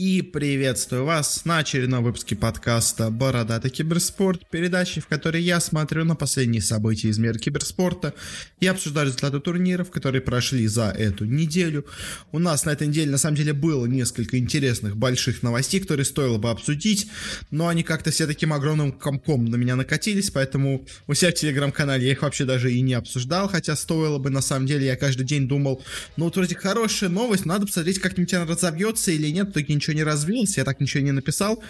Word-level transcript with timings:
И 0.00 0.22
приветствую 0.22 1.04
вас 1.04 1.44
на 1.44 1.58
очередном 1.58 2.02
выпуске 2.02 2.34
подкаста 2.34 3.10
«Бородатый 3.10 3.70
киберспорт», 3.70 4.48
передачи, 4.48 4.98
в 4.98 5.06
которой 5.06 5.42
я 5.42 5.60
смотрю 5.60 6.06
на 6.06 6.16
последние 6.16 6.62
события 6.62 7.08
из 7.08 7.18
мира 7.18 7.34
киберспорта. 7.34 8.14
И 8.60 8.66
обсуждаю 8.66 9.08
результаты 9.08 9.40
турниров, 9.40 9.90
которые 9.90 10.22
прошли 10.22 10.66
за 10.68 10.84
эту 10.84 11.26
неделю. 11.26 11.84
У 12.32 12.38
нас 12.38 12.64
на 12.64 12.70
этой 12.70 12.86
неделе, 12.86 13.10
на 13.10 13.18
самом 13.18 13.36
деле, 13.36 13.52
было 13.52 13.84
несколько 13.84 14.38
интересных 14.38 14.96
больших 14.96 15.42
новостей, 15.42 15.80
которые 15.80 16.06
стоило 16.06 16.38
бы 16.38 16.48
обсудить, 16.48 17.08
но 17.50 17.68
они 17.68 17.82
как-то 17.82 18.10
все 18.10 18.26
таким 18.26 18.54
огромным 18.54 18.92
комком 18.92 19.44
на 19.44 19.56
меня 19.56 19.76
накатились, 19.76 20.30
поэтому 20.30 20.86
у 21.08 21.12
себя 21.12 21.30
в 21.30 21.34
телеграм-канале 21.34 22.06
я 22.06 22.12
их 22.12 22.22
вообще 22.22 22.46
даже 22.46 22.72
и 22.72 22.80
не 22.80 22.94
обсуждал, 22.94 23.50
хотя 23.50 23.76
стоило 23.76 24.16
бы, 24.16 24.30
на 24.30 24.40
самом 24.40 24.66
деле, 24.66 24.86
я 24.86 24.96
каждый 24.96 25.26
день 25.26 25.46
думал, 25.46 25.84
ну 26.16 26.24
вот 26.24 26.36
вроде 26.36 26.54
хорошая 26.54 27.10
новость, 27.10 27.44
надо 27.44 27.66
посмотреть, 27.66 27.98
как-нибудь 27.98 28.32
она 28.32 28.46
разобьется 28.46 29.10
или 29.10 29.28
нет, 29.28 29.48
в 29.48 29.50
итоге 29.50 29.74
ничего 29.74 29.89
не 29.94 30.04
развилось, 30.04 30.58
я 30.58 30.64
так 30.64 30.80
ничего 30.80 31.04
не 31.04 31.12
написал. 31.12 31.62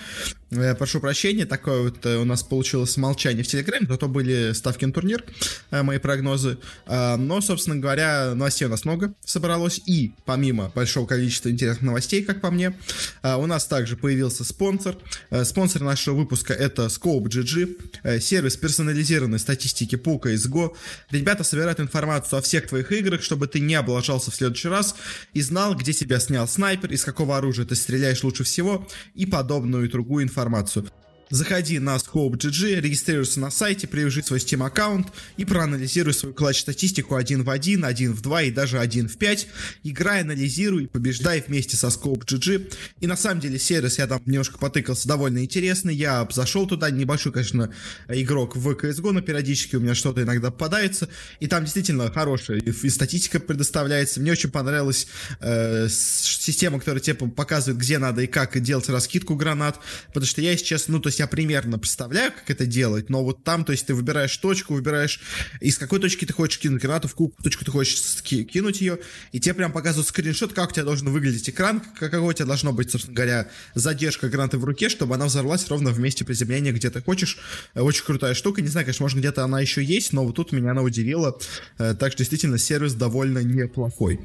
Э, 0.50 0.74
прошу 0.74 1.00
прощения, 1.00 1.46
такое 1.46 1.82
вот 1.82 2.04
э, 2.04 2.16
у 2.16 2.24
нас 2.24 2.42
получилось 2.42 2.96
молчание 2.96 3.44
в 3.44 3.46
Телеграме, 3.46 3.86
зато 3.88 4.08
были 4.08 4.52
ставки 4.52 4.84
на 4.84 4.92
турнир, 4.92 5.24
э, 5.70 5.82
мои 5.82 5.98
прогнозы. 5.98 6.58
Но, 6.86 7.40
собственно 7.40 7.76
говоря, 7.76 8.34
новостей 8.34 8.66
у 8.66 8.70
нас 8.70 8.84
много 8.84 9.14
собралось, 9.24 9.80
и 9.86 10.12
помимо 10.24 10.72
большого 10.74 11.06
количества 11.06 11.50
интересных 11.50 11.82
новостей, 11.82 12.22
как 12.22 12.40
по 12.40 12.50
мне, 12.50 12.74
у 13.22 13.46
нас 13.46 13.66
также 13.66 13.96
появился 13.96 14.44
спонсор. 14.44 14.96
Спонсор 15.44 15.82
нашего 15.82 16.16
выпуска 16.16 16.52
это 16.52 16.86
Scope 16.86 18.20
сервис 18.20 18.56
персонализированной 18.56 19.38
статистики 19.38 19.96
по 19.96 20.16
CSGO. 20.16 20.74
Ребята 21.10 21.44
собирают 21.44 21.80
информацию 21.80 22.38
о 22.38 22.42
всех 22.42 22.68
твоих 22.68 22.90
играх, 22.92 23.22
чтобы 23.22 23.46
ты 23.46 23.60
не 23.60 23.74
облажался 23.74 24.30
в 24.30 24.34
следующий 24.34 24.68
раз 24.68 24.96
и 25.32 25.42
знал, 25.42 25.74
где 25.74 25.92
тебя 25.92 26.18
снял 26.18 26.48
снайпер, 26.48 26.92
из 26.92 27.04
какого 27.04 27.36
оружия 27.36 27.66
ты 27.66 27.76
стреляешь 27.76 28.24
лучше 28.24 28.44
всего 28.44 28.86
и 29.14 29.26
подобную 29.26 29.88
другую 29.88 30.24
информацию 30.24 30.39
информацию. 30.40 30.86
Заходи 31.30 31.78
на 31.78 31.94
Scope.gg, 31.94 32.80
регистрируйся 32.80 33.38
на 33.38 33.52
сайте, 33.52 33.86
привяжи 33.86 34.20
свой 34.20 34.40
Steam 34.40 34.66
аккаунт 34.66 35.12
и 35.36 35.44
проанализируй 35.44 36.12
свою 36.12 36.34
клатч-статистику 36.34 37.14
1 37.14 37.44
в 37.44 37.50
1, 37.50 37.84
1 37.84 38.12
в 38.12 38.20
2 38.20 38.42
и 38.42 38.50
даже 38.50 38.80
1 38.80 39.08
в 39.08 39.16
5. 39.16 39.46
Играй, 39.84 40.22
анализируй, 40.22 40.88
побеждай 40.88 41.44
вместе 41.46 41.76
со 41.76 41.86
Scope.gg. 41.86 42.72
И 42.98 43.06
на 43.06 43.16
самом 43.16 43.40
деле 43.40 43.60
сервис, 43.60 43.98
я 43.98 44.08
там 44.08 44.20
немножко 44.26 44.58
потыкался, 44.58 45.06
довольно 45.06 45.44
интересный. 45.44 45.94
Я 45.94 46.26
зашел 46.32 46.66
туда, 46.66 46.90
небольшой, 46.90 47.30
конечно, 47.30 47.72
игрок 48.08 48.56
в 48.56 48.68
CSGO, 48.68 49.12
но 49.12 49.20
периодически 49.20 49.76
у 49.76 49.80
меня 49.80 49.94
что-то 49.94 50.24
иногда 50.24 50.50
попадается. 50.50 51.08
И 51.38 51.46
там 51.46 51.62
действительно 51.62 52.10
хорошая 52.10 52.58
и 52.58 52.90
статистика 52.90 53.38
предоставляется. 53.38 54.18
Мне 54.20 54.32
очень 54.32 54.50
понравилась 54.50 55.06
э, 55.38 55.86
система, 55.88 56.80
которая 56.80 57.00
тебе 57.00 57.14
показывает, 57.14 57.78
где 57.78 57.98
надо 57.98 58.22
и 58.22 58.26
как 58.26 58.58
делать 58.60 58.88
раскидку 58.88 59.36
гранат. 59.36 59.78
Потому 60.08 60.26
что 60.26 60.40
я, 60.40 60.50
если 60.50 60.64
честно, 60.64 60.94
ну, 60.94 61.00
то 61.00 61.08
есть 61.08 61.19
я 61.20 61.26
примерно 61.26 61.78
представляю, 61.78 62.32
как 62.32 62.50
это 62.50 62.66
делать, 62.66 63.10
но 63.10 63.22
вот 63.22 63.44
там, 63.44 63.64
то 63.64 63.72
есть 63.72 63.86
ты 63.86 63.94
выбираешь 63.94 64.36
точку, 64.38 64.74
выбираешь, 64.74 65.20
из 65.60 65.78
какой 65.78 66.00
точки 66.00 66.24
ты 66.24 66.32
хочешь 66.32 66.58
кинуть 66.58 66.82
гранату, 66.82 67.08
в 67.08 67.12
какую 67.12 67.32
точку 67.42 67.64
ты 67.64 67.70
хочешь 67.70 68.00
кинуть 68.22 68.80
ее, 68.80 68.98
и 69.32 69.38
тебе 69.38 69.54
прям 69.54 69.72
показывают 69.72 70.08
скриншот, 70.08 70.54
как 70.54 70.70
у 70.70 70.72
тебя 70.72 70.84
должен 70.84 71.10
выглядеть 71.10 71.48
экран, 71.48 71.82
какой 71.98 72.18
у 72.18 72.32
тебя 72.32 72.46
должно 72.46 72.72
быть, 72.72 72.90
собственно 72.90 73.14
говоря, 73.14 73.48
задержка 73.74 74.28
гранаты 74.28 74.58
в 74.58 74.64
руке, 74.64 74.88
чтобы 74.88 75.14
она 75.14 75.26
взорвалась 75.26 75.68
ровно 75.68 75.90
в 75.90 76.00
месте 76.00 76.24
приземления, 76.24 76.72
где 76.72 76.88
ты 76.88 77.02
хочешь. 77.02 77.38
Э, 77.74 77.82
очень 77.82 78.04
крутая 78.04 78.34
штука, 78.34 78.62
не 78.62 78.68
знаю, 78.68 78.86
конечно, 78.86 79.04
может 79.04 79.18
где-то 79.18 79.44
она 79.44 79.60
еще 79.60 79.84
есть, 79.84 80.12
но 80.14 80.24
вот 80.24 80.36
тут 80.36 80.52
меня 80.52 80.70
она 80.70 80.82
удивила, 80.82 81.38
э, 81.78 81.94
так 81.94 82.12
что 82.12 82.18
действительно 82.18 82.56
сервис 82.56 82.94
довольно 82.94 83.40
неплохой. 83.40 84.20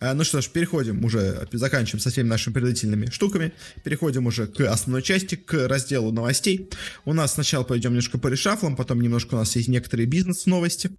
Э, 0.00 0.14
ну 0.14 0.24
что 0.24 0.40
ж, 0.40 0.48
переходим 0.48 1.04
уже, 1.04 1.48
заканчиваем 1.52 2.00
со 2.00 2.10
всеми 2.10 2.26
нашими 2.26 2.54
предварительными 2.54 3.10
штуками, 3.10 3.52
переходим 3.84 4.26
уже 4.26 4.48
к 4.48 4.60
основной 4.60 5.02
части, 5.02 5.36
к 5.36 5.68
разделу 5.68 6.10
новостей, 6.10 6.39
новостей. 6.40 6.70
У 7.04 7.12
нас 7.12 7.34
сначала 7.34 7.64
пойдем 7.64 7.90
немножко 7.90 8.18
по 8.18 8.28
решафлам, 8.28 8.76
потом 8.76 9.00
немножко 9.00 9.34
у 9.34 9.38
нас 9.38 9.54
есть 9.56 9.68
некоторые 9.68 10.06
бизнес-новости. 10.06 10.90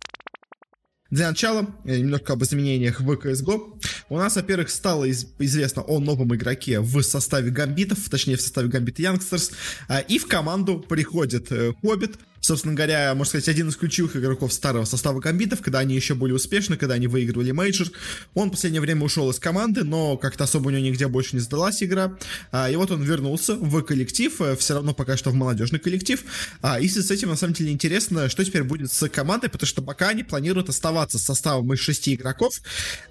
Для 1.10 1.30
начала, 1.30 1.68
э, 1.84 1.98
немножко 1.98 2.34
об 2.34 2.44
изменениях 2.44 3.02
в 3.02 3.12
CSGO. 3.12 3.82
У 4.10 4.18
нас, 4.18 4.36
во-первых, 4.38 4.70
стало 4.70 5.04
из- 5.06 5.26
известно 5.40 5.82
о 5.82 6.00
новом 6.00 6.34
игроке 6.34 6.80
в 6.80 7.02
составе 7.02 7.52
гамбитов, 7.52 8.10
точнее, 8.10 8.38
в 8.38 8.42
составе 8.42 8.70
Gambit 8.70 9.00
Youngsters, 9.00 9.52
а, 9.90 10.00
и 10.00 10.20
в 10.20 10.28
команду 10.28 10.80
приходит 10.80 11.52
э, 11.52 11.74
Хоббит, 11.82 12.18
собственно 12.42 12.74
говоря, 12.74 13.14
можно 13.16 13.30
сказать, 13.30 13.48
один 13.48 13.70
из 13.70 13.76
ключевых 13.76 14.16
игроков 14.16 14.52
старого 14.52 14.86
состава 14.86 15.22
гамбитов, 15.22 15.62
когда 15.62 15.80
они 15.80 15.96
еще 15.96 16.16
были 16.16 16.34
успешны, 16.34 16.76
когда 16.76 16.96
они 16.96 17.08
выигрывали 17.08 17.52
мейджор. 17.52 17.88
Он 18.34 18.50
в 18.50 18.52
последнее 18.52 18.82
время 18.82 19.04
ушел 19.04 19.30
из 19.30 19.40
команды, 19.40 19.84
но 19.84 20.18
как-то 20.18 20.44
особо 20.44 20.68
у 20.68 20.70
него 20.72 20.82
нигде 20.82 21.08
больше 21.08 21.36
не 21.36 21.40
сдалась 21.40 21.82
игра. 21.84 22.18
А, 22.52 22.70
и 22.70 22.76
вот 22.76 22.92
он 22.92 23.04
вернулся 23.04 23.56
в 23.56 23.82
коллектив, 23.84 24.42
э, 24.42 24.56
все 24.56 24.74
равно 24.74 24.94
пока 24.94 25.18
что 25.18 25.30
в 25.30 25.36
молодежный 25.36 25.80
коллектив. 25.80 26.24
А, 26.62 26.80
и 26.80 26.88
с 26.88 27.12
этим, 27.12 27.30
на 27.30 27.36
самом 27.36 27.54
деле, 27.54 27.72
интересно, 27.72 28.28
что 28.28 28.44
теперь 28.44 28.64
будет 28.64 28.92
с 28.92 29.08
командой, 29.10 29.50
потому 29.50 29.68
что 29.68 29.82
пока 29.82 30.10
они 30.10 30.24
планируют 30.24 30.70
оставаться 30.70 31.20
с 31.20 31.24
составом 31.24 31.72
из 31.74 31.80
шести 31.80 32.16
игроков. 32.16 32.62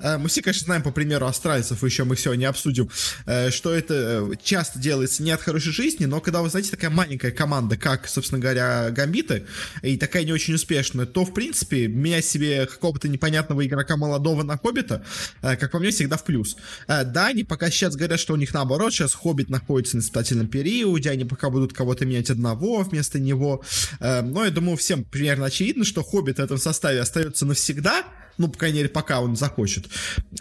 А, 0.00 0.18
мы 0.18 0.28
все, 0.28 0.42
конечно, 0.42 0.64
знаем 0.64 0.82
по 0.82 0.90
примеру 0.90 1.26
австралийцев, 1.26 1.82
еще 1.84 2.04
мы 2.04 2.16
сегодня 2.16 2.48
обсудим, 2.48 2.90
э, 3.26 3.50
что 3.50 3.72
это 3.72 4.28
часто 4.42 4.78
делается 4.80 5.22
не 5.22 5.30
от 5.30 5.40
хорошей 5.40 5.72
жизни, 5.72 6.06
но 6.06 6.20
когда, 6.20 6.42
вы 6.42 6.50
знаете, 6.50 6.70
такая 6.70 6.90
маленькая 6.90 7.30
команда, 7.30 7.76
как, 7.76 8.08
собственно 8.08 8.40
говоря, 8.40 8.90
Гамбит, 8.90 9.19
Авито, 9.20 9.42
и 9.82 9.96
такая 9.96 10.24
не 10.24 10.32
очень 10.32 10.54
успешная, 10.54 11.06
то, 11.06 11.24
в 11.24 11.32
принципе, 11.32 11.88
менять 11.88 12.24
себе 12.24 12.66
какого-то 12.66 13.08
непонятного 13.08 13.66
игрока 13.66 13.96
молодого 13.96 14.42
на 14.42 14.56
Хоббита, 14.56 15.04
э, 15.42 15.56
как 15.56 15.70
по 15.70 15.78
мне, 15.78 15.90
всегда 15.90 16.16
в 16.16 16.24
плюс. 16.24 16.56
Э, 16.88 17.04
да, 17.04 17.26
они 17.28 17.44
пока 17.44 17.70
сейчас 17.70 17.96
говорят, 17.96 18.20
что 18.20 18.34
у 18.34 18.36
них 18.36 18.54
наоборот, 18.54 18.92
сейчас 18.92 19.14
Хоббит 19.14 19.50
находится 19.50 19.96
на 19.96 20.00
испытательном 20.00 20.48
периоде, 20.48 21.10
они 21.10 21.24
пока 21.24 21.50
будут 21.50 21.72
кого-то 21.72 22.06
менять 22.06 22.30
одного 22.30 22.82
вместо 22.82 23.18
него, 23.18 23.62
э, 24.00 24.22
но 24.22 24.44
я 24.44 24.50
думаю, 24.50 24.76
всем 24.76 25.04
примерно 25.04 25.46
очевидно, 25.46 25.84
что 25.84 26.02
Хоббит 26.02 26.36
в 26.36 26.40
этом 26.40 26.58
составе 26.58 27.00
остается 27.00 27.46
навсегда, 27.46 28.04
ну, 28.40 28.48
по 28.48 28.58
крайней 28.58 28.78
мере, 28.78 28.88
пока 28.88 29.20
он 29.20 29.36
захочет. 29.36 29.86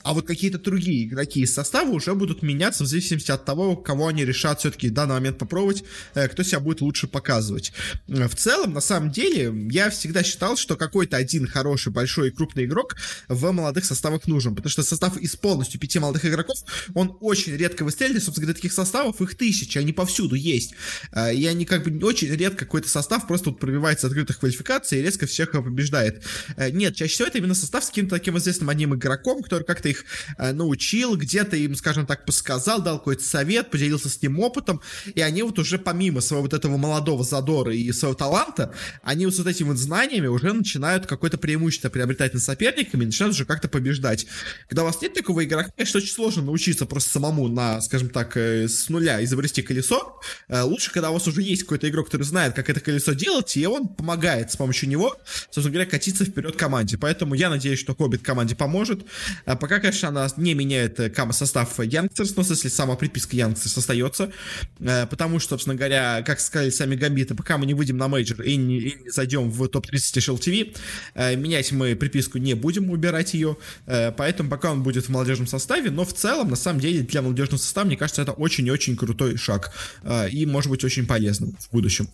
А 0.04 0.14
вот 0.14 0.26
какие-то 0.26 0.58
другие 0.58 1.06
игроки 1.06 1.42
из 1.42 1.54
состава 1.54 1.90
уже 1.90 2.16
будут 2.16 2.42
меняться 2.42 2.86
в 2.86 2.88
зависимости 2.88 3.30
от 3.30 3.44
того, 3.44 3.76
кого 3.76 4.08
они 4.08 4.24
решат 4.24 4.60
все-таки 4.60 4.88
в 4.88 4.94
данный 4.94 5.16
момент 5.16 5.38
попробовать, 5.38 5.84
кто 6.14 6.44
себя 6.44 6.62
будет 6.62 6.80
лучше 6.80 7.08
показывать. 7.08 7.74
В 8.08 8.34
целом, 8.36 8.72
на 8.74 8.80
самом 8.80 9.12
деле, 9.12 9.54
я 9.70 9.90
всегда 9.90 10.24
считал, 10.24 10.56
что 10.56 10.78
какой-то 10.78 11.18
один 11.18 11.46
хороший, 11.46 11.92
большой 11.92 12.30
и 12.30 12.32
крупный 12.32 12.64
игрок 12.64 12.96
в 13.28 13.52
молодых 13.52 13.84
составах 13.84 14.28
нужен, 14.28 14.56
потому 14.56 14.72
что 14.72 14.82
состав 14.82 15.18
из 15.18 15.36
полностью 15.36 15.78
пяти 15.78 16.00
молодых 16.00 16.24
игроков, 16.26 16.58
он 16.94 17.18
очень 17.20 17.58
редко 17.58 17.84
выстреливает, 17.84 18.24
собственно 18.24 18.46
говоря, 18.46 18.56
таких 18.56 18.72
составов, 18.72 19.20
их 19.20 19.36
тысячи, 19.36 19.78
они 19.78 19.92
повсюду 19.92 20.36
есть, 20.36 20.74
а, 21.12 21.34
и 21.34 21.46
они 21.46 21.66
как 21.66 21.84
бы 21.84 22.06
очень 22.06 22.30
редко 22.30 22.64
какой-то 22.64 22.88
состав 22.88 23.28
просто 23.28 23.50
вот 23.50 23.60
пробивается 23.60 24.08
открытых 24.08 24.40
квалификаций 24.40 25.00
и 25.00 25.02
резко 25.02 25.26
всех 25.26 25.52
побеждает. 25.52 26.24
Нет, 26.72 26.96
чаще 26.96 27.14
всего 27.14 27.28
это 27.28 27.40
именно 27.40 27.56
состав 27.56 27.89
с 27.90 27.92
каким-то 27.92 28.16
таким 28.16 28.38
известным 28.38 28.70
одним 28.70 28.96
игроком, 28.96 29.42
который 29.42 29.64
как-то 29.64 29.90
их 29.90 30.06
а, 30.38 30.54
научил, 30.54 31.18
где-то 31.18 31.58
им, 31.58 31.76
скажем 31.76 32.06
так, 32.06 32.26
подсказал, 32.26 32.82
дал 32.82 33.00
какой-то 33.00 33.24
совет, 33.24 33.72
поделился 33.72 34.10
с 34.10 34.22
ним 34.22 34.40
опытом, 34.40 34.82
и 35.14 35.22
они 35.22 35.44
вот 35.44 35.60
уже 35.60 35.78
помимо 35.80 36.22
своего 36.22 36.44
вот 36.44 36.54
этого 36.54 36.78
молодого 36.78 37.24
задора 37.24 37.74
и 37.74 37.92
своего 37.92 38.16
таланта, 38.16 38.74
они 39.04 39.26
вот 39.26 39.36
с 39.36 39.40
вот 39.40 39.48
этими 39.48 39.70
вот 39.70 39.78
знаниями 39.78 40.28
уже 40.28 40.54
начинают 40.54 41.06
какое-то 41.06 41.38
преимущество 41.38 41.90
приобретать 41.90 42.34
над 42.34 42.44
соперниками 42.44 43.04
и 43.04 43.06
начинают 43.08 43.36
уже 43.36 43.46
как-то 43.46 43.68
побеждать. 43.68 44.28
Когда 44.68 44.84
у 44.84 44.86
вас 44.86 45.02
нет 45.02 45.14
такого 45.14 45.44
игрока, 45.44 45.72
конечно, 45.76 45.98
очень 45.98 46.14
сложно 46.14 46.44
научиться 46.44 46.86
просто 46.86 47.10
самому 47.10 47.48
на, 47.48 47.82
скажем 47.82 48.10
так, 48.10 48.38
э, 48.38 48.68
с 48.68 48.90
нуля 48.90 49.24
изобрести 49.24 49.62
колесо. 49.62 50.20
Э, 50.48 50.62
лучше, 50.62 50.92
когда 50.92 51.10
у 51.12 51.14
вас 51.14 51.28
уже 51.28 51.42
есть 51.42 51.64
какой-то 51.64 51.90
игрок, 51.90 52.08
который 52.08 52.24
знает, 52.24 52.54
как 52.54 52.70
это 52.70 52.80
колесо 52.80 53.14
делать, 53.14 53.56
и 53.58 53.66
он 53.66 53.88
помогает 53.88 54.52
с 54.52 54.56
помощью 54.56 54.90
него, 54.90 55.16
собственно 55.52 55.72
говоря, 55.72 55.90
катиться 55.90 56.26
вперед 56.26 56.56
команде. 56.56 56.98
Поэтому 56.98 57.36
я 57.36 57.50
надеюсь, 57.50 57.69
что 57.76 57.96
Хоббит 57.96 58.22
команде 58.22 58.56
поможет. 58.56 59.06
А 59.46 59.56
пока, 59.56 59.80
конечно, 59.80 60.10
она 60.10 60.28
не 60.38 60.54
меняет 60.54 61.00
э, 61.00 61.14
состав 61.32 61.80
Youngsters, 61.80 62.36
но 62.36 62.44
если 62.48 62.70
сама 62.70 62.96
приписка 62.96 63.36
Youngsters 63.36 63.78
остается, 63.78 64.32
потому 64.78 65.40
что, 65.40 65.50
собственно 65.52 65.76
говоря, 65.76 66.24
как 66.26 66.40
сказали 66.40 66.70
сами 66.70 66.96
Гамбиты, 66.96 67.36
пока 67.36 67.58
мы 67.58 67.66
не 67.66 67.74
выйдем 67.74 67.98
на 67.98 68.08
мейджор 68.08 68.42
и 68.42 68.56
не, 68.56 68.78
и 68.78 69.04
не 69.04 69.10
зайдем 69.10 69.50
в 69.50 69.68
топ-30 69.68 70.18
HLTV, 70.18 70.78
э, 71.16 71.36
менять 71.36 71.72
мы 71.72 71.96
приписку 71.96 72.38
не 72.38 72.54
будем, 72.54 72.90
убирать 72.90 73.34
ее, 73.34 73.58
э, 73.86 74.12
поэтому 74.12 74.50
пока 74.50 74.72
он 74.72 74.84
будет 74.84 75.06
в 75.06 75.10
молодежном 75.10 75.48
составе, 75.48 75.92
но 75.92 76.06
в 76.06 76.14
целом, 76.14 76.50
на 76.50 76.56
самом 76.56 76.80
деле, 76.80 77.02
для 77.02 77.22
молодежного 77.22 77.60
состава, 77.60 77.88
мне 77.88 77.98
кажется, 77.98 78.22
это 78.22 78.32
очень-очень 78.32 78.96
крутой 78.96 79.38
шаг 79.38 79.74
э, 80.04 80.30
и 80.30 80.46
может 80.46 80.70
быть 80.70 80.84
очень 80.84 81.06
полезным 81.06 81.56
в 81.60 81.72
будущем. 81.72 82.10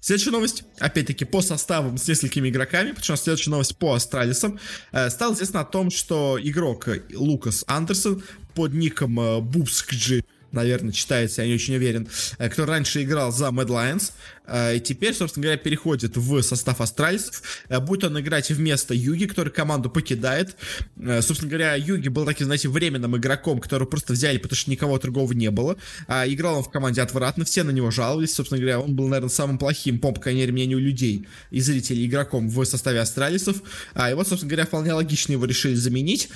Следующая 0.00 0.30
новость, 0.30 0.64
опять-таки, 0.78 1.24
по 1.24 1.42
составам 1.42 1.98
с 1.98 2.08
несколькими 2.08 2.48
игроками, 2.48 2.90
потому 2.90 3.04
что 3.04 3.16
следующая 3.16 3.50
новость 3.50 3.76
по 3.76 3.94
Астралисам. 3.94 4.58
Э, 4.92 5.10
стало 5.10 5.34
известно 5.34 5.60
о 5.60 5.64
том, 5.64 5.90
что 5.90 6.38
игрок 6.40 6.88
Лукас 7.14 7.64
Андерсон 7.66 8.22
под 8.54 8.72
ником 8.72 9.18
э, 9.20 9.40
Бубскджи 9.40 10.24
наверное, 10.52 10.92
читается, 10.92 11.42
я 11.42 11.48
не 11.48 11.54
очень 11.54 11.74
уверен, 11.76 12.08
э, 12.38 12.48
кто 12.48 12.64
раньше 12.64 13.02
играл 13.02 13.32
за 13.32 13.46
Mad 13.46 13.66
Lions, 13.66 14.12
э, 14.46 14.76
и 14.76 14.80
теперь, 14.80 15.14
собственно 15.14 15.44
говоря, 15.44 15.58
переходит 15.58 16.16
в 16.16 16.42
состав 16.42 16.80
австралийцев. 16.80 17.42
Э, 17.68 17.80
будет 17.80 18.04
он 18.04 18.18
играть 18.18 18.50
вместо 18.50 18.94
Юги, 18.94 19.26
который 19.26 19.52
команду 19.52 19.90
покидает. 19.90 20.56
Собственно 20.96 21.50
говоря, 21.50 21.74
Юги 21.74 22.08
был 22.08 22.24
таким, 22.24 22.46
знаете, 22.46 22.68
временным 22.68 23.16
игроком, 23.16 23.60
которого 23.60 23.86
просто 23.86 24.14
взяли, 24.14 24.38
потому 24.38 24.56
что 24.56 24.70
никого 24.70 24.98
другого 24.98 25.32
не 25.32 25.50
было. 25.50 25.76
А 26.06 26.26
играл 26.26 26.58
он 26.58 26.64
в 26.64 26.70
команде 26.70 27.02
отвратно, 27.02 27.44
все 27.44 27.62
на 27.62 27.70
него 27.70 27.90
жаловались. 27.90 28.34
Собственно 28.34 28.60
говоря, 28.60 28.80
он 28.80 28.94
был, 28.94 29.08
наверное, 29.08 29.30
самым 29.30 29.58
плохим, 29.58 29.98
по 29.98 30.12
крайней 30.12 30.46
мере, 30.46 30.68
людей 30.78 31.26
и 31.50 31.60
зрителей, 31.60 32.06
игроком 32.06 32.48
в 32.48 32.64
составе 32.64 33.00
австралийцев. 33.00 33.62
А, 33.94 34.10
и 34.10 34.14
вот, 34.14 34.28
собственно 34.28 34.50
говоря, 34.50 34.66
вполне 34.66 34.92
логично 34.92 35.32
его 35.32 35.44
решили 35.44 35.74
заменить. 35.74 36.28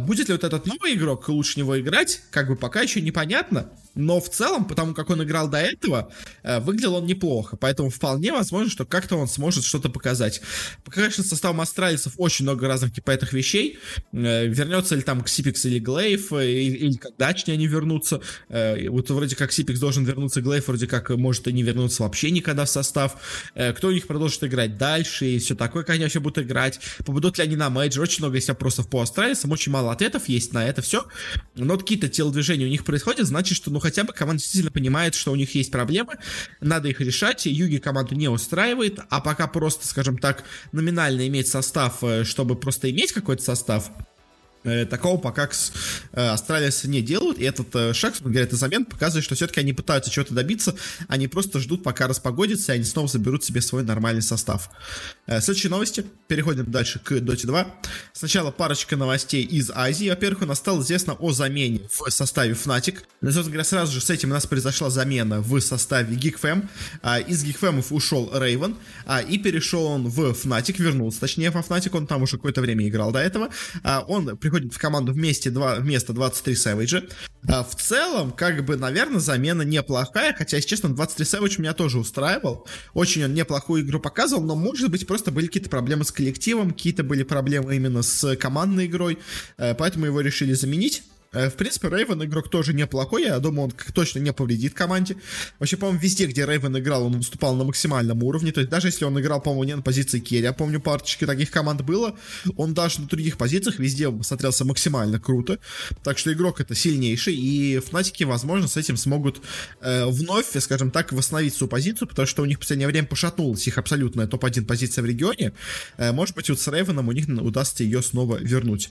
Будет 0.00 0.28
ли 0.28 0.34
вот 0.34 0.44
этот 0.44 0.66
новый 0.66 0.94
игрок 0.94 1.28
лучше 1.28 1.58
него 1.58 1.78
играть? 1.78 2.22
Как 2.30 2.48
бы 2.48 2.56
пока 2.56 2.80
еще 2.82 3.00
непонятно 3.00 3.57
semana. 3.58 3.87
Но 3.98 4.20
в 4.20 4.30
целом, 4.30 4.64
потому 4.64 4.94
как 4.94 5.10
он 5.10 5.24
играл 5.24 5.48
до 5.48 5.58
этого, 5.58 6.12
э, 6.44 6.60
выглядел 6.60 6.94
он 6.94 7.06
неплохо, 7.06 7.56
поэтому 7.56 7.90
вполне 7.90 8.32
возможно, 8.32 8.70
что 8.70 8.86
как-то 8.86 9.16
он 9.16 9.26
сможет 9.26 9.64
что-то 9.64 9.88
показать. 9.88 10.40
Конечно, 10.88 11.24
составом 11.24 11.60
астральцев 11.60 12.12
очень 12.16 12.44
много 12.44 12.68
разных 12.68 12.94
типа 12.94 13.10
этих 13.10 13.32
вещей, 13.32 13.80
э, 14.12 14.46
вернется 14.46 14.94
ли 14.94 15.02
там 15.02 15.22
Ксипикс 15.22 15.64
или 15.64 15.80
Глейв, 15.80 16.32
э, 16.32 16.48
или, 16.48 16.76
или 16.76 16.96
когда 16.96 17.34
они 17.48 17.66
вернутся, 17.66 18.20
вот 18.48 19.10
вроде 19.10 19.36
как 19.36 19.52
Xyp9x 19.52 19.80
должен 19.80 20.04
вернуться, 20.04 20.40
gla1ve 20.40 20.68
вроде 20.68 20.86
как 20.86 21.10
может 21.10 21.48
и 21.48 21.52
не 21.52 21.62
вернуться 21.62 22.04
вообще 22.04 22.30
никогда 22.30 22.64
в 22.64 22.70
состав, 22.70 23.16
кто 23.54 23.88
у 23.88 23.92
них 23.92 24.06
продолжит 24.06 24.44
играть 24.44 24.76
дальше, 24.78 25.26
и 25.26 25.38
все 25.38 25.54
такое, 25.54 25.82
как 25.82 25.94
они 25.94 26.04
вообще 26.04 26.20
будут 26.20 26.44
играть, 26.44 26.80
попадут 27.04 27.38
ли 27.38 27.44
они 27.44 27.56
на 27.56 27.68
мейджор, 27.70 28.02
очень 28.02 28.22
много 28.22 28.36
есть 28.36 28.48
вопросов 28.48 28.88
по 28.88 29.00
астральцам, 29.00 29.50
очень 29.50 29.72
мало 29.72 29.92
ответов 29.92 30.28
есть 30.28 30.52
на 30.52 30.66
это 30.66 30.82
все, 30.82 31.06
но 31.54 31.76
какие-то 31.76 32.08
телодвижения 32.08 32.66
у 32.66 32.70
них 32.70 32.84
происходят, 32.84 33.26
значит, 33.26 33.56
что 33.56 33.70
ну 33.70 33.80
хотя 33.88 34.04
бы 34.04 34.12
команда 34.12 34.42
действительно 34.42 34.70
понимает, 34.70 35.14
что 35.14 35.32
у 35.32 35.34
них 35.34 35.54
есть 35.54 35.70
проблемы, 35.70 36.18
надо 36.60 36.88
их 36.88 37.00
решать, 37.00 37.46
JUGi 37.46 37.78
команду 37.78 38.14
не 38.14 38.28
устраивает, 38.28 39.00
а 39.08 39.20
пока 39.20 39.46
просто, 39.46 39.86
скажем 39.86 40.18
так, 40.18 40.44
номинально 40.72 41.26
иметь 41.26 41.48
состав, 41.48 42.04
э, 42.04 42.24
чтобы 42.24 42.54
просто 42.54 42.90
иметь 42.90 43.12
какой-то 43.12 43.42
состав, 43.42 43.90
Э, 44.64 44.84
такого 44.84 45.18
пока 45.18 45.48
э, 46.12 46.28
Астралисы 46.28 46.88
не 46.88 47.00
делают, 47.00 47.38
и 47.38 47.44
этот 47.44 47.96
шаг, 47.96 48.14
говоря, 48.20 48.42
это 48.42 48.56
замен 48.56 48.84
показывает, 48.84 49.24
что 49.24 49.36
все-таки 49.36 49.60
они 49.60 49.72
пытаются 49.72 50.10
чего-то 50.10 50.34
добиться, 50.34 50.74
они 51.06 51.28
просто 51.28 51.60
ждут, 51.60 51.84
пока 51.84 52.08
распогодится, 52.08 52.72
и 52.72 52.74
они 52.74 52.84
снова 52.84 53.08
заберут 53.08 53.44
себе 53.44 53.62
свой 53.62 53.84
нормальный 53.84 54.20
состав. 54.20 54.68
Следующие 55.28 55.68
новости. 55.68 56.06
Переходим 56.26 56.70
дальше 56.70 57.00
к 57.00 57.12
Dota 57.12 57.46
2. 57.46 57.74
Сначала 58.14 58.50
парочка 58.50 58.96
новостей 58.96 59.44
из 59.44 59.70
Азии. 59.70 60.08
Во-первых, 60.08 60.42
у 60.42 60.46
нас 60.46 60.56
стало 60.56 60.80
известно 60.80 61.12
о 61.12 61.32
замене 61.32 61.82
в 61.90 62.10
составе 62.10 62.52
Fnatic. 62.52 63.00
Но, 63.20 63.30
собственно 63.30 63.50
говоря, 63.50 63.64
сразу 63.64 63.92
же 63.92 64.00
с 64.00 64.08
этим 64.08 64.30
у 64.30 64.32
нас 64.32 64.46
произошла 64.46 64.88
замена 64.88 65.42
в 65.42 65.60
составе 65.60 66.16
GeekFam. 66.16 66.66
Из 67.28 67.44
GeekFam 67.44 67.84
ушел 67.90 68.30
Рейвен, 68.32 68.76
и 69.28 69.36
перешел 69.36 69.84
он 69.84 70.08
в 70.08 70.30
Fnatic, 70.30 70.82
вернулся, 70.82 71.20
точнее, 71.20 71.50
во 71.50 71.60
Fnatic, 71.60 71.94
он 71.94 72.06
там 72.06 72.22
уже 72.22 72.36
какое-то 72.36 72.62
время 72.62 72.88
играл 72.88 73.12
до 73.12 73.18
этого. 73.18 73.50
Он 74.06 74.34
приходит 74.38 74.72
в 74.72 74.78
команду 74.78 75.12
вместе 75.12 75.50
два, 75.50 75.74
вместо 75.74 76.14
23 76.14 76.54
Savage. 76.54 77.12
А 77.46 77.64
в 77.64 77.74
целом, 77.76 78.32
как 78.32 78.64
бы, 78.64 78.76
наверное, 78.76 79.20
замена 79.20 79.62
неплохая, 79.62 80.34
хотя, 80.34 80.56
если 80.56 80.70
честно, 80.70 80.94
23 80.94 81.24
Savage 81.26 81.60
меня 81.60 81.74
тоже 81.74 81.98
устраивал. 81.98 82.66
Очень 82.94 83.24
он 83.24 83.34
неплохую 83.34 83.82
игру 83.82 84.00
показывал, 84.00 84.42
но, 84.42 84.56
может 84.56 84.90
быть, 84.90 85.06
просто 85.06 85.17
были 85.26 85.46
какие-то 85.46 85.70
проблемы 85.70 86.04
с 86.04 86.12
коллективом, 86.12 86.70
какие-то 86.70 87.02
были 87.02 87.22
проблемы 87.22 87.74
именно 87.76 88.02
с 88.02 88.36
командной 88.36 88.86
игрой, 88.86 89.18
э, 89.56 89.74
поэтому 89.74 90.06
его 90.06 90.20
решили 90.20 90.52
заменить. 90.54 91.02
Э, 91.32 91.50
в 91.50 91.56
принципе, 91.56 91.88
Рейвен 91.88 92.22
игрок 92.24 92.50
тоже 92.50 92.72
неплохой, 92.72 93.24
я 93.24 93.38
думаю, 93.38 93.64
он 93.64 93.72
точно 93.92 94.20
не 94.20 94.32
повредит 94.32 94.74
команде. 94.74 95.16
Вообще, 95.58 95.76
по-моему, 95.76 96.00
везде, 96.00 96.26
где 96.26 96.46
Рейвен 96.46 96.78
играл, 96.78 97.04
он 97.04 97.18
выступал 97.18 97.54
на 97.54 97.64
максимальном 97.64 98.22
уровне, 98.22 98.50
то 98.50 98.60
есть 98.60 98.70
даже 98.70 98.88
если 98.88 99.04
он 99.04 99.20
играл, 99.20 99.40
по-моему, 99.40 99.64
не 99.64 99.76
на 99.76 99.82
позиции 99.82 100.20
керри, 100.20 100.44
я 100.44 100.52
помню, 100.54 100.80
парочки 100.80 101.26
таких 101.26 101.50
команд 101.50 101.82
было, 101.82 102.16
он 102.56 102.72
даже 102.72 103.02
на 103.02 103.08
других 103.08 103.36
позициях 103.36 103.78
везде 103.78 104.10
смотрелся 104.22 104.64
максимально 104.64 105.20
круто, 105.20 105.58
так 106.02 106.16
что 106.18 106.32
игрок 106.32 106.60
это 106.60 106.74
сильнейший, 106.74 107.34
и 107.34 107.78
Фнатики, 107.78 108.24
возможно, 108.24 108.66
с 108.66 108.76
этим 108.78 108.96
смогут 108.96 109.42
э, 109.82 110.06
вновь, 110.06 110.46
скажем 110.58 110.90
так, 110.90 111.12
восстановить 111.12 111.54
свою 111.54 111.68
позицию, 111.68 112.08
потому 112.08 112.26
что 112.26 112.42
у 112.42 112.46
них 112.46 112.56
в 112.56 112.60
последнее 112.60 112.88
время 112.88 113.06
пошатнулась 113.06 113.66
их 113.66 113.76
абсолютная 113.76 114.26
топ-1 114.26 114.64
позиция 114.64 115.02
в 115.02 115.06
регионе, 115.06 115.52
э, 115.98 116.12
может 116.12 116.34
быть, 116.34 116.48
вот 116.48 116.58
с 116.58 116.68
Рейвеном 116.68 117.08
у 117.08 117.12
них 117.12 117.28
удастся 117.28 117.84
ее 117.84 118.02
снова 118.02 118.36
вернуть. 118.36 118.90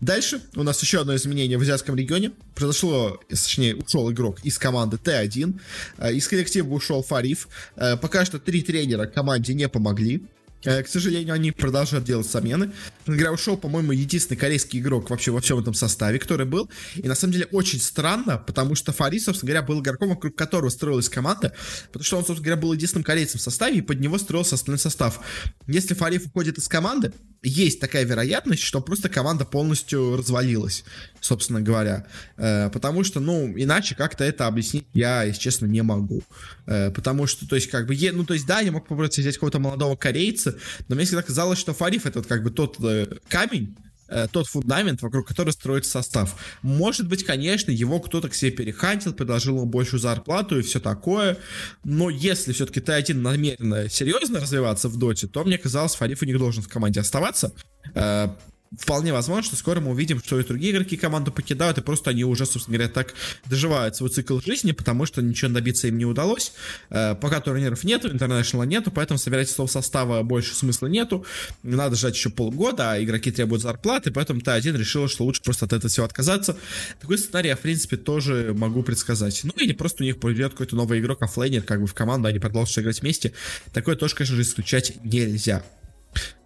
Дальше 0.00 0.40
у 0.56 0.62
нас 0.62 0.80
еще 0.82 1.00
одно 1.00 1.14
изменение 1.16 1.58
в 1.58 1.62
азиатском 1.62 1.96
регионе. 1.96 2.32
Произошло, 2.54 3.20
точнее, 3.28 3.76
ушел 3.76 4.10
игрок 4.10 4.38
из 4.42 4.58
команды 4.58 4.96
Т1. 4.96 5.60
Э, 5.98 6.12
из 6.12 6.28
коллектива 6.28 6.72
ушел 6.72 7.02
Фариф. 7.02 7.48
Э, 7.76 7.96
пока 7.96 8.24
что 8.24 8.38
три 8.38 8.62
тренера 8.62 9.06
команде 9.06 9.54
не 9.54 9.68
помогли. 9.68 10.22
Э, 10.64 10.82
к 10.82 10.88
сожалению, 10.88 11.34
они 11.34 11.52
продолжают 11.52 12.04
делать 12.04 12.30
замены. 12.30 12.72
Игра 13.06 13.30
ушел, 13.30 13.56
по-моему, 13.56 13.92
единственный 13.92 14.36
корейский 14.36 14.80
игрок 14.80 15.10
вообще 15.10 15.30
во 15.30 15.40
всем 15.40 15.58
этом 15.58 15.74
составе, 15.74 16.18
который 16.18 16.46
был. 16.46 16.68
И 16.96 17.06
на 17.06 17.14
самом 17.14 17.32
деле 17.32 17.46
очень 17.52 17.80
странно, 17.80 18.38
потому 18.38 18.74
что 18.74 18.92
Фари, 18.92 19.18
собственно 19.20 19.52
говоря, 19.52 19.66
был 19.66 19.80
игроком, 19.80 20.10
вокруг 20.10 20.34
которого 20.34 20.70
строилась 20.70 21.08
команда, 21.08 21.54
потому 21.86 22.04
что 22.04 22.16
он, 22.16 22.24
собственно 22.24 22.44
говоря, 22.44 22.60
был 22.60 22.72
единственным 22.72 23.04
корейцем 23.04 23.38
в 23.38 23.42
составе, 23.42 23.78
и 23.78 23.82
под 23.82 24.00
него 24.00 24.18
строился 24.18 24.56
остальной 24.56 24.78
состав. 24.78 25.20
Если 25.66 25.94
Фариф 25.94 26.26
уходит 26.26 26.58
из 26.58 26.68
команды, 26.68 27.12
есть 27.42 27.78
такая 27.78 28.04
вероятность, 28.04 28.62
что 28.62 28.80
просто 28.80 29.08
команда 29.08 29.44
полностью 29.44 30.16
развалилась, 30.16 30.84
собственно 31.20 31.60
говоря. 31.60 32.06
Э, 32.36 32.68
потому 32.70 33.04
что, 33.04 33.20
ну, 33.20 33.52
иначе 33.56 33.94
как-то 33.94 34.24
это 34.24 34.46
объяснить 34.46 34.86
я, 34.92 35.22
если 35.22 35.40
честно, 35.40 35.66
не 35.66 35.82
могу. 35.82 36.22
Э, 36.66 36.90
потому 36.90 37.26
что, 37.26 37.46
то 37.46 37.54
есть, 37.54 37.70
как 37.70 37.86
бы, 37.86 37.96
ну, 38.12 38.24
то 38.24 38.34
есть, 38.34 38.46
да, 38.46 38.60
я 38.60 38.72
мог 38.72 38.82
попробовать 38.82 39.16
взять 39.16 39.34
какого-то 39.34 39.60
молодого 39.60 39.94
корейца, 39.94 40.47
но 40.88 40.94
мне 40.94 41.04
всегда 41.04 41.22
казалось, 41.22 41.58
что 41.58 41.74
Фариф 41.74 42.06
это 42.06 42.20
вот 42.20 42.28
как 42.28 42.42
бы 42.42 42.50
тот 42.50 42.76
э, 42.82 43.06
камень, 43.28 43.76
Э, 44.08 44.26
тот 44.30 44.46
фундамент, 44.46 45.02
вокруг 45.02 45.28
которого 45.28 45.52
строится 45.52 45.90
состав. 45.90 46.34
Может 46.62 47.08
быть, 47.08 47.24
конечно, 47.24 47.70
его 47.70 48.00
кто-то 48.00 48.30
к 48.30 48.34
себе 48.34 48.50
перехантил, 48.50 49.12
предложил 49.12 49.56
ему 49.56 49.66
большую 49.66 50.00
зарплату 50.00 50.58
и 50.58 50.62
все 50.62 50.80
такое, 50.80 51.36
но 51.84 52.08
если 52.08 52.54
все-таки 52.54 52.80
Т1 52.80 53.14
намеренно 53.14 53.90
серьезно 53.90 54.40
развиваться 54.40 54.88
в 54.88 54.96
доте, 54.96 55.26
то 55.26 55.44
мне 55.44 55.58
казалось, 55.58 55.94
Фариф 55.94 56.22
у 56.22 56.24
них 56.24 56.38
должен 56.38 56.62
в 56.62 56.68
команде 56.68 57.00
оставаться, 57.00 57.52
э, 57.94 58.28
вполне 58.76 59.12
возможно, 59.12 59.44
что 59.44 59.56
скоро 59.56 59.80
мы 59.80 59.92
увидим, 59.92 60.20
что 60.22 60.38
и 60.38 60.44
другие 60.44 60.72
игроки 60.72 60.96
команду 60.96 61.32
покидают, 61.32 61.78
и 61.78 61.80
просто 61.80 62.10
они 62.10 62.24
уже, 62.24 62.46
собственно 62.46 62.76
говоря, 62.76 62.92
так 62.92 63.14
доживают 63.46 63.96
свой 63.96 64.10
цикл 64.10 64.40
жизни, 64.40 64.72
потому 64.72 65.06
что 65.06 65.22
ничего 65.22 65.50
добиться 65.50 65.88
им 65.88 65.98
не 65.98 66.04
удалось. 66.04 66.52
Э, 66.90 67.14
пока 67.14 67.40
турниров 67.40 67.84
нету, 67.84 68.10
интернешнала 68.10 68.64
нету, 68.64 68.90
поэтому 68.90 69.18
собирать 69.18 69.48
стол 69.48 69.68
состава 69.68 70.22
больше 70.22 70.54
смысла 70.54 70.86
нету. 70.86 71.24
Надо 71.62 71.96
ждать 71.96 72.14
еще 72.14 72.30
полгода, 72.30 72.92
а 72.92 73.02
игроки 73.02 73.30
требуют 73.30 73.62
зарплаты, 73.62 74.10
поэтому 74.10 74.40
T1 74.40 74.76
решил, 74.76 75.08
что 75.08 75.24
лучше 75.24 75.42
просто 75.42 75.66
от 75.66 75.72
этого 75.72 75.88
всего 75.88 76.06
отказаться. 76.06 76.56
Такой 77.00 77.18
сценарий 77.18 77.48
я, 77.48 77.56
в 77.56 77.60
принципе, 77.60 77.96
тоже 77.96 78.54
могу 78.56 78.82
предсказать. 78.82 79.40
Ну, 79.44 79.52
или 79.56 79.72
просто 79.72 80.02
у 80.02 80.06
них 80.06 80.20
придет 80.20 80.52
какой-то 80.52 80.76
новый 80.76 81.00
игрок, 81.00 81.22
оффлейнер, 81.22 81.62
как 81.62 81.80
бы 81.80 81.86
в 81.86 81.94
команду, 81.94 82.28
они 82.28 82.38
продолжат 82.38 82.78
играть 82.78 83.00
вместе. 83.00 83.32
Такое 83.72 83.96
тоже, 83.96 84.14
конечно 84.14 84.36
же, 84.36 84.42
исключать 84.42 84.92
нельзя. 85.04 85.62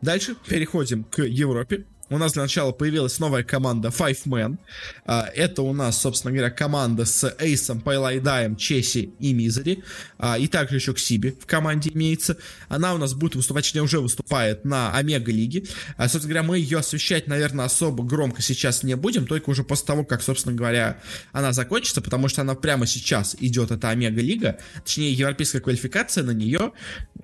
Дальше 0.03 0.37
переходим 0.47 1.05
к 1.05 1.23
Европе 1.23 1.85
у 2.13 2.19
нас 2.19 2.35
для 2.35 2.43
начала 2.43 2.73
появилась 2.73 3.19
новая 3.19 3.43
команда 3.43 3.89
Five 3.89 4.27
Man. 4.27 4.59
А, 5.07 5.31
это 5.35 5.63
у 5.63 5.73
нас, 5.73 5.99
собственно 5.99 6.31
говоря, 6.33 6.51
команда 6.51 7.07
с 7.07 7.35
Эйсом, 7.39 7.81
Пайлайдаем, 7.81 8.57
Чеси 8.57 9.15
и 9.19 9.33
Мизери. 9.33 9.83
А, 10.19 10.39
и 10.39 10.47
также 10.47 10.77
еще 10.77 10.93
Ксиби 10.93 11.31
в 11.41 11.47
команде 11.47 11.91
имеется. 11.95 12.37
Она 12.69 12.95
у 12.95 12.99
нас 12.99 13.15
будет 13.15 13.35
выступать, 13.35 13.65
точнее 13.65 13.81
уже 13.81 14.01
выступает 14.01 14.67
на 14.67 14.95
Омега-лиге. 14.95 15.65
А, 15.97 16.03
собственно 16.03 16.35
говоря, 16.35 16.43
мы 16.43 16.59
ее 16.59 16.81
освещать, 16.81 17.29
наверное, 17.29 17.65
особо 17.65 18.05
громко 18.05 18.43
сейчас 18.43 18.83
не 18.83 18.95
будем, 18.95 19.27
только 19.27 19.49
уже 19.49 19.65
после 19.65 19.87
того, 19.87 20.05
как, 20.05 20.23
собственно 20.23 20.55
говоря, 20.55 21.01
она 21.33 21.55
закончится, 21.55 22.03
потому 22.03 22.29
что 22.29 22.43
она 22.43 22.55
прямо 22.55 22.87
сейчас 22.87 23.37
идет, 23.41 23.71
это 23.71 23.89
Омега-лига, 23.89 24.59
точнее, 24.85 25.15
европейская 25.15 25.61
квалификация 25.61 26.25
на 26.25 26.33
нее. 26.33 26.73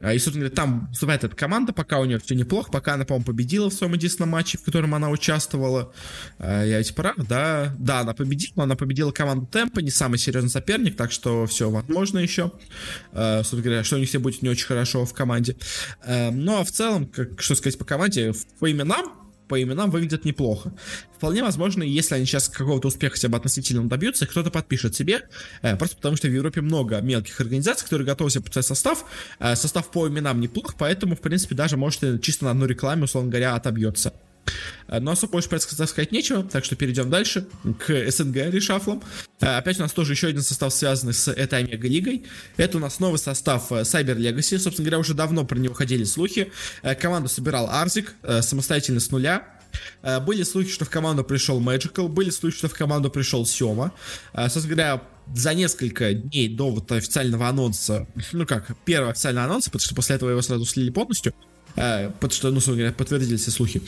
И, 0.00 0.18
собственно 0.18 0.46
говоря, 0.46 0.54
там 0.54 0.86
выступает 0.90 1.24
эта 1.24 1.36
команда, 1.36 1.74
пока 1.74 1.98
у 1.98 2.06
нее 2.06 2.18
все 2.18 2.34
неплохо, 2.34 2.67
пока 2.70 2.94
она, 2.94 3.04
по-моему, 3.04 3.24
победила 3.24 3.70
в 3.70 3.74
своем 3.74 3.94
единственном 3.94 4.30
матче, 4.30 4.58
в 4.58 4.62
котором 4.62 4.94
она 4.94 5.10
участвовала. 5.10 5.92
А, 6.38 6.64
я 6.64 6.78
ведь 6.78 6.94
прав, 6.94 7.16
да? 7.16 7.74
Да, 7.78 8.00
она 8.00 8.14
победила, 8.14 8.64
она 8.64 8.76
победила 8.76 9.12
команду 9.12 9.46
Темпа, 9.46 9.80
не 9.80 9.90
самый 9.90 10.18
серьезный 10.18 10.50
соперник, 10.50 10.96
так 10.96 11.12
что 11.12 11.46
все 11.46 11.70
возможно 11.70 12.18
еще. 12.18 12.52
А, 13.12 13.38
собственно 13.38 13.62
говоря, 13.62 13.84
что 13.84 13.96
у 13.96 13.98
них 13.98 14.08
все 14.08 14.18
будет 14.18 14.42
не 14.42 14.48
очень 14.48 14.66
хорошо 14.66 15.04
в 15.04 15.12
команде. 15.12 15.56
А, 16.04 16.30
ну, 16.30 16.60
а 16.60 16.64
в 16.64 16.70
целом, 16.70 17.06
как, 17.06 17.40
что 17.40 17.54
сказать 17.54 17.78
по 17.78 17.84
команде, 17.84 18.32
по 18.58 18.70
именам, 18.70 19.27
по 19.48 19.60
именам 19.60 19.90
выглядят 19.90 20.24
неплохо. 20.24 20.72
Вполне 21.16 21.42
возможно, 21.42 21.82
если 21.82 22.14
они 22.14 22.26
сейчас 22.26 22.48
какого-то 22.48 22.88
успеха 22.88 23.28
бы 23.28 23.36
относительно 23.36 23.88
добьются, 23.88 24.26
кто-то 24.26 24.50
подпишет 24.50 24.94
себе, 24.94 25.22
э, 25.62 25.76
просто 25.76 25.96
потому 25.96 26.16
что 26.16 26.28
в 26.28 26.32
Европе 26.32 26.60
много 26.60 27.00
мелких 27.00 27.40
организаций, 27.40 27.84
которые 27.84 28.06
готовы 28.06 28.30
себе 28.30 28.42
подписать 28.42 28.66
состав. 28.66 29.04
Э, 29.40 29.56
состав 29.56 29.90
по 29.90 30.06
именам 30.06 30.40
неплох, 30.40 30.74
поэтому, 30.78 31.16
в 31.16 31.20
принципе, 31.20 31.54
даже 31.54 31.76
может 31.76 32.22
чисто 32.22 32.44
на 32.44 32.52
одной 32.52 32.68
рекламе, 32.68 33.04
условно 33.04 33.30
говоря, 33.30 33.54
отобьется. 33.54 34.12
Но 34.88 35.10
особо 35.10 35.32
больше 35.32 35.48
сказать 35.58 36.12
нечего, 36.12 36.42
так 36.42 36.64
что 36.64 36.76
перейдем 36.76 37.10
дальше 37.10 37.46
к 37.86 38.10
СНГ 38.10 38.36
решафлам. 38.52 39.02
Опять 39.40 39.78
у 39.78 39.82
нас 39.82 39.92
тоже 39.92 40.14
еще 40.14 40.28
один 40.28 40.42
состав, 40.42 40.72
связанный 40.72 41.12
с 41.12 41.28
этой 41.28 41.58
Омега-лигой. 41.60 42.24
Это 42.56 42.78
у 42.78 42.80
нас 42.80 42.98
новый 42.98 43.18
состав 43.18 43.70
Cyber 43.70 44.16
Legacy. 44.16 44.58
Собственно 44.58 44.86
говоря, 44.86 44.98
уже 44.98 45.14
давно 45.14 45.44
про 45.44 45.58
него 45.58 45.74
ходили 45.74 46.04
слухи. 46.04 46.52
Команду 47.00 47.28
собирал 47.28 47.68
Арзик 47.70 48.14
самостоятельно 48.40 49.00
с 49.00 49.10
нуля. 49.10 49.46
Были 50.02 50.42
слухи, 50.44 50.70
что 50.70 50.86
в 50.86 50.90
команду 50.90 51.24
пришел 51.24 51.60
Magical, 51.60 52.08
были 52.08 52.30
слухи, 52.30 52.56
что 52.56 52.68
в 52.68 52.74
команду 52.74 53.10
пришел 53.10 53.44
Сема. 53.44 53.92
Собственно 54.34 54.68
говоря, 54.68 55.02
за 55.34 55.52
несколько 55.52 56.14
дней 56.14 56.48
до 56.48 56.70
вот 56.70 56.90
официального 56.90 57.48
анонса, 57.48 58.06
ну 58.32 58.46
как, 58.46 58.74
первого 58.86 59.10
официального 59.10 59.46
анонса, 59.46 59.70
потому 59.70 59.84
что 59.84 59.94
после 59.94 60.16
этого 60.16 60.30
его 60.30 60.40
сразу 60.40 60.64
слили 60.64 60.88
полностью, 60.88 61.34
потому 62.20 62.30
что, 62.32 62.50
ну, 62.50 62.60
говоря, 62.60 62.92
подтвердились 62.92 63.42
все 63.42 63.50
слухи. 63.50 63.82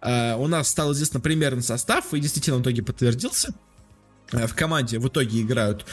Uh, 0.00 0.36
у 0.42 0.46
нас 0.46 0.68
стал 0.68 0.92
известно 0.92 1.20
примерный 1.20 1.62
состав, 1.62 2.12
и 2.12 2.20
действительно 2.20 2.58
в 2.58 2.62
итоге 2.62 2.82
подтвердился. 2.82 3.54
Uh, 4.32 4.46
в 4.46 4.54
команде 4.54 4.98
в 4.98 5.08
итоге 5.08 5.40
играют 5.40 5.86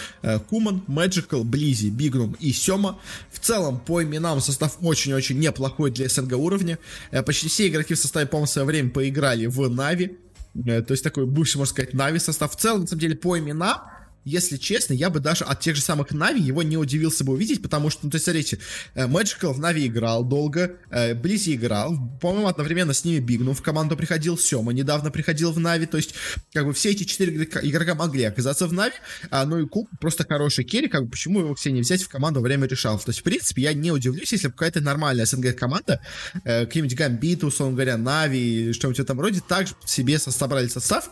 Куман, 0.49 0.83
Magical, 0.87 1.43
Близи, 1.43 1.89
Бигнум 1.89 2.35
и 2.39 2.51
Сема. 2.51 2.99
В 3.31 3.39
целом, 3.39 3.79
по 3.79 4.03
именам 4.03 4.41
состав 4.41 4.77
очень-очень 4.81 5.39
неплохой 5.39 5.91
для 5.91 6.07
СНГ 6.07 6.33
уровня. 6.33 6.77
Почти 7.25 7.47
все 7.47 7.67
игроки 7.67 7.93
в 7.95 7.99
составе, 7.99 8.27
по-моему, 8.27 8.45
в 8.47 8.49
свое 8.49 8.67
время 8.67 8.89
поиграли 8.91 9.45
в 9.45 9.67
Нави. 9.69 10.17
То 10.53 10.85
есть 10.89 11.03
такой 11.03 11.25
бывший, 11.25 11.57
можно 11.57 11.71
сказать, 11.71 11.93
Нави 11.93 12.19
состав. 12.19 12.51
В 12.51 12.55
целом, 12.55 12.81
на 12.81 12.87
самом 12.87 12.99
деле, 13.01 13.15
по 13.15 13.37
именам 13.37 13.79
если 14.27 14.57
честно, 14.57 14.93
я 14.93 15.09
бы 15.09 15.19
даже 15.19 15.45
от 15.45 15.59
тех 15.59 15.75
же 15.75 15.81
самых 15.81 16.11
Нави 16.11 16.41
его 16.41 16.63
не 16.63 16.77
удивился 16.77 17.23
бы 17.23 17.33
увидеть, 17.33 17.61
потому 17.61 17.89
что, 17.89 18.01
ну, 18.03 18.09
то 18.11 18.15
есть, 18.15 18.25
смотрите, 18.25 18.59
э, 18.93 19.07
Magical 19.07 19.53
в 19.53 19.59
Нави 19.59 19.87
играл 19.87 20.23
долго, 20.23 20.77
э, 20.91 21.13
Blizzy 21.13 21.55
играл, 21.55 21.97
по-моему, 22.21 22.47
одновременно 22.47 22.93
с 22.93 23.05
ними 23.05 23.19
Бигнум 23.19 23.53
в 23.53 23.61
команду 23.61 23.95
приходил, 23.95 24.37
Сема 24.37 24.73
недавно 24.73 25.11
приходил 25.11 25.51
в 25.51 25.59
Нави, 25.59 25.85
то 25.85 25.97
есть, 25.97 26.13
как 26.53 26.65
бы 26.65 26.73
все 26.73 26.91
эти 26.91 27.03
четыре 27.03 27.35
игрока 27.35 27.95
могли 27.95 28.23
оказаться 28.25 28.67
в 28.67 28.73
Нави, 28.73 28.95
а, 29.29 29.45
ну 29.45 29.59
и 29.59 29.67
Куб 29.67 29.89
просто 29.99 30.25
хороший 30.27 30.63
керри, 30.63 30.87
как 30.87 31.05
бы 31.05 31.11
почему 31.11 31.39
его 31.39 31.55
все 31.55 31.71
не 31.71 31.81
взять 31.81 32.03
в 32.03 32.09
команду 32.09 32.41
время 32.41 32.67
решал. 32.67 32.99
То 32.99 33.09
есть, 33.09 33.19
в 33.19 33.23
принципе, 33.23 33.61
я 33.63 33.73
не 33.73 33.91
удивлюсь, 33.91 34.31
если 34.31 34.49
какая-то 34.49 34.81
нормальная 34.81 35.25
СНГ 35.25 35.55
команда, 35.55 36.01
э, 36.43 36.65
какие-нибудь 36.65 36.97
Гамбиты, 36.97 37.45
условно 37.45 37.75
говоря, 37.75 37.97
Нави, 37.97 38.73
что-нибудь 38.73 38.97
в 38.97 39.03
этом 39.03 39.19
роде, 39.19 39.41
также 39.47 39.73
себе 39.85 40.19
собрали 40.19 40.67
состав, 40.67 41.09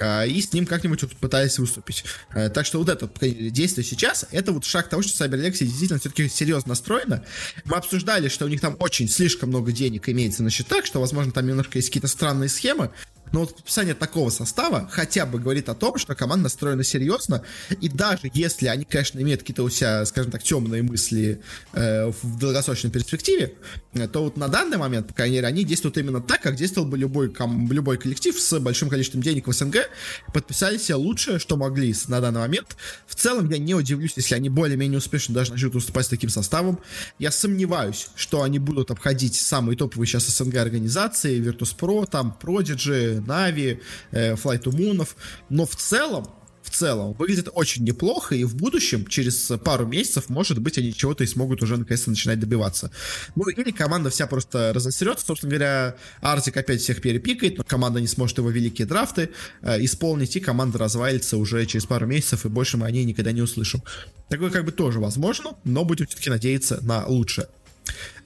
и 0.00 0.40
с 0.40 0.52
ним 0.52 0.66
как-нибудь 0.66 1.00
пытались 1.18 1.58
выступить. 1.58 2.04
А, 2.30 2.48
так 2.48 2.66
что 2.66 2.78
вот 2.78 2.88
это 2.88 3.08
действие 3.50 3.84
сейчас, 3.84 4.26
это 4.30 4.52
вот 4.52 4.64
шаг 4.64 4.88
того, 4.88 5.02
что 5.02 5.24
Cyber 5.24 5.40
Legacy 5.40 5.64
действительно 5.64 5.98
все-таки 5.98 6.28
серьезно 6.28 6.70
настроена. 6.70 7.24
Мы 7.64 7.76
обсуждали, 7.76 8.28
что 8.28 8.44
у 8.44 8.48
них 8.48 8.60
там 8.60 8.76
очень 8.78 9.08
слишком 9.08 9.48
много 9.48 9.72
денег 9.72 10.08
имеется 10.08 10.42
на 10.42 10.50
счетах, 10.50 10.86
что, 10.86 11.00
возможно, 11.00 11.32
там 11.32 11.46
немножко 11.46 11.78
есть 11.78 11.88
какие-то 11.88 12.08
странные 12.08 12.48
схемы, 12.48 12.90
но 13.32 13.40
вот 13.40 13.56
подписание 13.56 13.94
такого 13.94 14.30
состава 14.30 14.88
хотя 14.90 15.26
бы 15.26 15.38
говорит 15.38 15.68
о 15.68 15.74
том, 15.74 15.98
что 15.98 16.14
команда 16.14 16.44
настроена 16.44 16.84
серьезно, 16.84 17.42
и 17.80 17.88
даже 17.88 18.30
если 18.32 18.66
они, 18.66 18.84
конечно, 18.84 19.20
имеют 19.20 19.40
какие-то 19.40 19.62
у 19.62 19.68
себя, 19.68 20.04
скажем 20.06 20.30
так, 20.30 20.42
темные 20.42 20.82
мысли 20.82 21.40
э, 21.72 22.10
в 22.22 22.38
долгосрочной 22.38 22.90
перспективе, 22.90 23.54
э, 23.94 24.08
то 24.08 24.24
вот 24.24 24.36
на 24.36 24.48
данный 24.48 24.78
момент, 24.78 25.08
по 25.08 25.14
крайней 25.14 25.36
мере, 25.36 25.46
они 25.46 25.64
действуют 25.64 25.98
именно 25.98 26.20
так, 26.20 26.42
как 26.42 26.56
действовал 26.56 26.88
бы 26.88 26.98
любой, 26.98 27.30
ком- 27.30 27.70
любой 27.70 27.98
коллектив 27.98 28.38
с 28.38 28.58
большим 28.58 28.88
количеством 28.88 29.22
денег 29.22 29.46
в 29.46 29.52
СНГ, 29.52 29.88
подписали 30.32 30.78
себе 30.78 30.96
лучшее, 30.96 31.38
что 31.38 31.56
могли 31.56 31.94
на 32.08 32.20
данный 32.20 32.40
момент. 32.40 32.76
В 33.06 33.14
целом, 33.14 33.48
я 33.50 33.58
не 33.58 33.74
удивлюсь, 33.74 34.12
если 34.16 34.34
они 34.34 34.48
более-менее 34.48 34.98
успешно 34.98 35.34
даже 35.34 35.52
начнут 35.52 35.74
выступать 35.74 36.06
с 36.06 36.08
таким 36.08 36.30
составом. 36.30 36.78
Я 37.18 37.30
сомневаюсь, 37.30 38.08
что 38.14 38.42
они 38.42 38.58
будут 38.58 38.90
обходить 38.90 39.34
самые 39.34 39.76
топовые 39.76 40.06
сейчас 40.06 40.26
СНГ 40.26 40.56
организации, 40.56 41.40
Virtus.pro, 41.40 42.06
там, 42.08 42.36
Prodigy, 42.40 43.17
Нави, 43.20 43.80
э, 44.10 44.34
Flight 44.34 44.62
to 44.62 44.72
Moon, 44.72 45.06
но 45.48 45.66
в 45.66 45.76
целом 45.76 46.26
в 46.68 46.70
целом 46.70 47.14
выглядит 47.14 47.48
очень 47.52 47.84
неплохо, 47.84 48.34
и 48.34 48.44
в 48.44 48.54
будущем, 48.54 49.06
через 49.06 49.52
пару 49.64 49.86
месяцев, 49.86 50.28
может 50.28 50.58
быть, 50.58 50.76
они 50.78 50.92
чего-то 50.92 51.24
и 51.24 51.26
смогут 51.26 51.62
уже 51.62 51.76
наконец-то 51.76 52.10
начинать 52.10 52.38
добиваться. 52.38 52.90
Ну, 53.36 53.48
или 53.48 53.70
команда 53.70 54.10
вся 54.10 54.26
просто 54.26 54.72
разосерется, 54.74 55.24
собственно 55.24 55.50
говоря, 55.50 55.96
Артик 56.20 56.56
опять 56.56 56.80
всех 56.80 57.00
перепикает, 57.00 57.58
но 57.58 57.64
команда 57.64 58.00
не 58.00 58.06
сможет 58.06 58.38
его 58.38 58.50
великие 58.50 58.86
драфты 58.86 59.30
э, 59.62 59.82
исполнить, 59.84 60.36
и 60.36 60.40
команда 60.40 60.78
развалится 60.78 61.36
уже 61.36 61.64
через 61.66 61.86
пару 61.86 62.06
месяцев, 62.06 62.44
и 62.44 62.48
больше 62.48 62.76
мы 62.76 62.86
о 62.86 62.90
ней 62.90 63.04
никогда 63.04 63.32
не 63.32 63.42
услышим. 63.42 63.82
Такое 64.28 64.50
как 64.50 64.64
бы 64.64 64.72
тоже 64.72 65.00
возможно, 65.00 65.56
но 65.64 65.84
будем 65.84 66.06
все-таки 66.06 66.28
надеяться 66.30 66.80
на 66.82 67.06
лучшее. 67.06 67.48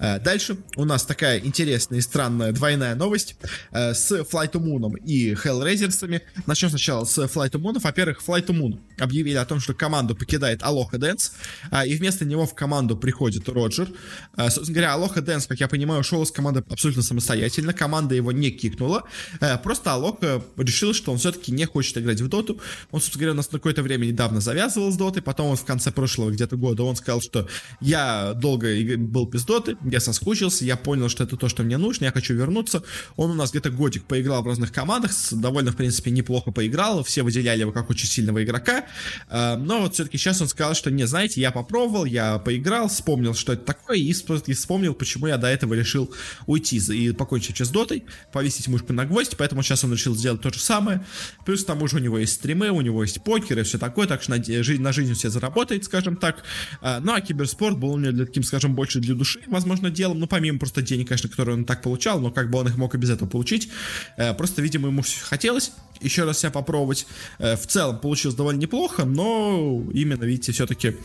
Э, 0.03 0.19
дальше 0.19 0.57
у 0.77 0.85
нас 0.85 1.05
такая 1.05 1.39
интересная 1.39 2.01
и 2.01 2.03
странная 2.03 2.53
двойная 2.53 2.95
новость 2.97 3.37
э, 3.71 3.95
с 3.95 4.11
Flight 4.11 4.53
to 4.53 4.61
Moon 4.61 4.99
и 5.05 5.33
Hellraisers'ами. 5.33 6.23
Начнем 6.47 6.71
сначала 6.71 7.05
с 7.05 7.17
Flight 7.19 7.53
to 7.53 7.61
Moon. 7.61 7.79
Во-первых, 7.79 8.21
Flight 8.27 8.47
to 8.47 8.59
Moon 8.59 8.81
объявили 8.99 9.37
о 9.37 9.45
том, 9.45 9.61
что 9.61 9.75
команду 9.75 10.17
покидает 10.17 10.63
Dance, 10.63 11.33
э, 11.71 11.87
и 11.87 11.95
вместо 11.95 12.25
него 12.25 12.47
в 12.47 12.55
команду 12.55 12.97
приходит 12.97 13.49
Роджер. 13.49 13.89
Собственно 14.37 14.73
говоря, 14.73 14.95
Aloha 14.95 15.25
Dance, 15.25 15.47
как 15.47 15.61
я 15.61 15.69
понимаю, 15.69 16.01
ушел 16.01 16.23
из 16.23 16.33
команды 16.33 16.65
абсолютно 16.69 17.03
самостоятельно, 17.03 17.73
команда 17.73 18.15
его 18.15 18.33
не 18.33 18.51
кикнула, 18.51 19.05
просто 19.63 19.91
Aloha 19.91 20.43
решил, 20.57 20.95
что 20.95 21.13
он 21.13 21.19
все-таки 21.19 21.53
не 21.53 21.65
хочет 21.67 21.99
играть 21.99 22.21
в 22.21 22.29
доту. 22.29 22.61
Он, 22.91 23.01
собственно 23.01 23.21
говоря, 23.21 23.33
у 23.33 23.37
нас 23.37 23.53
на 23.53 23.59
какое-то 23.59 23.83
время 23.83 24.07
недавно 24.07 24.41
завязывал 24.41 24.91
с 24.91 24.97
дотой, 24.97 25.23
потом 25.23 25.49
он 25.49 25.57
в 25.57 25.65
конце 25.65 25.93
прошлого 25.93 26.31
где-то 26.31 26.57
года 26.57 26.83
он 26.83 26.97
сказал, 26.97 27.21
что 27.21 27.47
я 27.81 28.33
долго 28.35 28.69
был 28.97 29.27
без 29.27 29.45
доты, 29.45 29.77
я 29.93 30.01
соскучился, 30.01 30.65
я 30.65 30.77
понял, 30.77 31.09
что 31.09 31.25
это 31.25 31.37
то, 31.37 31.49
что 31.49 31.63
мне 31.63 31.79
нужно, 31.79 32.07
я 32.07 32.13
хочу 32.13 32.35
вернуться. 32.35 32.83
Он 33.17 33.31
у 33.31 33.35
нас 33.35 33.51
где-то 33.51 33.71
годик 33.71 34.05
поиграл 34.05 34.43
в 34.43 34.47
разных 34.47 34.73
командах, 34.73 35.13
довольно, 35.31 35.73
в 35.73 35.77
принципе, 35.77 36.11
неплохо 36.11 36.51
поиграл, 36.51 37.05
все 37.05 37.23
выделяли 37.23 37.61
его 37.61 37.73
как 37.73 37.91
очень 37.91 38.09
сильного 38.09 38.43
игрока, 38.43 38.87
э, 39.29 39.57
но 39.57 39.83
вот 39.83 39.95
все-таки 39.95 40.19
сейчас 40.19 40.41
он 40.41 40.49
сказал, 40.49 40.75
что 40.75 40.91
не, 40.91 41.07
знаете, 41.07 41.41
я 41.41 41.51
попробовал, 41.51 42.05
я 42.05 42.39
поиграл, 42.39 42.89
вспомнил, 42.89 43.35
что 43.35 43.53
это 43.53 43.65
такое, 43.65 43.99
и 43.99 44.13
вспомнил, 44.13 44.95
почему 44.95 45.27
я 45.27 45.37
до 45.37 45.47
этого 45.47 45.75
решил 45.75 46.13
уйти 46.47 46.79
и 46.79 47.13
покончить 47.13 47.61
с 47.61 47.69
дотой, 47.69 48.05
повесить 48.33 48.69
мышку 48.69 48.93
на 48.93 49.05
гвоздь, 49.05 49.37
поэтому 49.37 49.63
сейчас 49.63 49.85
он 49.85 49.93
решил 49.93 50.15
сделать 50.15 50.41
то 50.41 50.53
же 50.53 50.59
самое. 50.59 51.05
Плюс 51.45 51.65
к 51.65 51.67
тому 51.67 51.87
же 51.89 51.97
у 51.97 52.01
него 52.01 52.19
есть 52.19 52.35
стримы, 52.35 52.71
у 52.71 52.81
него 52.81 53.03
есть 53.03 53.23
покер 53.23 53.59
и 53.59 53.63
все 53.63 53.79
такое, 53.79 54.07
так 54.07 54.23
что 54.23 54.33
на, 54.33 54.43
жизнь, 54.43 54.83
на 54.83 54.93
жизнь 54.93 55.15
все 55.15 55.31
заработает, 55.31 55.85
скажем 55.85 56.17
так. 56.17 56.43
Э, 56.81 56.99
ну 57.01 57.13
а 57.13 57.21
киберспорт 57.21 57.79
был 57.79 57.93
у 57.93 57.99
него 57.99 58.13
для 58.13 58.27
таким, 58.27 58.43
скажем, 58.43 58.75
больше 58.75 59.01
для 59.01 59.15
души, 59.15 59.41
возможно, 59.47 59.72
возможно, 59.73 59.95
делом, 59.95 60.19
ну, 60.19 60.27
помимо 60.27 60.59
просто 60.59 60.83
денег, 60.83 61.09
конечно, 61.09 61.29
которые 61.29 61.57
он 61.57 61.65
так 61.65 61.83
получал, 61.83 62.21
но 62.21 62.31
как 62.31 62.51
бы 62.51 62.59
он 62.59 62.69
их 62.69 62.77
мог 62.77 62.95
и 62.95 62.99
без 62.99 63.11
этого 63.11 63.29
получить. 63.29 63.69
Э, 64.17 64.35
просто, 64.35 64.63
видимо, 64.63 64.89
ему 64.89 65.03
хотелось 65.23 65.73
еще 66.01 66.25
раз 66.25 66.39
себя 66.39 66.51
попробовать. 66.51 67.07
Э, 67.39 67.57
в 67.57 67.67
целом 67.67 67.99
получилось 67.99 68.37
довольно 68.37 68.61
неплохо, 68.61 69.05
но 69.05 69.83
именно, 69.93 70.25
видите, 70.25 70.53
все-таки 70.53 70.97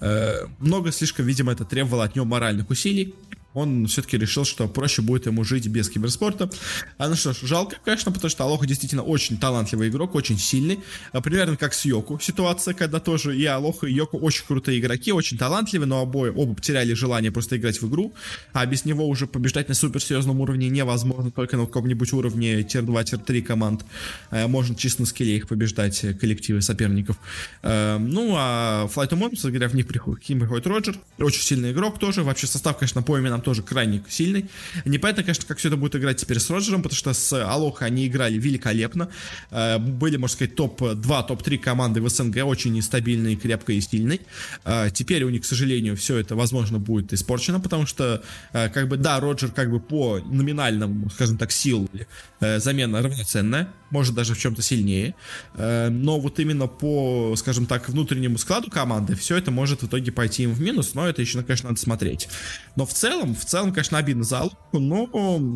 э, 0.00 0.46
много 0.58 0.92
слишком, 0.92 1.26
видимо, 1.26 1.52
это 1.52 1.64
требовало 1.64 2.04
от 2.04 2.16
него 2.16 2.26
моральных 2.26 2.70
усилий 2.70 3.14
он 3.58 3.86
все-таки 3.86 4.16
решил, 4.18 4.44
что 4.44 4.68
проще 4.68 5.02
будет 5.02 5.26
ему 5.26 5.44
жить 5.44 5.66
без 5.68 5.88
киберспорта. 5.88 6.50
А 6.96 7.08
ну 7.08 7.14
что 7.14 7.32
ж, 7.32 7.38
жалко, 7.42 7.76
конечно, 7.84 8.12
потому 8.12 8.30
что 8.30 8.44
Алоха 8.44 8.66
действительно 8.66 9.02
очень 9.02 9.38
талантливый 9.38 9.88
игрок, 9.88 10.14
очень 10.14 10.38
сильный. 10.38 10.80
А, 11.12 11.20
примерно 11.20 11.56
как 11.56 11.74
с 11.74 11.84
Йоку 11.84 12.18
ситуация, 12.20 12.74
когда 12.74 13.00
тоже 13.00 13.36
и 13.36 13.44
Алоха, 13.44 13.86
и 13.86 13.92
Йоку 13.92 14.18
очень 14.18 14.44
крутые 14.46 14.78
игроки, 14.78 15.12
очень 15.12 15.36
талантливые, 15.38 15.86
но 15.86 16.02
обои, 16.02 16.30
оба 16.30 16.54
потеряли 16.54 16.94
желание 16.94 17.30
просто 17.30 17.56
играть 17.56 17.80
в 17.80 17.88
игру, 17.88 18.12
а 18.52 18.64
без 18.66 18.84
него 18.84 19.06
уже 19.08 19.26
побеждать 19.26 19.68
на 19.68 19.74
суперсерьезном 19.74 20.40
уровне 20.40 20.68
невозможно, 20.68 21.30
только 21.30 21.56
на 21.56 21.66
каком-нибудь 21.66 22.12
уровне 22.12 22.62
tier-2, 22.62 23.04
tier-3 23.04 23.42
команд. 23.42 23.84
Э, 24.30 24.46
можно 24.46 24.74
чисто 24.74 25.02
на 25.02 25.06
скилле 25.06 25.36
их 25.36 25.48
побеждать, 25.48 26.04
э, 26.04 26.14
коллективы 26.14 26.62
соперников. 26.62 27.16
Э, 27.62 27.98
ну, 27.98 28.34
а 28.36 28.88
Flight 28.94 29.10
of 29.10 29.18
Monsters, 29.18 29.50
говоря, 29.50 29.68
в 29.68 29.74
них 29.74 29.86
приходит, 29.86 30.24
к 30.24 30.28
ним 30.28 30.40
приходит 30.40 30.66
Роджер, 30.66 30.96
очень 31.18 31.42
сильный 31.42 31.72
игрок 31.72 31.98
тоже, 31.98 32.22
вообще 32.22 32.46
состав, 32.46 32.78
конечно, 32.78 33.02
по 33.02 33.18
именам 33.18 33.40
тоже 33.48 33.62
крайне 33.62 34.02
сильный. 34.10 34.44
Непонятно, 34.84 35.22
конечно, 35.22 35.46
как 35.48 35.56
все 35.56 35.68
это 35.68 35.78
будет 35.78 35.96
играть 35.96 36.18
теперь 36.18 36.38
с 36.38 36.50
Роджером, 36.50 36.82
потому 36.82 36.98
что 36.98 37.14
с 37.14 37.32
Алоха 37.32 37.86
они 37.86 38.06
играли 38.06 38.36
великолепно. 38.36 39.08
Э, 39.50 39.78
были, 39.78 40.18
можно 40.18 40.34
сказать, 40.34 40.54
топ-2, 40.54 41.26
топ-3 41.28 41.56
команды 41.56 42.02
в 42.02 42.08
СНГ, 42.10 42.44
очень 42.44 42.74
нестабильные, 42.74 43.36
крепкие 43.36 43.78
и 43.78 43.80
сильные. 43.80 44.20
Э, 44.66 44.90
теперь 44.92 45.24
у 45.24 45.30
них, 45.30 45.42
к 45.42 45.44
сожалению, 45.46 45.96
все 45.96 46.18
это, 46.18 46.36
возможно, 46.36 46.78
будет 46.78 47.14
испорчено, 47.14 47.58
потому 47.58 47.86
что, 47.86 48.22
э, 48.52 48.68
как 48.68 48.86
бы, 48.88 48.98
да, 48.98 49.18
Роджер, 49.18 49.50
как 49.50 49.70
бы, 49.70 49.80
по 49.80 50.18
номинальному, 50.18 51.08
скажем 51.08 51.38
так, 51.38 51.50
сил 51.50 51.88
замена 52.40 53.02
равноценная, 53.02 53.68
может 53.90 54.14
даже 54.14 54.34
в 54.34 54.38
чем-то 54.38 54.62
сильнее, 54.62 55.14
но 55.56 56.20
вот 56.20 56.38
именно 56.40 56.66
по, 56.66 57.34
скажем 57.36 57.66
так, 57.66 57.88
внутреннему 57.88 58.38
складу 58.38 58.70
команды 58.70 59.14
все 59.14 59.36
это 59.36 59.50
может 59.50 59.82
в 59.82 59.86
итоге 59.86 60.12
пойти 60.12 60.44
им 60.44 60.52
в 60.52 60.60
минус, 60.60 60.94
но 60.94 61.08
это 61.08 61.22
еще, 61.22 61.42
конечно, 61.42 61.68
надо 61.68 61.80
смотреть. 61.80 62.28
Но 62.76 62.86
в 62.86 62.92
целом 62.92 63.34
в 63.34 63.44
целом, 63.44 63.72
конечно, 63.72 63.98
обидно 63.98 64.24
за 64.24 64.40
Алуку, 64.40 64.78
но 64.78 65.06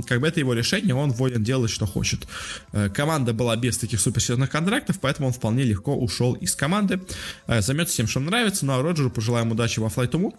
как 0.06 0.20
бы 0.20 0.28
это 0.28 0.40
его 0.40 0.54
решение, 0.54 0.94
он 0.94 1.10
волен 1.10 1.42
делать, 1.42 1.70
что 1.70 1.86
хочет. 1.86 2.26
Э, 2.72 2.88
команда 2.88 3.32
была 3.32 3.56
без 3.56 3.78
таких 3.78 4.00
суперсерьезных 4.00 4.50
контрактов, 4.50 4.98
поэтому 5.00 5.28
он 5.28 5.34
вполне 5.34 5.64
легко 5.64 5.94
ушел 5.94 6.34
из 6.34 6.54
команды. 6.54 7.00
Э, 7.46 7.60
займется 7.60 7.96
тем, 7.96 8.06
что 8.06 8.20
нравится, 8.20 8.64
ну 8.64 8.74
а 8.74 8.82
Роджеру 8.82 9.10
пожелаем 9.10 9.50
удачи 9.50 9.80
во 9.80 9.88
to 9.88 10.34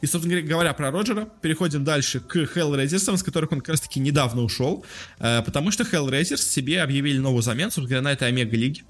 И, 0.00 0.06
собственно 0.06 0.40
говоря, 0.42 0.72
про 0.72 0.90
Роджера, 0.90 1.28
переходим 1.40 1.84
дальше 1.84 2.20
к 2.20 2.36
Hellraisers'ам, 2.36 3.16
с 3.16 3.22
которых 3.22 3.52
он 3.52 3.60
как 3.60 3.70
раз-таки 3.70 4.00
недавно 4.00 4.42
ушел, 4.42 4.84
э, 5.18 5.42
потому 5.42 5.70
что 5.70 5.84
Hellraisers 5.84 6.36
себе 6.36 6.82
объявили 6.82 7.18
новую 7.32 7.42
замену, 7.42 7.70
собственно 7.70 8.02
на 8.02 8.12
этой 8.12 8.28
Омега-лиге. 8.28 8.82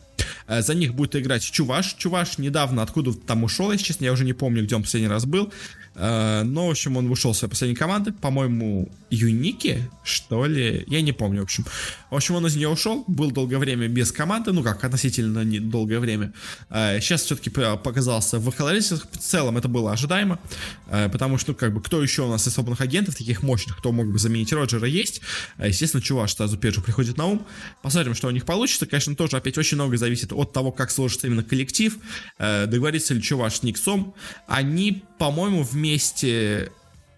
Э, 0.49 0.63
за 0.63 0.75
них 0.75 0.95
будет 0.95 1.15
играть 1.17 1.43
Чуваш. 1.43 1.95
Чуваш 1.95 2.39
недавно 2.39 2.83
откуда 2.83 3.13
там 3.15 3.45
ушел, 3.45 3.71
если 3.71 3.85
честно, 3.85 4.05
я 4.05 4.13
уже 4.13 4.25
не 4.25 4.33
помню, 4.33 4.65
где 4.65 4.75
он 4.75 4.83
последний 4.83 5.09
раз 5.09 5.25
был. 5.25 5.53
Э, 5.95 6.43
но, 6.45 6.69
в 6.69 6.71
общем, 6.71 6.97
он 6.97 7.11
ушел 7.11 7.35
с 7.35 7.39
своей 7.39 7.51
последней 7.51 7.77
команды. 7.77 8.13
По-моему, 8.13 8.91
Юники, 9.11 9.91
что 10.05 10.47
ли? 10.47 10.85
Я 10.87 11.03
не 11.03 11.13
помню, 11.13 11.41
в 11.41 11.45
общем. 11.45 11.65
В 12.11 12.17
общем, 12.17 12.37
он 12.37 12.47
из 12.47 12.57
нее 12.57 12.69
ушел, 12.69 13.05
был 13.07 13.31
долгое 13.31 13.59
время 13.59 13.89
без 13.89 14.13
команды, 14.13 14.53
ну 14.53 14.63
как, 14.63 14.85
относительно 14.85 15.45
долгое 15.61 15.99
время. 15.99 16.33
Сейчас 16.69 17.23
э, 17.23 17.25
все-таки 17.25 17.51
показался 17.51 18.39
в 18.39 18.49
Hellraiser. 18.49 19.03
В 19.11 19.19
целом 19.19 19.59
это 19.59 19.69
было 19.69 19.93
ожидаемо, 19.93 20.39
потому 20.87 21.39
что, 21.39 21.55
как 21.55 21.73
бы, 21.75 21.83
кто 21.83 22.03
еще 22.03 22.23
у 22.23 22.29
нас 22.29 22.47
из 22.47 22.55
свободных 22.55 22.81
агентов, 22.81 23.17
таких 23.17 23.43
мощных, 23.43 23.79
кто 23.79 23.93
мог 23.93 24.11
бы 24.11 24.19
заменить 24.19 24.53
Роджера, 24.53 24.87
есть. 24.87 25.21
Естественно, 25.59 26.03
Чуваш 26.03 26.35
сразу 26.35 26.57
первый 26.57 26.83
приходит 26.83 27.17
на 27.17 27.27
ум. 27.27 27.47
Посмотрим, 27.83 28.15
что 28.15 28.29
у 28.29 28.31
них 28.31 28.45
получится. 28.45 28.87
Конечно, 28.87 29.15
тоже 29.17 29.37
опять 29.37 29.59
очень 29.59 29.77
много 29.77 29.97
зависит 29.97 30.33
от 30.33 30.53
того, 30.53 30.73
как 30.73 30.91
сложится 30.91 31.27
именно 31.27 31.43
коллектив, 31.43 31.97
э, 32.39 32.67
договорится 32.67 33.15
ли 33.15 33.23
Чуваш 33.23 33.57
с 33.57 33.63
Никсом. 33.63 34.15
Они, 34.47 35.03
по-моему, 35.19 35.63
вместе, 35.83 36.71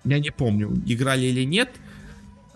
я 0.04 0.18
не 0.18 0.30
помню, 0.30 0.82
играли 0.86 1.26
или 1.26 1.44
нет, 1.44 1.68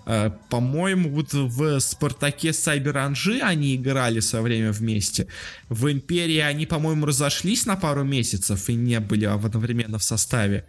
э, 0.07 0.31
по-моему, 0.49 1.11
вот 1.11 1.35
в 1.35 1.81
Спартаке 1.81 2.53
Сайберанжи 2.53 3.41
они 3.41 3.77
играли 3.77 4.21
со 4.21 4.41
время 4.41 4.73
вместе. 4.73 5.27
В 5.69 5.93
Империи 5.93 6.39
они, 6.39 6.67
по-моему, 6.67 7.07
разошлись 7.07 7.67
на 7.67 7.77
пару 7.77 8.05
месяцев 8.05 8.71
и 8.71 8.75
не 8.75 9.01
были 9.01 9.27
одновременно 9.27 9.99
в 9.99 10.03
составе. 10.03 10.65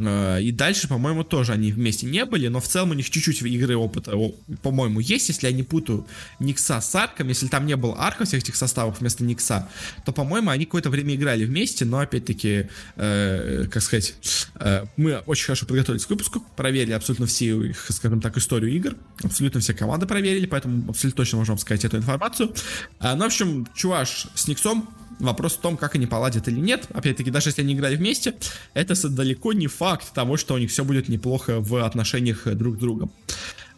Э, 0.00 0.40
и 0.40 0.50
дальше, 0.50 0.88
по-моему, 0.88 1.24
тоже 1.24 1.52
они 1.52 1.72
вместе 1.72 2.06
не 2.06 2.24
были, 2.24 2.48
но 2.48 2.60
в 2.60 2.66
целом 2.66 2.90
у 2.90 2.94
них 2.94 3.10
чуть-чуть 3.10 3.42
игры 3.42 3.76
опыта, 3.76 4.16
по-моему, 4.62 5.00
есть, 5.00 5.28
если 5.28 5.46
я 5.46 5.52
не 5.52 5.62
путаю 5.62 6.06
Никса 6.38 6.80
с 6.80 6.94
Арком, 6.94 7.28
если 7.28 7.48
там 7.48 7.66
не 7.66 7.76
было 7.76 7.96
Арка 7.98 8.24
всех 8.24 8.42
этих 8.42 8.56
составов 8.56 9.00
вместо 9.00 9.24
Никса, 9.24 9.68
то, 10.04 10.12
по-моему, 10.12 10.50
они 10.50 10.64
какое-то 10.64 10.90
время 10.90 11.14
играли 11.14 11.44
вместе, 11.44 11.84
но, 11.84 11.98
опять-таки, 11.98 12.68
э, 12.96 13.66
как 13.70 13.82
сказать, 13.82 14.14
э, 14.54 14.84
мы 14.96 15.18
очень 15.26 15.46
хорошо 15.46 15.66
подготовились 15.66 16.06
к 16.06 16.10
выпуску, 16.10 16.44
проверили 16.56 16.92
абсолютно 16.92 17.26
все 17.26 17.62
их, 17.62 17.86
скажем 17.90 18.20
так, 18.20 18.36
историю 18.38 18.72
игр, 18.72 18.96
абсолютно 19.22 19.60
все 19.60 19.74
команды 19.74 20.06
проверили, 20.06 20.46
поэтому 20.46 20.90
абсолютно 20.90 21.24
точно 21.24 21.38
можем 21.38 21.58
сказать 21.58 21.84
эту 21.84 21.98
информацию. 21.98 22.54
Э, 23.00 23.14
ну, 23.14 23.24
в 23.24 23.26
общем, 23.26 23.66
Чуваш 23.74 24.28
с 24.34 24.48
Никсом 24.48 24.88
Вопрос 25.18 25.56
в 25.56 25.60
том, 25.60 25.76
как 25.76 25.96
они 25.96 26.06
поладят 26.06 26.48
или 26.48 26.60
нет. 26.60 26.86
Опять-таки, 26.92 27.30
даже 27.30 27.50
если 27.50 27.62
они 27.62 27.74
играли 27.74 27.96
вместе, 27.96 28.34
это 28.74 29.08
далеко 29.08 29.52
не 29.52 29.66
факт 29.66 30.12
того, 30.12 30.36
что 30.36 30.54
у 30.54 30.58
них 30.58 30.70
все 30.70 30.84
будет 30.84 31.08
неплохо 31.08 31.60
в 31.60 31.84
отношениях 31.84 32.46
друг 32.54 32.76
с 32.76 32.78
другом. 32.78 33.12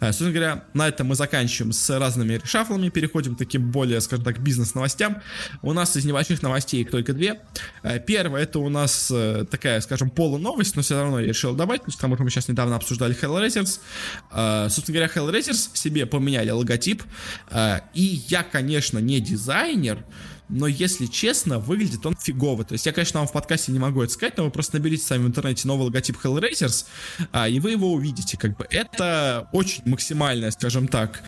Э, 0.02 0.06
собственно 0.06 0.32
говоря, 0.32 0.64
на 0.74 0.88
этом 0.88 1.06
мы 1.06 1.14
заканчиваем 1.14 1.72
с 1.72 1.98
разными 1.98 2.34
решафлами, 2.34 2.88
переходим 2.88 3.36
к 3.36 3.38
таким 3.38 3.70
более, 3.70 4.00
скажем 4.00 4.24
так, 4.24 4.40
бизнес-новостям. 4.40 5.22
У 5.62 5.72
нас 5.72 5.96
из 5.96 6.04
небольших 6.04 6.42
новостей 6.42 6.82
их 6.82 6.90
только 6.90 7.12
две. 7.12 7.40
Э, 7.84 8.00
первое, 8.00 8.42
это 8.42 8.58
у 8.58 8.68
нас 8.68 9.12
э, 9.12 9.44
такая, 9.48 9.80
скажем, 9.80 10.10
полуновость, 10.10 10.74
но 10.74 10.82
все 10.82 11.00
равно 11.00 11.20
я 11.20 11.28
решил 11.28 11.54
добавить, 11.54 11.82
потому 11.82 12.16
что 12.16 12.24
мы 12.24 12.30
сейчас 12.30 12.48
недавно 12.48 12.74
обсуждали 12.74 13.14
Hellraisers. 13.14 13.78
Собственно 14.68 14.98
говоря, 14.98 15.12
Hellraisers 15.14 15.70
себе 15.74 16.06
поменяли 16.06 16.50
логотип, 16.50 17.02
и 17.94 18.22
я, 18.28 18.42
конечно, 18.42 18.98
не 18.98 19.20
дизайнер, 19.20 20.04
но, 20.52 20.66
если 20.66 21.06
честно, 21.06 21.58
выглядит 21.58 22.04
он 22.04 22.14
фигово. 22.14 22.64
То 22.64 22.74
есть 22.74 22.84
я, 22.84 22.92
конечно, 22.92 23.20
вам 23.20 23.26
в 23.26 23.32
подкасте 23.32 23.72
не 23.72 23.78
могу 23.78 24.02
это 24.02 24.12
сказать, 24.12 24.36
но 24.36 24.44
вы 24.44 24.50
просто 24.50 24.76
наберите 24.76 25.04
сами 25.04 25.24
в 25.24 25.26
интернете 25.26 25.66
новый 25.66 25.84
логотип 25.84 26.18
Hellraisers, 26.22 26.84
а, 27.32 27.48
и 27.48 27.58
вы 27.58 27.72
его 27.72 27.90
увидите. 27.92 28.36
Как 28.36 28.56
бы 28.56 28.66
это 28.70 29.48
очень 29.52 29.82
максимальное, 29.86 30.50
скажем 30.50 30.88
так, 30.88 31.24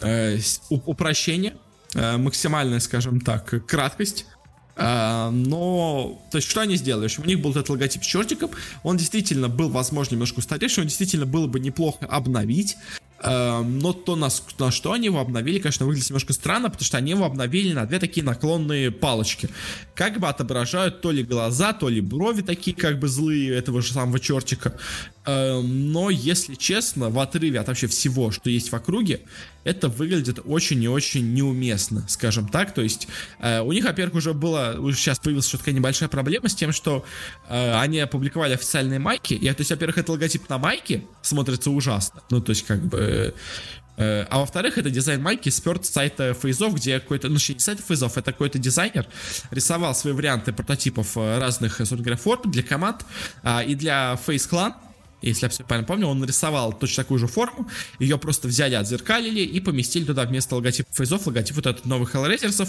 э, 0.00 0.38
упрощение, 0.70 1.54
э, 1.94 2.16
максимальная, 2.16 2.80
скажем 2.80 3.20
так, 3.20 3.66
краткость. 3.66 4.26
Uh, 4.74 5.28
но, 5.28 6.18
то 6.30 6.38
есть, 6.38 6.48
что 6.48 6.62
они 6.62 6.76
сделали? 6.76 7.06
У 7.18 7.26
них 7.26 7.42
был 7.42 7.50
этот 7.50 7.68
логотип 7.68 8.02
с 8.02 8.06
чертиком, 8.06 8.52
он 8.82 8.96
действительно 8.96 9.50
был, 9.50 9.68
возможно, 9.68 10.14
немножко 10.14 10.38
устаревший, 10.38 10.80
он 10.80 10.88
действительно 10.88 11.26
было 11.26 11.46
бы 11.46 11.60
неплохо 11.60 12.06
обновить, 12.06 12.78
но 13.24 13.92
то, 13.92 14.16
на, 14.16 14.28
на 14.58 14.70
что 14.70 14.92
они 14.92 15.06
его 15.06 15.20
обновили, 15.20 15.58
конечно, 15.58 15.86
выглядит 15.86 16.10
немножко 16.10 16.32
странно, 16.32 16.70
потому 16.70 16.84
что 16.84 16.96
они 16.96 17.12
его 17.12 17.24
обновили 17.24 17.72
на 17.72 17.86
две 17.86 17.98
такие 17.98 18.24
наклонные 18.24 18.90
палочки. 18.90 19.48
Как 19.94 20.18
бы 20.18 20.28
отображают 20.28 21.00
то 21.00 21.10
ли 21.10 21.22
глаза, 21.22 21.72
то 21.72 21.88
ли 21.88 22.00
брови 22.00 22.42
такие 22.42 22.76
как 22.76 22.98
бы 22.98 23.08
злые 23.08 23.54
этого 23.54 23.82
же 23.82 23.92
самого 23.92 24.18
чертика. 24.18 24.78
Эм, 25.24 25.92
но, 25.92 26.10
если 26.10 26.54
честно, 26.56 27.08
в 27.08 27.18
отрыве 27.18 27.60
от 27.60 27.68
вообще 27.68 27.86
всего, 27.86 28.32
что 28.32 28.50
есть 28.50 28.72
в 28.72 28.74
округе, 28.74 29.20
это 29.62 29.88
выглядит 29.88 30.40
очень 30.44 30.82
и 30.82 30.88
очень 30.88 31.32
неуместно, 31.32 32.04
скажем 32.08 32.48
так. 32.48 32.74
То 32.74 32.82
есть 32.82 33.06
э, 33.38 33.60
у 33.60 33.72
них, 33.72 33.84
во-первых, 33.84 34.16
уже 34.16 34.34
было, 34.34 34.76
уже 34.78 34.96
сейчас 34.96 35.20
появилась 35.20 35.46
еще 35.46 35.58
такая 35.58 35.74
небольшая 35.74 36.08
проблема 36.08 36.48
с 36.48 36.54
тем, 36.56 36.72
что 36.72 37.04
э, 37.48 37.74
они 37.78 38.00
опубликовали 38.00 38.54
официальные 38.54 38.98
майки. 38.98 39.34
И, 39.34 39.48
то 39.48 39.60
есть, 39.60 39.70
во-первых, 39.70 39.98
это 39.98 40.10
логотип 40.10 40.48
на 40.48 40.58
майке 40.58 41.04
смотрится 41.22 41.70
ужасно. 41.70 42.22
Ну, 42.30 42.40
то 42.40 42.50
есть, 42.50 42.66
как 42.66 42.84
бы... 42.84 42.98
Э, 43.96 44.26
а 44.30 44.38
во-вторых, 44.38 44.78
это 44.78 44.90
дизайн 44.90 45.22
майки 45.22 45.48
сперт 45.48 45.84
с 45.84 45.90
сайта 45.90 46.34
фейзов, 46.34 46.74
где 46.74 46.98
какой-то, 46.98 47.28
ну, 47.28 47.34
не 47.34 47.58
сайт 47.58 47.80
фейзов, 47.80 48.16
это 48.16 48.32
какой-то 48.32 48.58
дизайнер 48.58 49.06
рисовал 49.50 49.94
свои 49.94 50.12
варианты 50.12 50.52
прототипов 50.52 51.16
э, 51.16 51.38
разных, 51.38 51.76
собственно 51.76 52.02
говоря, 52.02 52.16
форм 52.16 52.50
для 52.50 52.62
команд 52.62 53.04
а, 53.42 53.62
и 53.62 53.74
для 53.74 54.18
Clan 54.26 54.74
если 55.22 55.46
я 55.46 55.48
все 55.48 55.64
правильно 55.64 55.86
помню, 55.86 56.06
он 56.06 56.18
нарисовал 56.18 56.72
точно 56.72 57.04
такую 57.04 57.18
же 57.18 57.26
форму, 57.26 57.68
ее 57.98 58.18
просто 58.18 58.48
взяли, 58.48 58.74
отзеркалили 58.74 59.40
и 59.40 59.60
поместили 59.60 60.04
туда 60.04 60.24
вместо 60.24 60.56
логотипа 60.56 60.88
фейзов 60.92 61.26
логотип 61.26 61.56
вот 61.56 61.66
этот 61.66 61.86
новых 61.86 62.14
Hellraisers'ов. 62.14 62.68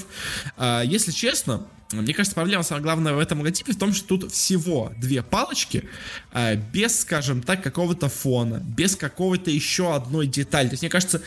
А, 0.58 0.82
если 0.82 1.12
честно, 1.12 1.68
мне 2.02 2.14
кажется, 2.14 2.36
проблема 2.36 2.64
самая 2.64 2.84
главная 2.84 3.14
в 3.14 3.20
этом 3.20 3.40
логотипе 3.40 3.74
в 3.74 3.78
том, 3.78 3.94
что 3.94 4.18
тут 4.18 4.32
всего 4.32 4.92
две 4.98 5.22
палочки, 5.22 5.88
э, 6.32 6.56
без, 6.56 7.02
скажем 7.02 7.42
так, 7.42 7.62
какого-то 7.62 8.10
фона, 8.10 8.56
без 8.64 8.96
какого-то 8.96 9.52
еще 9.52 9.94
одной 9.96 10.28
детали. 10.28 10.68
То 10.68 10.74
есть, 10.74 10.84
мне 10.84 10.90
кажется, 10.90 11.22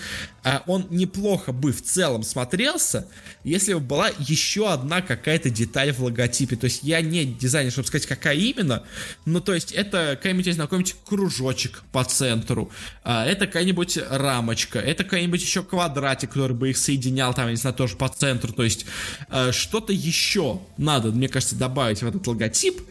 он 0.67 0.87
неплохо 0.91 1.51
бы 1.53 1.73
в 1.73 1.83
целом 1.83 2.23
смотрелся, 2.23 3.09
если 3.43 3.75
бы 3.75 3.81
была 3.81 4.11
еще 4.19 4.71
одна 4.71 5.03
какая-то 5.03 5.51
деталь 5.51 5.93
в 5.93 6.01
логотипе. 6.05 6.55
То 6.55 6.67
есть, 6.67 6.85
я 6.85 7.01
не 7.01 7.25
дизайнер, 7.25 7.73
чтобы 7.73 7.89
сказать, 7.89 8.07
какая 8.07 8.37
именно, 8.37 8.85
но 9.25 9.41
то 9.41 9.55
есть, 9.55 9.73
это 9.73 10.17
какой-нибудь, 10.17 10.57
какой-нибудь 10.57 10.97
кружочек 11.05 11.83
по 11.91 12.05
центру, 12.05 12.71
э, 13.05 13.25
это 13.25 13.47
какая-нибудь 13.47 13.99
рамочка, 14.09 14.79
это 14.79 15.03
какой-нибудь 15.03 15.43
еще 15.43 15.65
квадратик, 15.65 16.31
который 16.31 16.57
бы 16.57 16.71
их 16.71 16.79
соединял, 16.79 17.35
там, 17.35 17.51
не 17.51 17.57
знаю, 17.57 17.75
тоже 17.75 17.97
по 17.97 18.09
центру. 18.09 18.53
То 18.53 18.63
есть, 18.63 18.87
э, 19.29 19.51
что-то 19.51 19.93
еще 19.93 20.61
надо, 20.79 21.11
мне 21.11 21.29
кажется, 21.29 21.57
добавить 21.57 22.03
в 22.03 22.07
этот 22.07 22.25
логотип, 22.27 22.83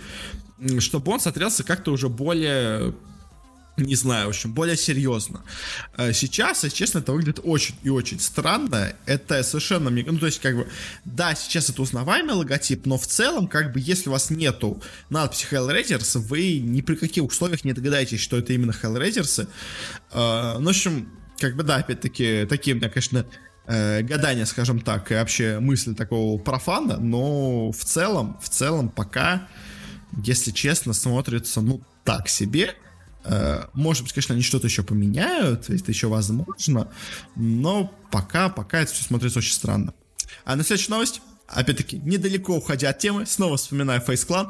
чтобы 0.79 1.11
он 1.11 1.19
смотрелся 1.19 1.63
как-то 1.63 1.91
уже 1.91 2.09
более 2.09 2.93
не 3.77 3.95
знаю, 3.95 4.27
в 4.27 4.29
общем, 4.29 4.53
более 4.53 4.77
серьезно. 4.77 5.41
Э, 5.97 6.13
сейчас, 6.13 6.63
если 6.63 6.77
честно, 6.77 6.99
это 6.99 7.11
выглядит 7.11 7.39
очень 7.43 7.75
и 7.83 7.89
очень 7.89 8.19
странно. 8.19 8.93
Это 9.05 9.43
совершенно... 9.43 9.89
Ну, 9.89 10.17
то 10.17 10.25
есть, 10.25 10.41
как 10.41 10.55
бы, 10.55 10.67
да, 11.03 11.35
сейчас 11.35 11.69
это 11.69 11.81
узнаваемый 11.81 12.35
логотип, 12.35 12.85
но 12.85 12.97
в 12.97 13.05
целом, 13.05 13.47
как 13.47 13.73
бы, 13.73 13.81
если 13.81 14.09
у 14.09 14.13
вас 14.13 14.29
нету 14.29 14.81
надписи 15.09 15.47
Hellraisers, 15.51 16.19
вы 16.19 16.59
ни 16.59 16.81
при 16.81 16.95
каких 16.95 17.23
условиях 17.23 17.65
не 17.65 17.73
догадаетесь, 17.73 18.21
что 18.21 18.37
это 18.37 18.53
именно 18.53 18.71
Hellraisers. 18.71 19.47
Э, 20.11 20.57
ну, 20.59 20.65
в 20.65 20.69
общем, 20.69 21.09
как 21.37 21.55
бы, 21.55 21.63
да, 21.63 21.77
опять-таки, 21.77 22.45
такие, 22.47 22.79
конечно, 22.79 23.25
э, 23.67 24.01
гадания, 24.03 24.45
скажем 24.45 24.79
так, 24.79 25.11
и 25.11 25.15
вообще 25.15 25.59
мысли 25.59 25.93
такого 25.93 26.39
профана, 26.39 26.97
но 26.97 27.71
в 27.71 27.83
целом, 27.83 28.39
в 28.41 28.47
целом 28.49 28.89
пока, 28.89 29.47
если 30.23 30.51
честно, 30.51 30.93
смотрится, 30.93 31.59
ну, 31.59 31.81
так 32.05 32.29
себе. 32.29 32.75
Э, 33.25 33.65
может 33.73 34.03
быть, 34.03 34.13
конечно, 34.13 34.33
они 34.33 34.43
что-то 34.43 34.67
еще 34.67 34.83
поменяют, 34.83 35.69
это 35.69 35.91
еще 35.91 36.07
возможно, 36.07 36.89
но 37.35 37.93
пока, 38.11 38.49
пока 38.49 38.81
это 38.81 38.93
все 38.93 39.03
смотрится 39.03 39.39
очень 39.39 39.53
странно. 39.53 39.93
А 40.43 40.55
на 40.55 40.63
следующая 40.63 40.91
новость 40.91 41.21
Опять-таки, 41.47 41.97
недалеко 41.99 42.55
уходя 42.57 42.89
от 42.89 42.99
темы, 42.99 43.25
снова 43.25 43.57
вспоминаю 43.57 44.01
Face 44.01 44.27
Clan. 44.27 44.49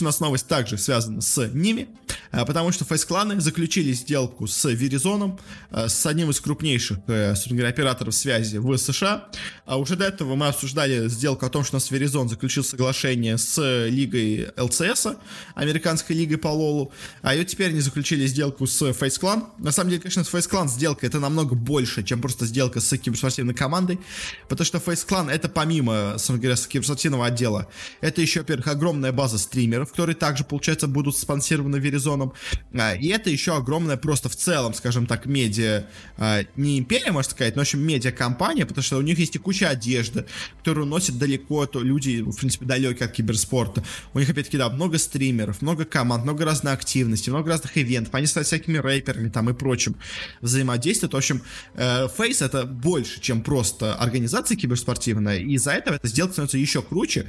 Нас 0.00 0.20
новость 0.20 0.48
также 0.48 0.78
связана 0.78 1.20
с 1.20 1.48
ними. 1.48 1.88
потому 2.32 2.72
что 2.72 2.84
фейс-кланы 2.84 3.40
заключили 3.40 3.92
сделку 3.92 4.46
с 4.46 4.64
Verizon, 4.64 5.38
с 5.70 6.06
одним 6.06 6.30
из 6.30 6.40
крупнейших, 6.40 6.98
собственно 7.06 7.56
говоря, 7.56 7.68
операторов 7.68 8.14
связи 8.14 8.56
в 8.56 8.76
США. 8.76 9.28
А 9.66 9.78
уже 9.78 9.96
до 9.96 10.06
этого 10.06 10.34
мы 10.34 10.48
обсуждали 10.48 11.08
сделку 11.08 11.44
о 11.44 11.50
том, 11.50 11.62
что 11.62 11.76
у 11.76 11.76
нас 11.76 11.90
Verizon 11.90 12.28
заключил 12.28 12.64
соглашение 12.64 13.36
с 13.36 13.86
лигой 13.86 14.48
ЛЦС, 14.56 15.08
американской 15.54 16.16
лигой 16.16 16.38
по 16.38 16.48
Лолу, 16.48 16.92
а 17.20 17.34
и 17.34 17.44
теперь 17.44 17.68
они 17.68 17.80
заключили 17.80 18.26
сделку 18.26 18.66
с 18.66 18.80
FaceClan. 18.82 19.44
На 19.58 19.72
самом 19.72 19.90
деле, 19.90 20.02
конечно, 20.02 20.24
с 20.24 20.32
FaceClan 20.32 20.68
сделка 20.68 21.06
это 21.06 21.20
намного 21.20 21.54
больше, 21.54 22.02
чем 22.02 22.22
просто 22.22 22.46
сделка 22.46 22.80
с 22.80 22.96
киберспортивной 22.96 23.54
командой, 23.54 24.00
потому 24.48 24.64
что 24.64 24.78
FaceClan 24.78 25.30
это 25.30 25.48
помимо, 25.50 26.16
собственно 26.22 26.38
говоря, 26.38 26.56
киберспортивного 26.56 27.26
отдела, 27.26 27.68
это 28.00 28.20
еще, 28.20 28.40
во-первых, 28.40 28.68
огромная 28.68 29.12
база 29.12 29.38
стримеров, 29.38 29.90
которые 29.90 30.16
также, 30.16 30.44
получается, 30.44 30.86
будут 30.86 31.16
спонсированы 31.16 31.76
Verizon, 31.76 32.32
а, 32.74 32.94
и 32.94 33.08
это 33.08 33.30
еще 33.30 33.56
огромная 33.56 33.96
просто 33.96 34.28
в 34.28 34.36
целом, 34.36 34.74
скажем 34.74 35.06
так, 35.06 35.26
медиа, 35.26 35.86
а, 36.16 36.42
не 36.56 36.78
империя, 36.78 37.12
можно 37.12 37.30
сказать, 37.30 37.56
но, 37.56 37.60
в 37.60 37.62
общем, 37.62 37.80
медиа-компания, 37.80 38.66
потому 38.66 38.82
что 38.82 38.98
у 38.98 39.02
них 39.02 39.18
есть 39.18 39.36
и 39.36 39.38
куча 39.38 39.68
одежды, 39.68 40.26
которую 40.58 40.86
носят 40.86 41.18
далеко, 41.18 41.66
то 41.66 41.80
люди, 41.80 42.20
в 42.20 42.36
принципе, 42.36 42.64
далекие 42.66 43.06
от 43.06 43.12
киберспорта. 43.12 43.84
У 44.14 44.18
них, 44.18 44.30
опять-таки, 44.30 44.58
да, 44.58 44.68
много 44.70 44.98
стримеров, 44.98 45.62
много 45.62 45.84
команд, 45.84 46.24
много 46.24 46.44
разной 46.44 46.72
активности, 46.72 47.30
много 47.30 47.50
разных 47.50 47.76
ивентов, 47.76 48.14
они 48.14 48.26
стали 48.26 48.44
всякими 48.44 48.78
рэперами 48.78 49.28
там 49.28 49.50
и 49.50 49.52
прочим 49.52 49.96
взаимодействуют. 50.40 51.14
В 51.14 51.16
общем, 51.16 51.42
э, 51.74 52.06
Face 52.06 52.44
это 52.44 52.64
больше, 52.64 53.20
чем 53.20 53.42
просто 53.42 53.94
организация 53.94 54.56
киберспортивная, 54.56 55.38
и 55.38 55.54
из-за 55.54 55.72
этого 55.72 55.96
эта 55.96 56.08
сделка 56.12 56.32
становится 56.32 56.58
еще 56.58 56.82
круче, 56.82 57.28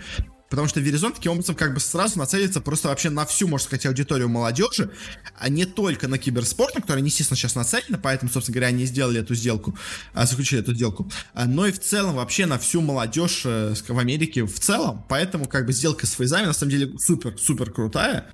Потому 0.53 0.67
что 0.67 0.81
Verizon 0.81 1.15
таким 1.15 1.31
образом 1.31 1.55
как 1.55 1.73
бы 1.73 1.79
сразу 1.79 2.19
нацелится 2.19 2.61
просто 2.61 2.89
вообще 2.89 3.09
на 3.09 3.25
всю, 3.25 3.47
можно 3.47 3.65
сказать, 3.65 3.87
аудиторию 3.87 4.29
молодежи, 4.29 4.91
а 5.35 5.49
не 5.49 5.65
только 5.65 6.07
на 6.07 6.19
киберспорт, 6.19 6.75
на 6.75 6.81
который 6.81 7.03
естественно, 7.03 7.35
сейчас 7.35 7.55
нацелены, 7.55 7.97
поэтому, 7.97 8.29
собственно 8.29 8.53
говоря, 8.53 8.67
они 8.67 8.85
сделали 8.85 9.19
эту 9.19 9.33
сделку, 9.33 9.75
а, 10.13 10.27
заключили 10.27 10.61
эту 10.61 10.75
сделку, 10.75 11.09
а, 11.33 11.45
но 11.45 11.65
и 11.65 11.71
в 11.71 11.79
целом 11.79 12.17
вообще 12.17 12.45
на 12.45 12.59
всю 12.59 12.81
молодежь 12.81 13.41
э, 13.45 13.73
в 13.87 13.97
Америке 13.97 14.45
в 14.45 14.59
целом, 14.59 15.03
поэтому 15.09 15.47
как 15.47 15.65
бы 15.65 15.73
сделка 15.73 16.05
с 16.05 16.11
фейзами 16.11 16.45
на 16.45 16.53
самом 16.53 16.69
деле 16.69 16.99
супер-супер 16.99 17.71
крутая, 17.71 18.27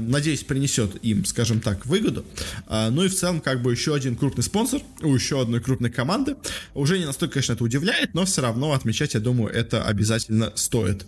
надеюсь, 0.00 0.42
принесет 0.42 1.02
им, 1.04 1.24
скажем 1.24 1.60
так, 1.60 1.86
выгоду. 1.86 2.24
Э, 2.66 2.88
ну 2.90 3.04
и 3.04 3.08
в 3.08 3.14
целом, 3.14 3.40
как 3.40 3.62
бы 3.62 3.70
еще 3.70 3.94
один 3.94 4.16
крупный 4.16 4.42
спонсор 4.42 4.82
у 5.02 5.14
еще 5.14 5.40
одной 5.40 5.60
крупной 5.60 5.90
команды. 5.90 6.36
Уже 6.74 6.98
не 6.98 7.04
настолько, 7.04 7.34
конечно, 7.34 7.52
это 7.54 7.64
удивляет, 7.64 8.14
но 8.14 8.24
все 8.24 8.42
равно 8.42 8.72
отмечать, 8.72 9.14
я 9.14 9.20
думаю, 9.20 9.52
это 9.52 9.84
обязательно 9.84 10.52
стоит. 10.56 11.06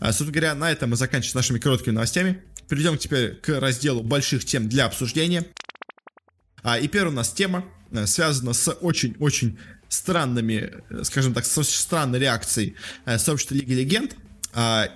Э, 0.00 0.06
собственно 0.06 0.32
говоря, 0.32 0.54
на 0.54 0.70
этом 0.70 0.90
мы 0.90 0.96
заканчиваем 0.96 1.36
нашими 1.36 1.58
короткими 1.58 1.94
новостями. 1.94 2.42
Перейдем 2.68 2.98
теперь 2.98 3.34
к 3.34 3.60
разделу 3.60 4.02
больших 4.02 4.44
тем 4.44 4.68
для 4.68 4.86
обсуждения. 4.86 5.46
И 6.80 6.88
первая 6.88 7.12
у 7.12 7.16
нас 7.16 7.32
тема 7.32 7.64
связана 8.04 8.52
с 8.52 8.70
очень-очень 8.70 9.58
странными, 9.88 10.74
скажем 11.02 11.34
так, 11.34 11.46
с 11.46 11.62
странной 11.64 12.20
реакцией 12.20 12.76
сообщества 13.16 13.54
Лиги 13.54 13.72
Легенд 13.72 14.14
а, 14.14 14.16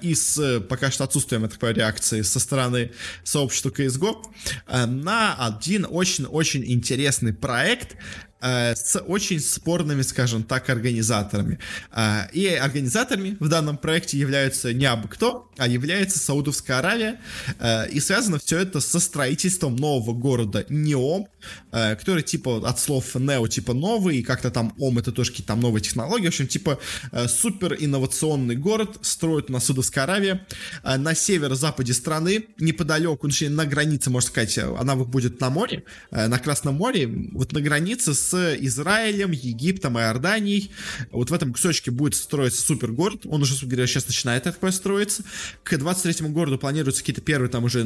и 0.03 0.15
с 0.15 0.61
пока 0.69 0.91
что 0.91 1.05
отсутствием 1.05 1.49
такой 1.49 1.73
реакции 1.73 2.23
со 2.23 2.41
стороны 2.41 2.91
сообщества 3.23 3.71
CSGO 3.71 4.25
а, 4.67 4.87
на 4.87 5.35
один 5.35 5.87
очень-очень 5.89 6.65
интересный 6.65 7.33
проект, 7.33 7.97
Э, 8.34 8.34
с 8.45 9.01
очень 9.01 9.41
спорными, 9.41 10.03
скажем 10.03 10.43
так, 10.43 10.69
организаторами. 10.69 11.59
Э, 11.93 12.29
и 12.33 12.47
организаторами 12.47 13.39
в 13.41 13.49
данном 13.49 13.79
проекте 13.79 14.19
являются 14.19 14.75
не 14.75 14.85
абы 14.85 15.09
кто, 15.09 15.51
а 15.57 15.67
является 15.67 16.19
Саудовская 16.19 16.79
Аравия. 16.79 17.21
Э, 17.59 17.89
и 17.89 18.01
связано 18.01 18.39
все 18.39 18.59
это 18.59 18.81
со 18.81 19.01
строительством 19.01 19.77
нового 19.77 20.13
города 20.13 20.67
Неом, 20.69 21.29
который 21.71 22.23
типа 22.23 22.69
от 22.69 22.79
слов 22.79 23.15
Нео 23.15 23.47
типа 23.49 23.73
новый, 23.73 24.19
и 24.19 24.23
как-то 24.23 24.51
там 24.51 24.75
Ом 24.79 24.99
это 24.99 25.13
тоже 25.13 25.31
какие-то 25.31 25.49
там 25.49 25.61
новые 25.61 25.83
технологии. 25.83 26.27
В 26.27 26.29
общем, 26.29 26.47
типа 26.47 26.79
супер 27.27 27.75
инновационный 27.79 28.57
город 28.57 28.99
строят 29.03 29.49
на 29.49 29.61
Саудовской 29.61 30.03
Аравии. 30.03 30.41
На 30.83 31.15
северо-западе 31.15 31.95
страны, 31.95 32.47
неподалеку, 32.59 33.29
точнее, 33.29 33.51
на 33.51 33.67
границе, 33.67 34.11
можно 34.11 34.29
сказать, 34.29 34.59
она 34.59 34.97
будет 34.97 35.41
на 35.41 35.51
море, 35.51 35.85
на 36.11 36.39
Красном 36.39 36.77
море, 36.77 37.09
вот 37.33 37.53
на 37.53 37.61
границе 37.61 38.15
с 38.15 38.34
Израилем, 38.37 39.33
Египтом 39.33 39.99
Иорданией. 39.99 40.71
Вот 41.11 41.31
в 41.31 41.35
этом 41.35 41.53
кусочке 41.53 41.91
будет 41.91 42.15
строиться 42.15 42.63
супер 42.63 42.93
город. 42.93 43.23
Он 43.27 43.43
уже, 43.43 43.53
собственно 43.53 43.71
говоря, 43.73 43.87
сейчас 43.87 44.07
начинает 44.07 44.45
так 44.45 44.59
строиться. 44.73 45.25
К 45.63 45.75
23-му 45.75 46.31
городу 46.31 46.59
планируются 46.59 47.03
какие-то 47.03 47.21
первые 47.21 47.51
там 47.51 47.65
уже 47.65 47.85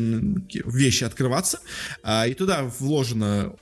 вещи 0.65 1.05
открываться. 1.05 1.61
А, 2.03 2.27
и 2.27 2.35
туда 2.35 2.65
вложено, 2.79 3.55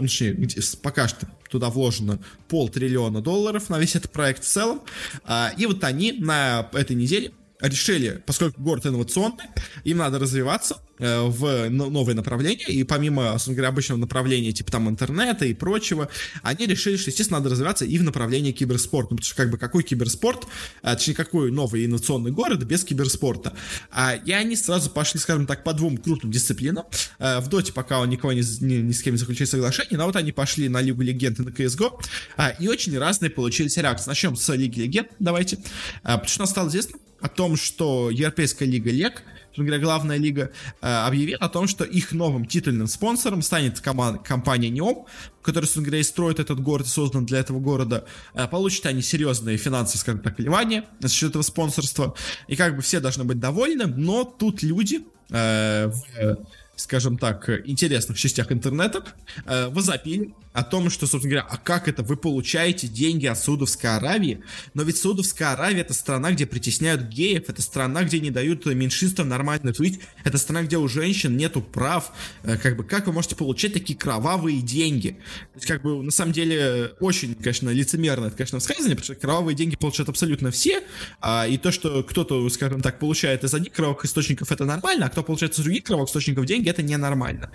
точнее, 0.00 0.36
пока 0.82 1.08
что 1.08 1.28
туда 1.50 1.70
вложено 1.70 2.18
полтриллиона 2.48 3.20
долларов 3.20 3.68
на 3.68 3.78
весь 3.78 3.94
этот 3.96 4.10
проект 4.10 4.44
в 4.44 4.48
целом. 4.48 4.82
А, 5.24 5.52
и 5.56 5.66
вот 5.66 5.84
они 5.84 6.12
на 6.12 6.68
этой 6.72 6.96
неделе 6.96 7.32
решили, 7.60 8.22
поскольку 8.26 8.60
город 8.60 8.86
инновационный, 8.86 9.44
им 9.84 9.98
надо 9.98 10.18
развиваться 10.18 10.78
в 10.98 11.68
новые 11.68 12.14
направления, 12.14 12.66
и 12.66 12.84
помимо, 12.84 13.32
собственно 13.32 13.56
говоря, 13.56 13.68
обычного 13.70 13.98
направления, 13.98 14.52
типа 14.52 14.70
там 14.70 14.88
интернета 14.88 15.44
и 15.44 15.54
прочего, 15.54 16.08
они 16.42 16.66
решили, 16.66 16.96
что, 16.96 17.10
естественно, 17.10 17.38
надо 17.38 17.50
развиваться 17.50 17.84
и 17.84 17.98
в 17.98 18.02
направлении 18.02 18.52
киберспорта, 18.52 19.12
ну, 19.12 19.16
потому 19.16 19.26
что, 19.26 19.36
как 19.36 19.50
бы, 19.50 19.58
какой 19.58 19.82
киберспорт, 19.82 20.46
а, 20.82 20.94
точнее, 20.94 21.14
какой 21.14 21.50
новый 21.50 21.86
инновационный 21.86 22.30
город 22.30 22.64
без 22.64 22.84
киберспорта. 22.84 23.54
А, 23.90 24.14
и 24.14 24.32
они 24.32 24.56
сразу 24.56 24.90
пошли, 24.90 25.20
скажем 25.20 25.46
так, 25.46 25.64
по 25.64 25.72
двум 25.72 25.96
крупным 25.96 26.30
дисциплинам. 26.32 26.84
А, 27.18 27.40
в 27.40 27.48
Доте 27.48 27.72
пока 27.72 28.00
он 28.00 28.10
никого 28.10 28.32
ни, 28.32 28.42
ни, 28.64 28.74
ни 28.76 28.92
с 28.92 29.02
кем 29.02 29.14
не 29.14 29.18
заключили 29.18 29.46
соглашение, 29.46 29.98
но 29.98 30.06
вот 30.06 30.16
они 30.16 30.32
пошли 30.32 30.68
на 30.68 30.80
Лигу 30.80 31.02
Легенд 31.02 31.38
и 31.40 31.42
на 31.42 31.48
CSGO, 31.50 32.00
а, 32.36 32.50
и 32.50 32.68
очень 32.68 32.96
разные 32.98 33.30
получились 33.30 33.76
реакции. 33.76 34.08
Начнем 34.08 34.36
с 34.36 34.52
Лиги 34.54 34.80
Легенд, 34.80 35.08
давайте, 35.18 35.58
а, 36.02 36.18
потому 36.18 36.28
что 36.28 36.38
нам 36.40 36.48
стало 36.48 36.68
известно, 36.68 36.98
о 37.20 37.28
том, 37.28 37.56
что 37.56 38.10
Европейская 38.10 38.66
лига 38.66 38.90
ЛЕГ, 38.90 39.22
говоря, 39.62 39.78
главная 39.78 40.16
лига, 40.16 40.50
э, 40.80 40.86
объявила 40.86 41.38
о 41.38 41.48
том, 41.48 41.68
что 41.68 41.84
их 41.84 42.12
новым 42.12 42.46
титульным 42.46 42.86
спонсором 42.86 43.42
станет 43.42 43.80
компания 43.80 44.70
NEOM, 44.70 45.06
которая, 45.42 45.66
собственно 45.66 45.86
говоря, 45.86 46.00
и 46.00 46.04
строит 46.04 46.40
этот 46.40 46.60
город, 46.60 46.86
создан 46.86 47.26
для 47.26 47.38
этого 47.38 47.60
города. 47.60 48.04
Э, 48.34 48.48
получат 48.48 48.86
они 48.86 49.02
серьезные 49.02 49.56
финансовые, 49.56 50.00
скажем 50.00 50.20
так, 50.20 50.38
вливания 50.38 50.84
за 51.00 51.08
счет 51.08 51.30
этого 51.30 51.42
спонсорства. 51.42 52.14
И 52.48 52.56
как 52.56 52.76
бы 52.76 52.82
все 52.82 53.00
должны 53.00 53.24
быть 53.24 53.38
довольны, 53.38 53.86
но 53.86 54.24
тут 54.24 54.62
люди 54.62 55.00
э, 55.30 55.88
в 55.88 56.38
скажем 56.76 57.18
так, 57.18 57.48
интересных 57.66 58.18
частях 58.18 58.52
интернета, 58.52 59.04
э, 59.46 59.68
возопили 59.68 60.34
о 60.54 60.62
том, 60.62 60.88
что, 60.88 61.06
собственно 61.06 61.34
говоря, 61.34 61.48
а 61.50 61.56
как 61.56 61.88
это 61.88 62.04
вы 62.04 62.16
получаете 62.16 62.86
деньги 62.86 63.26
от 63.26 63.38
Саудовской 63.38 63.96
Аравии? 63.96 64.42
Но 64.72 64.84
ведь 64.84 64.96
Саудовская 64.98 65.52
Аравия 65.52 65.80
это 65.80 65.94
страна, 65.94 66.30
где 66.30 66.46
притесняют 66.46 67.02
геев, 67.02 67.44
это 67.48 67.60
страна, 67.60 68.04
где 68.04 68.20
не 68.20 68.30
дают 68.30 68.64
меньшинствам 68.66 69.28
нормально 69.28 69.74
жить, 69.74 70.00
это 70.22 70.38
страна, 70.38 70.62
где 70.62 70.78
у 70.78 70.86
женщин 70.86 71.36
нету 71.36 71.60
прав. 71.60 72.12
Э, 72.44 72.56
как 72.56 72.76
бы, 72.76 72.84
как 72.84 73.08
вы 73.08 73.12
можете 73.12 73.34
получать 73.34 73.72
такие 73.72 73.98
кровавые 73.98 74.60
деньги? 74.60 75.10
То 75.54 75.56
есть, 75.56 75.66
как 75.66 75.82
бы, 75.82 76.02
на 76.02 76.12
самом 76.12 76.32
деле, 76.32 76.92
очень, 77.00 77.34
конечно, 77.34 77.70
лицемерно 77.70 78.26
это, 78.26 78.36
конечно, 78.36 78.58
высказывание, 78.58 78.96
потому 78.96 79.04
что 79.04 79.14
кровавые 79.16 79.56
деньги 79.56 79.74
получают 79.74 80.08
абсолютно 80.08 80.52
все, 80.52 80.84
а, 81.20 81.48
и 81.48 81.58
то, 81.58 81.72
что 81.72 82.04
кто-то, 82.04 82.48
скажем 82.48 82.80
так, 82.80 83.00
получает 83.00 83.42
из 83.42 83.52
одних 83.54 83.72
кровавых 83.72 84.04
источников, 84.04 84.52
это 84.52 84.64
нормально, 84.64 85.06
а 85.06 85.08
кто 85.08 85.24
получает 85.24 85.54
из 85.54 85.64
других 85.64 85.82
кровавых 85.82 86.08
источников 86.08 86.46
деньги, 86.46 86.63
это 86.70 86.82
ненормально. 86.82 87.50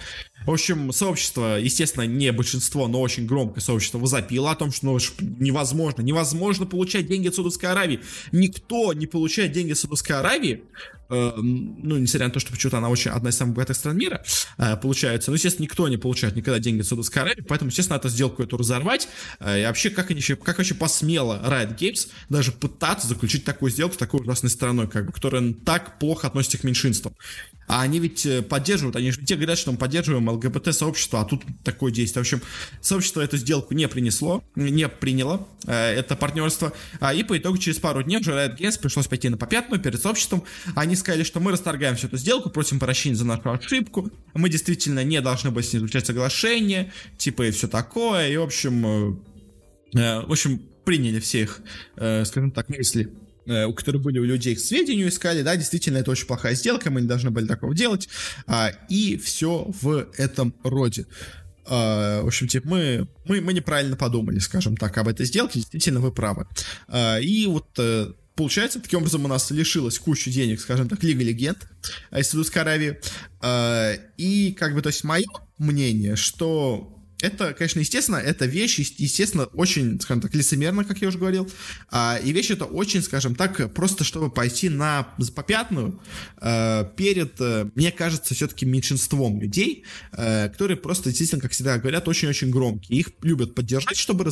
В 0.45 0.51
общем, 0.51 0.91
сообщество, 0.93 1.59
естественно, 1.59 2.03
не 2.03 2.31
большинство, 2.31 2.87
но 2.87 3.01
очень 3.01 3.25
громкое 3.25 3.61
сообщество 3.61 3.99
возопило 3.99 4.51
о 4.51 4.55
том, 4.55 4.71
что 4.71 4.85
ну, 4.85 4.97
невозможно, 5.19 6.01
невозможно 6.01 6.65
получать 6.65 7.07
деньги 7.07 7.27
от 7.27 7.35
Саудовской 7.35 7.69
Аравии. 7.69 7.99
Никто 8.31 8.93
не 8.93 9.05
получает 9.05 9.51
деньги 9.51 9.73
от 9.73 9.77
Саудовской 9.77 10.15
Аравии, 10.15 10.63
э, 11.09 11.31
ну, 11.35 11.97
несмотря 11.97 12.27
на 12.27 12.33
то, 12.33 12.39
что 12.39 12.51
почему-то 12.51 12.77
она 12.77 12.89
очень 12.89 13.11
одна 13.11 13.29
из 13.29 13.37
самых 13.37 13.55
богатых 13.55 13.75
стран 13.75 13.97
мира, 13.97 14.23
э, 14.57 14.77
получается. 14.77 15.29
Ну, 15.29 15.35
естественно, 15.35 15.65
никто 15.65 15.87
не 15.87 15.97
получает 15.97 16.35
никогда 16.35 16.59
деньги 16.59 16.81
от 16.81 16.87
Саудовской 16.87 17.21
Аравии, 17.21 17.41
поэтому, 17.41 17.69
естественно, 17.69 17.97
эту 17.97 18.09
сделку 18.09 18.41
эту 18.41 18.57
разорвать. 18.57 19.09
Э, 19.39 19.61
и 19.61 19.65
вообще, 19.65 19.89
как 19.89 20.09
они 20.09 20.21
как 20.21 20.57
вообще 20.57 20.73
посмело 20.73 21.41
Riot 21.45 21.77
Games 21.77 22.07
даже 22.29 22.51
пытаться 22.53 23.07
заключить 23.07 23.43
такую 23.43 23.71
сделку 23.71 23.95
с 23.95 23.97
такой 23.97 24.21
ужасной 24.21 24.49
страной, 24.49 24.87
как 24.87 25.05
бы, 25.05 25.11
которая 25.11 25.53
так 25.65 25.99
плохо 25.99 26.27
относится 26.27 26.57
к 26.57 26.63
меньшинствам. 26.63 27.13
А 27.69 27.83
они 27.83 27.99
ведь 27.99 28.25
э, 28.25 28.41
поддерживают, 28.41 28.95
они 28.99 29.11
же 29.11 29.25
те 29.25 29.35
говорят, 29.35 29.57
что 29.57 29.71
мы 29.71 29.77
поддерживаем 29.77 30.29
ЛГБТ-сообщество, 30.29 31.21
а 31.21 31.25
тут 31.25 31.43
такое 31.63 31.91
действие. 31.91 32.23
В 32.23 32.27
общем, 32.27 32.41
сообщество 32.81 33.21
эту 33.21 33.37
сделку 33.37 33.73
не 33.73 33.87
принесло, 33.87 34.43
не 34.55 34.87
приняло 34.87 35.47
э, 35.65 35.73
это 35.73 36.15
партнерство. 36.15 36.73
А, 36.99 37.13
и 37.13 37.23
по 37.23 37.37
итогу 37.37 37.57
через 37.57 37.79
пару 37.79 38.03
дней 38.03 38.19
уже 38.19 38.31
Riot 38.31 38.57
Games 38.57 38.79
пришлось 38.79 39.07
пойти 39.07 39.29
на 39.29 39.37
попятную 39.37 39.81
перед 39.81 40.01
сообществом. 40.01 40.43
Они 40.75 40.95
сказали, 40.95 41.23
что 41.23 41.39
мы 41.39 41.51
расторгаем 41.51 41.95
всю 41.95 42.07
эту 42.07 42.17
сделку, 42.17 42.49
просим 42.49 42.79
прощения 42.79 43.15
за 43.15 43.25
нашу 43.25 43.51
ошибку. 43.51 44.09
Мы 44.33 44.49
действительно 44.49 45.03
не 45.03 45.21
должны 45.21 45.51
были 45.51 45.63
с 45.63 45.73
ней 45.73 45.79
заключать 45.79 46.05
соглашение, 46.05 46.91
типа 47.17 47.43
и 47.43 47.51
все 47.51 47.67
такое. 47.67 48.29
И, 48.29 48.37
в 48.37 48.43
общем, 48.43 48.85
э, 49.93 49.99
э, 49.99 50.21
в 50.25 50.31
общем, 50.31 50.61
приняли 50.85 51.19
все 51.19 51.41
их, 51.41 51.61
э, 51.97 52.25
скажем 52.25 52.51
так, 52.51 52.69
мысли 52.69 53.11
э, 53.49 53.65
у 53.65 53.73
которых 53.73 54.01
были 54.01 54.19
у 54.19 54.23
людей 54.23 54.55
к 54.55 54.59
сведению 54.59 55.09
искали, 55.09 55.41
да, 55.41 55.55
действительно, 55.55 55.97
это 55.97 56.11
очень 56.11 56.27
плохая 56.27 56.55
сделка, 56.55 56.89
мы 56.91 57.01
не 57.01 57.07
должны 57.07 57.31
были 57.31 57.47
такого 57.47 57.75
делать, 57.75 58.07
а, 58.47 58.71
и 58.89 59.17
все 59.17 59.69
в 59.81 60.07
этом 60.17 60.53
роде. 60.63 61.05
А, 61.65 62.21
в 62.21 62.27
общем, 62.27 62.47
типа, 62.47 62.67
мы, 62.67 63.07
мы, 63.25 63.41
мы 63.41 63.53
неправильно 63.53 63.95
подумали, 63.95 64.39
скажем 64.39 64.77
так, 64.77 64.97
об 64.97 65.07
этой 65.07 65.25
сделке, 65.25 65.59
действительно, 65.59 65.99
вы 65.99 66.11
правы. 66.11 66.47
А, 66.87 67.17
и 67.17 67.45
вот 67.47 67.67
э, 67.77 68.13
получается, 68.35 68.79
таким 68.79 68.99
образом 68.99 69.25
у 69.25 69.27
нас 69.27 69.51
лишилась 69.51 69.99
кучу 69.99 70.29
денег, 70.29 70.61
скажем 70.61 70.87
так, 70.87 71.03
Лига 71.03 71.23
Легенд 71.23 71.67
из 72.15 72.29
Саудовской 72.29 72.61
Аравии. 72.61 72.99
И, 74.17 74.55
как 74.57 74.73
бы, 74.73 74.81
то 74.81 74.87
есть, 74.87 75.03
мое 75.03 75.25
мнение, 75.57 76.15
что 76.15 76.98
это, 77.21 77.53
конечно, 77.53 77.79
естественно, 77.79 78.17
это 78.17 78.45
вещь, 78.45 78.79
естественно, 78.97 79.45
очень, 79.45 79.99
скажем 79.99 80.21
так, 80.21 80.33
лицемерно, 80.33 80.83
как 80.83 81.01
я 81.01 81.09
уже 81.09 81.17
говорил, 81.17 81.49
а, 81.91 82.19
и 82.23 82.31
вещь 82.31 82.51
это 82.51 82.65
очень, 82.65 83.01
скажем 83.01 83.35
так, 83.35 83.73
просто 83.73 84.03
чтобы 84.03 84.29
пойти 84.29 84.69
на 84.69 85.07
попятную 85.35 86.01
а, 86.37 86.85
перед, 86.85 87.33
а, 87.39 87.69
мне 87.75 87.91
кажется, 87.91 88.33
все-таки 88.33 88.65
меньшинством 88.65 89.41
людей, 89.41 89.83
а, 90.11 90.49
которые 90.49 90.77
просто, 90.77 91.09
действительно, 91.09 91.41
как 91.41 91.51
всегда 91.51 91.77
говорят, 91.77 92.07
очень-очень 92.07 92.49
громкие. 92.49 92.99
Их 92.99 93.09
любят 93.21 93.55
поддержать, 93.55 93.97
чтобы 93.97 94.23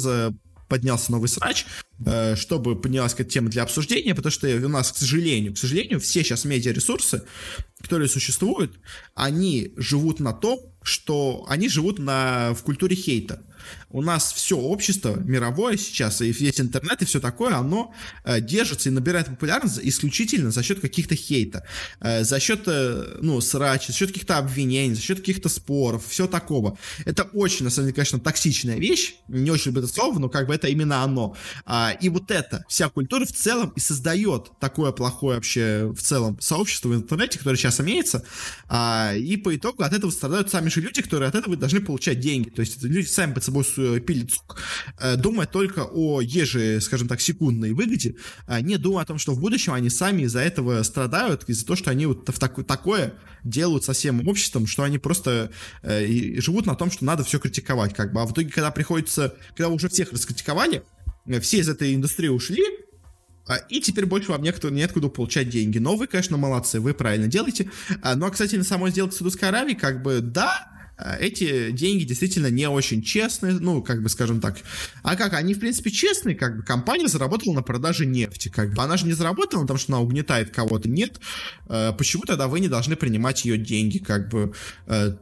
поднялся 0.67 1.11
новый 1.11 1.29
срач, 1.29 1.65
э, 2.05 2.35
чтобы 2.35 2.79
поднялась 2.79 3.13
какая-то 3.13 3.31
тема 3.31 3.49
для 3.49 3.63
обсуждения, 3.63 4.13
потому 4.13 4.31
что 4.31 4.47
у 4.47 4.67
нас, 4.67 4.91
к 4.91 4.97
сожалению, 4.97 5.53
к 5.53 5.57
сожалению, 5.57 5.99
все 5.99 6.23
сейчас 6.23 6.45
медиаресурсы, 6.45 7.23
которые 7.81 8.09
существуют, 8.09 8.79
они 9.15 9.71
живут 9.77 10.19
на 10.19 10.33
том, 10.33 10.59
что 10.87 11.45
они 11.47 11.69
живут 11.69 11.99
на, 11.99 12.53
в 12.53 12.63
культуре 12.63 12.95
хейта 12.95 13.41
у 13.89 14.01
нас 14.01 14.33
все 14.33 14.57
общество 14.57 15.15
мировое 15.15 15.77
сейчас, 15.77 16.21
и 16.21 16.31
весь 16.31 16.59
интернет, 16.59 17.01
и 17.01 17.05
все 17.05 17.19
такое, 17.19 17.55
оно 17.55 17.93
э, 18.25 18.41
держится 18.41 18.89
и 18.89 18.91
набирает 18.91 19.27
популярность 19.27 19.79
исключительно 19.81 20.51
за 20.51 20.61
счет 20.61 20.81
каких-то 20.81 21.15
хейта, 21.15 21.65
э, 22.01 22.23
за 22.23 22.39
счет, 22.39 22.63
э, 22.67 23.17
ну, 23.21 23.39
срача, 23.39 23.91
за 23.91 23.97
счет 23.97 24.09
каких-то 24.09 24.37
обвинений, 24.37 24.95
за 24.95 25.01
счет 25.01 25.19
каких-то 25.19 25.47
споров, 25.47 26.05
все 26.07 26.27
такого. 26.27 26.77
Это 27.05 27.23
очень, 27.33 27.63
на 27.63 27.69
самом 27.69 27.87
деле, 27.87 27.95
конечно, 27.95 28.19
токсичная 28.19 28.77
вещь, 28.77 29.15
не 29.29 29.51
очень 29.51 29.67
люблю 29.67 29.83
это 29.83 29.93
слово, 29.93 30.19
но 30.19 30.27
как 30.27 30.47
бы 30.47 30.55
это 30.55 30.67
именно 30.67 31.03
оно. 31.03 31.35
А, 31.65 31.95
и 32.01 32.09
вот 32.09 32.29
это, 32.29 32.65
вся 32.67 32.89
культура 32.89 33.25
в 33.25 33.31
целом 33.31 33.71
и 33.75 33.79
создает 33.79 34.51
такое 34.59 34.91
плохое 34.91 35.35
вообще 35.37 35.93
в 35.95 36.01
целом 36.01 36.37
сообщество 36.41 36.89
в 36.89 36.95
интернете, 36.95 37.39
которое 37.39 37.55
сейчас 37.55 37.79
имеется, 37.79 38.25
а, 38.67 39.13
и 39.15 39.37
по 39.37 39.55
итогу 39.55 39.83
от 39.83 39.93
этого 39.93 40.11
страдают 40.11 40.51
сами 40.51 40.67
же 40.69 40.81
люди, 40.81 41.01
которые 41.01 41.29
от 41.29 41.35
этого 41.35 41.55
должны 41.55 41.79
получать 41.79 42.19
деньги. 42.19 42.49
То 42.49 42.59
есть 42.59 42.83
люди 42.83 43.07
сами 43.07 43.33
под 43.33 43.43
собой 43.43 43.63
пилит 43.77 44.31
сук, 44.31 44.57
э, 44.99 45.15
думая 45.15 45.47
только 45.47 45.85
о 45.85 46.21
еже, 46.21 46.81
скажем 46.81 47.07
так, 47.07 47.21
секундной 47.21 47.73
выгоде, 47.73 48.15
а 48.45 48.61
не 48.61 48.77
думая 48.77 49.03
о 49.03 49.07
том, 49.07 49.17
что 49.17 49.33
в 49.33 49.39
будущем 49.39 49.73
они 49.73 49.89
сами 49.89 50.23
из-за 50.23 50.39
этого 50.39 50.81
страдают, 50.83 51.43
из-за 51.47 51.65
того, 51.65 51.77
что 51.77 51.91
они 51.91 52.05
вот 52.05 52.27
в 52.27 52.39
так, 52.39 52.65
такое 52.65 53.13
делают 53.43 53.83
со 53.83 53.93
всем 53.93 54.27
обществом, 54.27 54.67
что 54.67 54.83
они 54.83 54.97
просто 54.97 55.51
э, 55.83 56.39
живут 56.41 56.65
на 56.65 56.75
том, 56.75 56.91
что 56.91 57.05
надо 57.05 57.23
все 57.23 57.39
критиковать, 57.39 57.93
как 57.93 58.13
бы. 58.13 58.21
А 58.21 58.25
в 58.25 58.33
итоге, 58.33 58.49
когда 58.49 58.71
приходится, 58.71 59.35
когда 59.55 59.69
уже 59.69 59.89
всех 59.89 60.11
раскритиковали, 60.11 60.83
э, 61.25 61.39
все 61.39 61.59
из 61.59 61.69
этой 61.69 61.95
индустрии 61.95 62.29
ушли, 62.29 62.63
а, 63.47 63.57
и 63.69 63.79
теперь 63.79 64.05
больше 64.05 64.31
вам 64.31 64.43
некуда, 64.43 64.69
неоткуда 64.69 65.07
получать 65.07 65.49
деньги. 65.49 65.77
Но 65.77 65.95
вы, 65.95 66.07
конечно, 66.07 66.37
молодцы, 66.37 66.79
вы 66.79 66.93
правильно 66.93 67.27
делаете. 67.27 67.71
А, 68.01 68.15
ну, 68.15 68.25
а, 68.25 68.31
кстати, 68.31 68.55
на 68.55 68.63
самой 68.63 68.91
сделке 68.91 69.13
с 69.13 69.17
Саудовской 69.17 69.49
Аравией, 69.49 69.77
как 69.77 70.03
бы, 70.03 70.19
да, 70.19 70.67
эти 70.97 71.71
деньги 71.71 72.03
действительно 72.05 72.47
не 72.47 72.67
очень 72.67 73.03
честные, 73.03 73.53
ну, 73.53 73.83
как 73.83 74.01
бы 74.01 74.09
скажем 74.09 74.41
так. 74.41 74.57
А 75.03 75.15
как, 75.15 75.33
они, 75.33 75.53
в 75.53 75.59
принципе, 75.59 75.91
честные, 75.91 76.35
как 76.35 76.57
бы 76.57 76.63
компания 76.63 77.07
заработала 77.07 77.53
на 77.53 77.61
продаже 77.61 78.05
нефти, 78.05 78.49
как 78.49 78.73
бы. 78.73 78.81
Она 78.81 78.97
же 78.97 79.05
не 79.05 79.13
заработала 79.13 79.61
на 79.61 79.67
том, 79.67 79.77
что 79.77 79.93
она 79.93 80.01
угнетает 80.01 80.49
кого-то, 80.49 80.89
нет. 80.89 81.19
А, 81.67 81.93
почему 81.93 82.23
тогда 82.23 82.47
вы 82.47 82.59
не 82.59 82.67
должны 82.67 82.95
принимать 82.95 83.45
ее 83.45 83.57
деньги, 83.57 83.99
как 83.99 84.29
бы, 84.29 84.53
а, 84.87 85.15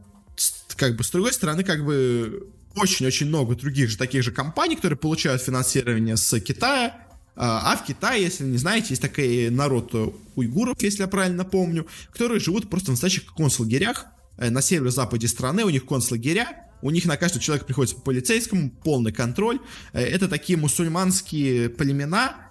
как 0.77 0.95
бы, 0.95 1.03
с 1.03 1.11
другой 1.11 1.33
стороны, 1.33 1.63
как 1.63 1.83
бы, 1.83 2.47
очень-очень 2.75 3.27
много 3.27 3.55
других 3.55 3.89
же 3.89 3.97
таких 3.97 4.23
же 4.23 4.31
компаний, 4.31 4.75
которые 4.75 4.97
получают 4.97 5.41
финансирование 5.41 6.15
с 6.15 6.39
Китая, 6.39 6.97
а 7.38 7.75
в 7.75 7.85
Китае, 7.85 8.23
если 8.23 8.45
не 8.45 8.57
знаете, 8.57 8.88
есть 8.91 9.01
такой 9.01 9.49
народ 9.49 9.93
уйгуров, 10.35 10.81
если 10.81 11.01
я 11.01 11.07
правильно 11.07 11.43
помню, 11.43 11.85
которые 12.13 12.39
живут 12.39 12.69
просто 12.69 12.88
в 12.88 12.91
настоящих 12.91 13.25
концлагерях, 13.25 14.05
Э, 14.05 14.14
на 14.37 14.61
северо-западе 14.61 15.27
страны, 15.27 15.63
у 15.63 15.69
них 15.69 15.85
концлагеря, 15.85 16.47
у 16.81 16.91
них 16.91 17.05
на 17.05 17.17
каждого 17.17 17.41
человека 17.41 17.65
приходится 17.65 17.95
по 17.95 18.03
полицейскому, 18.03 18.69
полный 18.69 19.11
контроль. 19.11 19.59
Э, 19.93 20.01
это 20.01 20.27
такие 20.27 20.57
мусульманские 20.57 21.69
племена, 21.69 22.35
Э, 22.35 22.44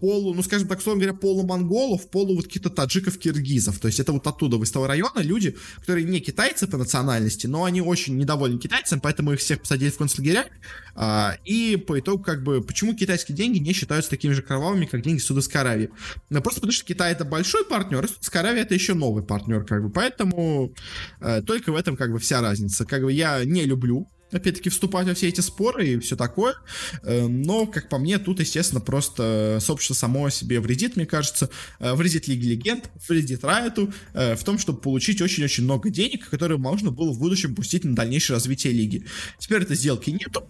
полу, 0.00 0.34
ну, 0.34 0.42
скажем 0.42 0.68
так, 0.68 0.82
словом 0.82 1.00
говоря, 1.00 1.16
полумонголов, 1.16 2.10
полу 2.10 2.36
вот 2.36 2.46
каких-то 2.46 2.70
таджиков, 2.70 3.18
киргизов. 3.18 3.78
То 3.78 3.88
есть 3.88 4.00
это 4.00 4.12
вот 4.12 4.26
оттуда, 4.26 4.56
из 4.56 4.70
того 4.70 4.86
района 4.86 5.20
люди, 5.20 5.56
которые 5.80 6.04
не 6.04 6.20
китайцы 6.20 6.66
по 6.66 6.76
национальности, 6.76 7.46
но 7.46 7.64
они 7.64 7.80
очень 7.80 8.16
недовольны 8.16 8.58
китайцами, 8.58 9.00
поэтому 9.00 9.32
их 9.32 9.40
всех 9.40 9.60
посадили 9.60 9.90
в 9.90 9.98
концлагеря. 9.98 10.46
А, 10.94 11.36
и 11.44 11.76
по 11.76 11.98
итогу, 11.98 12.22
как 12.22 12.42
бы, 12.42 12.62
почему 12.62 12.94
китайские 12.94 13.36
деньги 13.36 13.58
не 13.58 13.72
считаются 13.72 14.10
такими 14.10 14.32
же 14.32 14.42
кровавыми, 14.42 14.86
как 14.86 15.02
деньги 15.02 15.20
Саудовской 15.20 15.60
Аравии? 15.60 15.90
Ну, 16.30 16.40
просто 16.40 16.60
потому 16.60 16.72
что 16.72 16.84
Китай 16.84 17.12
это 17.12 17.24
большой 17.24 17.64
партнер, 17.64 18.04
а 18.04 18.08
Саудовская 18.08 18.42
Аравия 18.42 18.62
это 18.62 18.74
еще 18.74 18.94
новый 18.94 19.22
партнер, 19.22 19.64
как 19.64 19.82
бы. 19.82 19.90
Поэтому 19.90 20.72
э, 21.20 21.42
только 21.42 21.72
в 21.72 21.76
этом, 21.76 21.96
как 21.96 22.12
бы, 22.12 22.18
вся 22.18 22.40
разница. 22.40 22.84
Как 22.84 23.02
бы 23.02 23.12
я 23.12 23.44
не 23.44 23.64
люблю 23.64 24.08
опять-таки, 24.36 24.70
вступать 24.70 25.06
во 25.06 25.14
все 25.14 25.28
эти 25.28 25.40
споры 25.40 25.88
и 25.88 25.98
все 25.98 26.16
такое. 26.16 26.54
Эм, 27.02 27.42
но, 27.42 27.66
как 27.66 27.88
по 27.88 27.98
мне, 27.98 28.18
тут, 28.18 28.40
естественно, 28.40 28.80
просто 28.80 29.58
сообщество 29.60 29.94
само 29.94 30.30
себе 30.30 30.60
вредит, 30.60 30.96
мне 30.96 31.06
кажется. 31.06 31.50
Э, 31.78 31.94
вредит 31.94 32.28
Лиге 32.28 32.50
Легенд, 32.50 32.90
вредит 33.08 33.44
Райту 33.44 33.92
э, 34.14 34.36
в 34.36 34.44
том, 34.44 34.58
чтобы 34.58 34.80
получить 34.80 35.20
очень-очень 35.20 35.64
много 35.64 35.90
денег, 35.90 36.28
которые 36.28 36.58
можно 36.58 36.90
было 36.90 37.12
в 37.12 37.18
будущем 37.18 37.54
пустить 37.54 37.84
на 37.84 37.94
дальнейшее 37.94 38.36
развитие 38.36 38.72
лиги. 38.72 39.04
Теперь 39.38 39.62
этой 39.62 39.76
сделки 39.76 40.10
нету. 40.10 40.48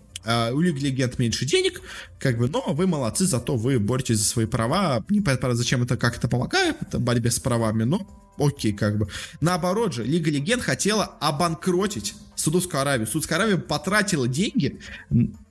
У 0.52 0.60
Лиги 0.60 0.86
Легенд 0.86 1.20
меньше 1.20 1.46
денег, 1.46 1.80
как 2.18 2.36
бы, 2.38 2.48
но 2.48 2.72
вы 2.72 2.88
молодцы, 2.88 3.26
зато 3.26 3.54
вы 3.54 3.78
боретесь 3.78 4.18
за 4.18 4.24
свои 4.24 4.46
права. 4.46 5.04
Не 5.08 5.20
понятно, 5.20 5.54
зачем 5.54 5.84
это, 5.84 5.96
как 5.96 6.16
это 6.16 6.26
помогает, 6.26 6.78
это 6.80 6.98
борьбе 6.98 7.30
с 7.30 7.38
правами, 7.38 7.84
но 7.84 8.25
окей, 8.38 8.72
как 8.72 8.98
бы. 8.98 9.08
Наоборот 9.40 9.92
же, 9.92 10.04
Лига 10.04 10.30
Легенд 10.30 10.62
хотела 10.62 11.04
обанкротить 11.20 12.14
Саудовскую 12.36 12.82
Аравию. 12.82 13.06
Саудовская 13.06 13.38
Аравия 13.38 13.56
потратила 13.56 14.28
деньги 14.28 14.78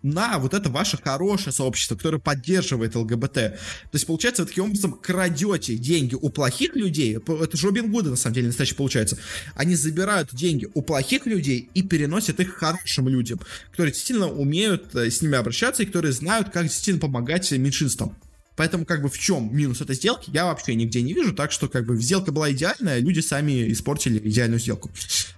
на 0.03 0.37
вот 0.37 0.53
это 0.53 0.69
ваше 0.69 0.97
хорошее 0.97 1.51
сообщество, 1.51 1.95
которое 1.95 2.19
поддерживает 2.19 2.95
ЛГБТ. 2.95 3.33
То 3.33 3.59
есть, 3.91 4.05
получается, 4.05 4.43
вы 4.43 4.49
таким 4.49 4.65
образом 4.65 4.93
крадете 4.93 5.75
деньги 5.75 6.15
у 6.15 6.29
плохих 6.29 6.75
людей. 6.75 7.17
Это 7.17 7.57
же 7.57 7.67
Робин 7.67 7.91
Гуды, 7.91 8.11
на 8.11 8.15
самом 8.15 8.35
деле, 8.35 8.47
настоящий 8.47 8.75
получается. 8.75 9.17
Они 9.55 9.75
забирают 9.75 10.29
деньги 10.33 10.67
у 10.73 10.81
плохих 10.81 11.25
людей 11.25 11.69
и 11.73 11.81
переносят 11.81 12.39
их 12.39 12.53
хорошим 12.55 13.09
людям, 13.09 13.39
которые 13.71 13.91
действительно 13.91 14.29
умеют 14.29 14.95
э, 14.95 15.09
с 15.09 15.21
ними 15.21 15.37
обращаться 15.37 15.83
и 15.83 15.85
которые 15.87 16.11
знают, 16.11 16.49
как 16.51 16.63
действительно 16.63 16.99
помогать 16.99 17.51
меньшинствам. 17.51 18.15
Поэтому 18.55 18.85
как 18.85 19.01
бы 19.01 19.09
в 19.09 19.17
чем 19.17 19.55
минус 19.55 19.81
этой 19.81 19.95
сделки, 19.95 20.29
я 20.31 20.45
вообще 20.45 20.75
нигде 20.75 21.01
не 21.01 21.13
вижу, 21.13 21.33
так 21.33 21.51
что 21.51 21.67
как 21.67 21.85
бы 21.85 21.97
сделка 21.97 22.31
была 22.31 22.51
идеальная, 22.51 22.99
люди 22.99 23.19
сами 23.19 23.71
испортили 23.71 24.19
идеальную 24.19 24.59
сделку. 24.59 24.91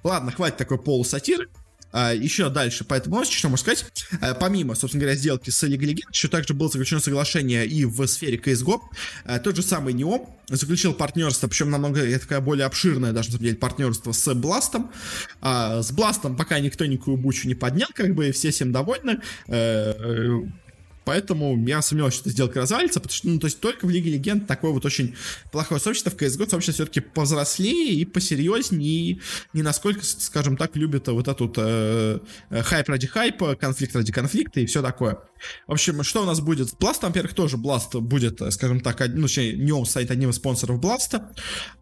Ладно, 0.03 0.31
хватит 0.31 0.57
такой 0.57 0.77
полусатиры. 0.77 1.49
А, 1.91 2.13
еще 2.13 2.49
дальше 2.49 2.83
по 2.83 2.93
этому 2.93 3.15
новости, 3.15 3.35
что 3.35 3.49
можно 3.49 3.63
сказать, 3.63 3.85
а, 4.21 4.33
помимо, 4.33 4.75
собственно 4.75 5.01
говоря, 5.01 5.17
сделки 5.17 5.49
с 5.49 5.63
League 5.63 5.79
Legends, 5.79 6.11
еще 6.11 6.27
также 6.27 6.53
было 6.53 6.69
заключено 6.69 6.99
соглашение 6.99 7.65
и 7.65 7.85
в 7.85 8.05
сфере 8.07 8.37
CSGO. 8.37 8.81
А, 9.25 9.39
тот 9.39 9.55
же 9.55 9.63
самый 9.63 9.93
Неом 9.93 10.27
заключил 10.49 10.93
партнерство, 10.93 11.47
причем 11.47 11.71
намного 11.71 12.19
такое 12.19 12.41
более 12.41 12.65
обширное, 12.65 13.13
даже 13.13 13.29
на 13.29 13.33
самом 13.33 13.45
деле, 13.45 13.57
партнерство 13.57 14.11
с 14.11 14.33
Бластом. 14.35 14.91
А, 15.41 15.81
с 15.81 15.91
Бластом 15.91 16.35
пока 16.35 16.59
никто 16.59 16.85
никакую 16.85 17.17
бучу 17.17 17.47
не 17.47 17.55
поднял, 17.55 17.89
как 17.93 18.13
бы 18.13 18.31
все 18.31 18.51
всем 18.51 18.71
довольны. 18.71 19.21
Э, 19.47 20.41
Поэтому 21.07 21.57
я 21.65 21.81
сомневаюсь, 21.81 22.15
что 22.15 22.23
эта 22.23 22.31
сделка 22.31 22.59
развалится, 22.59 22.99
потому 22.99 23.15
что, 23.15 23.29
ну, 23.29 23.39
то 23.39 23.47
есть 23.47 23.61
только 23.61 23.85
в 23.85 23.89
Лиге 23.89 24.11
Легенд 24.11 24.45
такое 24.45 24.71
вот 24.71 24.85
очень 24.85 25.15
плохое 25.53 25.79
сообщество, 25.79 26.09
в 26.09 26.15
CSGO 26.15 26.49
сообщество 26.49 26.73
все-таки 26.73 26.99
повзрослее 26.99 27.93
и 27.93 28.03
посерьезнее, 28.03 29.11
и 29.11 29.21
не 29.53 29.61
насколько, 29.61 30.03
скажем 30.03 30.57
так, 30.57 30.75
любит 30.75 31.07
вот 31.07 31.29
этот 31.29 31.53
э, 31.59 32.19
э, 32.49 32.61
хайп 32.61 32.89
ради 32.89 33.07
хайпа, 33.07 33.55
конфликт 33.55 33.95
ради 33.95 34.11
конфликта 34.11 34.59
и 34.59 34.65
все 34.65 34.81
такое. 34.81 35.19
В 35.67 35.73
общем, 35.73 36.03
что 36.03 36.23
у 36.23 36.25
нас 36.25 36.39
будет? 36.39 36.69
Blast, 36.79 36.99
во-первых, 37.01 37.33
тоже 37.33 37.57
Blast 37.57 37.99
будет, 37.99 38.41
э, 38.41 38.51
скажем 38.51 38.81
так, 38.81 39.01
ну, 39.13 39.23
точнее, 39.23 39.53
не 39.53 39.71
он 39.71 39.85
станет 39.85 40.11
одним 40.11 40.29
из 40.29 40.35
спонсоров 40.35 40.79
Blast, 40.79 41.21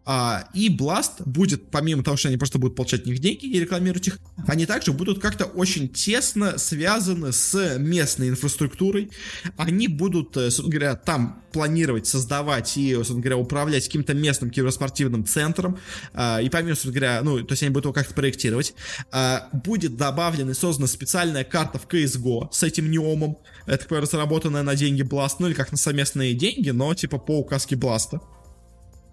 а, 0.04 0.48
и 0.54 0.74
Blast 0.74 1.24
будет, 1.24 1.70
помимо 1.70 2.02
того, 2.02 2.16
что 2.16 2.28
они 2.28 2.36
просто 2.36 2.58
будут 2.58 2.76
получать 2.76 3.00
от 3.00 3.06
них 3.06 3.18
деньги 3.18 3.46
и 3.46 3.58
рекламировать 3.58 4.06
их, 4.08 4.18
они 4.46 4.66
также 4.66 4.92
будут 4.92 5.20
как-то 5.20 5.44
очень 5.44 5.88
тесно 5.88 6.58
связаны 6.58 7.32
с 7.32 7.78
местной 7.78 8.28
инфраструктурой, 8.28 9.10
они 9.56 9.88
будут, 9.88 10.36
э, 10.36 10.50
собственно 10.50 10.70
говоря, 10.70 10.94
там 10.94 11.42
планировать, 11.52 12.06
создавать 12.06 12.76
и, 12.76 12.94
собственно 12.94 13.20
говоря, 13.20 13.38
управлять 13.38 13.86
каким-то 13.86 14.14
местным 14.14 14.50
киберспортивным 14.50 15.24
центром, 15.24 15.78
а, 16.12 16.40
и 16.40 16.48
помимо, 16.50 16.74
собственно 16.74 16.94
говоря, 16.94 17.20
ну, 17.22 17.42
то 17.42 17.52
есть 17.52 17.62
они 17.62 17.70
будут 17.70 17.86
его 17.86 17.92
как-то 17.94 18.14
проектировать, 18.14 18.74
а, 19.10 19.48
будет 19.52 19.96
добавлена 19.96 20.50
и 20.50 20.54
создана 20.54 20.86
специальная 20.86 21.44
карта 21.44 21.78
в 21.78 21.86
CSGO 21.86 22.48
с 22.52 22.62
этим 22.62 22.90
неомом, 22.90 23.38
это 23.66 23.78
такое 23.78 24.00
разработанное 24.00 24.62
на 24.62 24.74
деньги 24.74 25.02
Blast, 25.02 25.36
ну 25.38 25.46
или 25.46 25.54
как 25.54 25.70
на 25.72 25.78
совместные 25.78 26.34
деньги, 26.34 26.70
но 26.70 26.94
типа 26.94 27.18
по 27.18 27.38
указке 27.38 27.76
Бласта. 27.76 28.20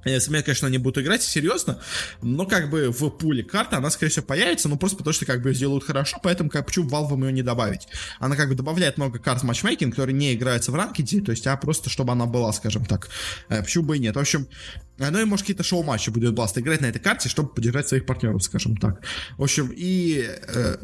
Меня, 0.05 0.41
конечно, 0.41 0.67
они 0.67 0.77
будут 0.77 1.03
играть 1.03 1.23
серьезно, 1.23 1.79
но 2.21 2.45
как 2.45 2.69
бы 2.69 2.89
в 2.89 3.09
пуле 3.09 3.43
карта 3.43 3.77
она, 3.77 3.89
скорее 3.89 4.11
всего, 4.11 4.25
появится, 4.25 4.67
но 4.67 4.77
просто 4.77 4.97
потому 4.97 5.13
что 5.13 5.25
как 5.25 5.41
бы 5.41 5.53
сделают 5.53 5.83
хорошо, 5.83 6.17
поэтому 6.21 6.49
как 6.49 6.65
почему 6.65 6.89
Valve 6.89 7.19
ее 7.25 7.31
не 7.31 7.41
добавить? 7.41 7.87
Она 8.19 8.35
как 8.35 8.49
бы 8.49 8.55
добавляет 8.55 8.97
много 8.97 9.19
карт 9.19 9.41
в 9.41 9.43
матчмейкинг, 9.45 9.91
которые 9.93 10.13
не 10.13 10.33
играются 10.33 10.71
в 10.71 10.75
ранкеде, 10.75 11.21
то 11.21 11.31
есть, 11.31 11.47
а 11.47 11.55
просто 11.55 11.89
чтобы 11.89 12.11
она 12.11 12.25
была, 12.25 12.51
скажем 12.51 12.85
так. 12.85 13.09
Э, 13.49 13.61
почему 13.61 13.85
бы 13.85 13.97
и 13.97 13.99
нет? 13.99 14.15
В 14.15 14.19
общем, 14.19 14.47
ну 14.97 15.19
и 15.19 15.25
может 15.25 15.43
какие-то 15.43 15.63
шоу-матчи 15.63 16.09
будет 16.09 16.33
Blast 16.33 16.59
играть 16.59 16.81
на 16.81 16.87
этой 16.87 16.99
карте, 16.99 17.29
чтобы 17.29 17.53
поддержать 17.53 17.87
своих 17.87 18.05
партнеров, 18.05 18.43
скажем 18.43 18.75
так. 18.75 19.01
В 19.37 19.43
общем, 19.43 19.71
и 19.73 20.27
э, 20.47 20.77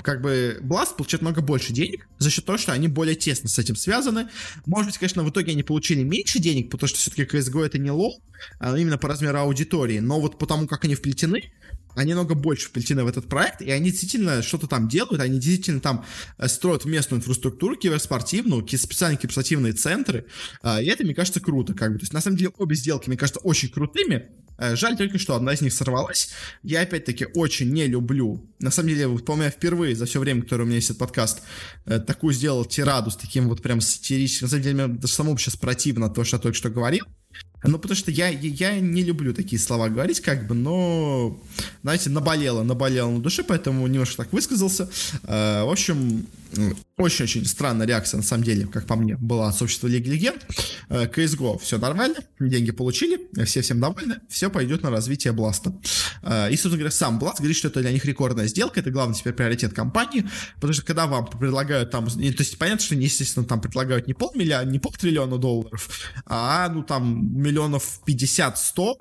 как 0.00 0.20
бы 0.20 0.58
Blast 0.62 0.96
получает 0.96 1.22
много 1.22 1.40
больше 1.40 1.72
денег 1.72 2.08
за 2.18 2.30
счет 2.30 2.44
того, 2.44 2.58
что 2.58 2.72
они 2.72 2.88
более 2.88 3.14
тесно 3.14 3.48
с 3.48 3.58
этим 3.58 3.76
связаны. 3.76 4.28
Может 4.66 4.90
быть, 4.90 4.98
конечно, 4.98 5.22
в 5.22 5.30
итоге 5.30 5.52
они 5.52 5.62
получили 5.62 6.02
меньше 6.02 6.38
денег, 6.38 6.70
потому 6.70 6.88
что 6.88 6.98
все-таки 6.98 7.22
CSGO 7.24 7.64
это 7.64 7.78
не 7.78 7.90
лол, 7.90 8.22
а 8.58 8.76
именно 8.76 8.98
по 8.98 9.08
размеру 9.08 9.38
аудитории. 9.38 9.98
Но 9.98 10.20
вот 10.20 10.38
потому 10.38 10.66
как 10.66 10.84
они 10.84 10.94
вплетены, 10.94 11.52
они 11.94 12.14
много 12.14 12.34
больше 12.34 12.68
вплетены 12.68 13.04
в 13.04 13.08
этот 13.08 13.28
проект, 13.28 13.62
и 13.62 13.70
они 13.70 13.90
действительно 13.90 14.42
что-то 14.42 14.66
там 14.66 14.88
делают, 14.88 15.20
они 15.20 15.38
действительно 15.38 15.80
там 15.80 16.04
э, 16.38 16.48
строят 16.48 16.84
местную 16.84 17.20
инфраструктуру 17.20 17.76
киберспортивную, 17.76 18.66
специальные 18.66 19.18
киберспортивные 19.18 19.72
центры, 19.72 20.26
а, 20.62 20.80
и 20.80 20.86
это, 20.86 21.04
мне 21.04 21.14
кажется, 21.14 21.40
круто, 21.40 21.74
как 21.74 21.92
бы. 21.92 21.98
То 21.98 22.02
есть, 22.02 22.12
на 22.12 22.20
самом 22.20 22.36
деле, 22.36 22.50
обе 22.58 22.76
сделки, 22.76 23.08
мне 23.08 23.16
кажется, 23.16 23.40
очень 23.40 23.68
крутыми, 23.68 24.30
Э, 24.56 24.76
жаль 24.76 24.96
только, 24.96 25.18
что 25.18 25.34
одна 25.34 25.52
из 25.52 25.60
них 25.60 25.72
сорвалась. 25.72 26.30
Я, 26.62 26.82
опять-таки, 26.82 27.26
очень 27.34 27.72
не 27.72 27.86
люблю. 27.86 28.48
На 28.60 28.70
самом 28.70 28.90
деле, 28.90 29.06
вот, 29.08 29.24
по-моему, 29.24 29.50
впервые 29.50 29.96
за 29.96 30.06
все 30.06 30.20
время, 30.20 30.42
которое 30.42 30.62
у 30.62 30.66
меня 30.66 30.76
есть 30.76 30.90
этот 30.90 31.00
подкаст, 31.00 31.42
э, 31.86 31.98
такую 31.98 32.32
сделал 32.34 32.64
тираду 32.64 33.10
с 33.10 33.16
таким 33.16 33.48
вот 33.48 33.62
прям 33.62 33.80
сатирическим. 33.80 34.46
На 34.46 34.50
самом 34.50 34.62
деле, 34.62 34.86
мне 34.86 34.98
даже 34.98 35.12
самому 35.12 35.38
сейчас 35.38 35.56
противно 35.56 36.08
то, 36.08 36.24
что 36.24 36.36
я 36.36 36.40
только 36.40 36.56
что 36.56 36.70
говорил. 36.70 37.04
Ну, 37.64 37.78
потому 37.78 37.96
что 37.96 38.10
я, 38.10 38.28
я 38.28 38.78
не 38.78 39.02
люблю 39.02 39.32
такие 39.32 39.60
слова 39.60 39.88
говорить, 39.88 40.20
как 40.20 40.46
бы, 40.46 40.54
но, 40.54 41.40
знаете, 41.82 42.10
наболело, 42.10 42.62
наболело 42.62 43.10
на 43.10 43.20
душе, 43.20 43.42
поэтому 43.42 43.86
немножко 43.86 44.18
так 44.18 44.32
высказался. 44.32 44.88
Э, 45.22 45.64
в 45.64 45.70
общем, 45.70 46.26
очень-очень 46.96 47.44
странная 47.44 47.86
реакция, 47.86 48.18
на 48.18 48.22
самом 48.22 48.44
деле, 48.44 48.66
как 48.66 48.86
по 48.86 48.96
мне, 48.96 49.16
была 49.16 49.48
от 49.48 49.56
сообщества 49.56 49.88
Лиги 49.88 50.10
Легенд. 50.10 50.46
Э, 50.88 51.06
CSGO 51.06 51.58
все 51.60 51.78
нормально, 51.78 52.16
деньги 52.38 52.70
получили, 52.70 53.20
все 53.44 53.62
всем 53.62 53.80
довольны, 53.80 54.20
все 54.28 54.50
пойдет 54.50 54.82
на 54.82 54.90
развитие 54.90 55.32
Бласта. 55.32 55.74
Э, 56.22 56.48
и, 56.50 56.52
собственно 56.52 56.76
говоря, 56.76 56.90
сам 56.90 57.18
Бласт 57.18 57.38
говорит, 57.38 57.56
что 57.56 57.68
это 57.68 57.80
для 57.80 57.90
них 57.92 58.04
рекордная 58.04 58.46
сделка, 58.46 58.80
это 58.80 58.90
главный 58.90 59.16
теперь 59.16 59.32
приоритет 59.32 59.72
компании, 59.72 60.28
потому 60.56 60.72
что 60.72 60.84
когда 60.84 61.06
вам 61.06 61.26
предлагают 61.26 61.90
там, 61.90 62.06
то 62.06 62.20
есть 62.20 62.58
понятно, 62.58 62.84
что, 62.84 62.94
естественно, 62.94 63.44
там 63.46 63.60
предлагают 63.60 64.06
не 64.06 64.14
полмиллиона, 64.14 64.68
не 64.70 64.78
полтриллиона 64.78 65.38
долларов, 65.38 65.88
а, 66.26 66.68
ну, 66.68 66.82
там, 66.82 67.42
миллионов 67.54 68.00
50-100 68.06 68.94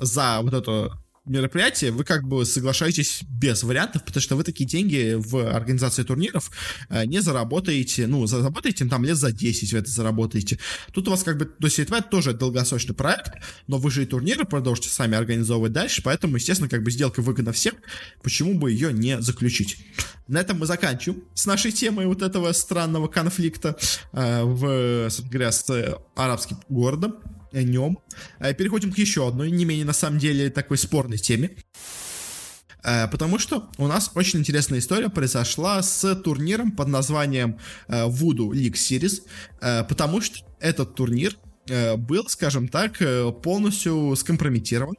за 0.00 0.40
вот 0.42 0.52
эту 0.52 0.92
мероприятие, 1.24 1.90
вы 1.90 2.04
как 2.04 2.26
бы 2.26 2.46
соглашаетесь 2.46 3.22
без 3.28 3.62
вариантов, 3.62 4.04
потому 4.04 4.22
что 4.22 4.36
вы 4.36 4.44
такие 4.44 4.66
деньги 4.66 5.14
в 5.16 5.54
организации 5.54 6.02
турниров 6.02 6.50
э, 6.88 7.04
не 7.04 7.20
заработаете, 7.20 8.06
ну, 8.06 8.26
заработаете 8.26 8.86
там 8.86 9.04
лет 9.04 9.16
за 9.16 9.30
10 9.32 9.72
вы 9.72 9.78
это 9.80 9.90
заработаете. 9.90 10.58
Тут 10.92 11.08
у 11.08 11.10
вас 11.10 11.22
как 11.24 11.36
бы, 11.36 11.44
то 11.44 11.66
есть 11.66 11.78
это 11.78 12.00
тоже 12.02 12.32
долгосрочный 12.32 12.94
проект, 12.94 13.42
но 13.66 13.78
вы 13.78 13.90
же 13.90 14.02
и 14.02 14.06
турниры 14.06 14.44
продолжите 14.46 14.88
сами 14.88 15.16
организовывать 15.16 15.72
дальше, 15.72 16.02
поэтому, 16.02 16.36
естественно, 16.36 16.68
как 16.68 16.82
бы 16.82 16.90
сделка 16.90 17.20
выгодна 17.20 17.52
всем, 17.52 17.74
почему 18.22 18.54
бы 18.54 18.70
ее 18.70 18.92
не 18.92 19.20
заключить. 19.20 19.76
На 20.28 20.40
этом 20.40 20.58
мы 20.58 20.66
заканчиваем 20.66 21.24
с 21.34 21.46
нашей 21.46 21.72
темой 21.72 22.06
вот 22.06 22.22
этого 22.22 22.52
странного 22.52 23.08
конфликта 23.08 23.76
э, 24.12 24.42
в, 24.44 25.08
говоря, 25.30 25.50
с 25.50 25.98
арабским 26.14 26.58
городом 26.68 27.16
о 27.52 27.62
нем. 27.62 27.98
Э, 28.38 28.54
переходим 28.54 28.92
к 28.92 28.98
еще 28.98 29.26
одной, 29.26 29.50
не 29.50 29.64
менее, 29.64 29.84
на 29.84 29.92
самом 29.92 30.18
деле, 30.18 30.50
такой 30.50 30.78
спорной 30.78 31.18
теме. 31.18 31.56
Э, 32.84 33.08
потому 33.08 33.38
что 33.38 33.70
у 33.78 33.86
нас 33.86 34.10
очень 34.14 34.40
интересная 34.40 34.80
история 34.80 35.08
произошла 35.08 35.82
с 35.82 36.14
турниром 36.16 36.72
под 36.72 36.88
названием 36.88 37.58
э, 37.88 38.06
Voodoo 38.06 38.50
League 38.50 38.74
Series, 38.74 39.22
потому 39.88 40.20
что 40.20 40.38
этот 40.60 40.94
турнир 40.94 41.36
был, 41.98 42.26
скажем 42.28 42.66
так, 42.68 42.98
полностью 43.42 44.16
скомпрометирован. 44.16 44.94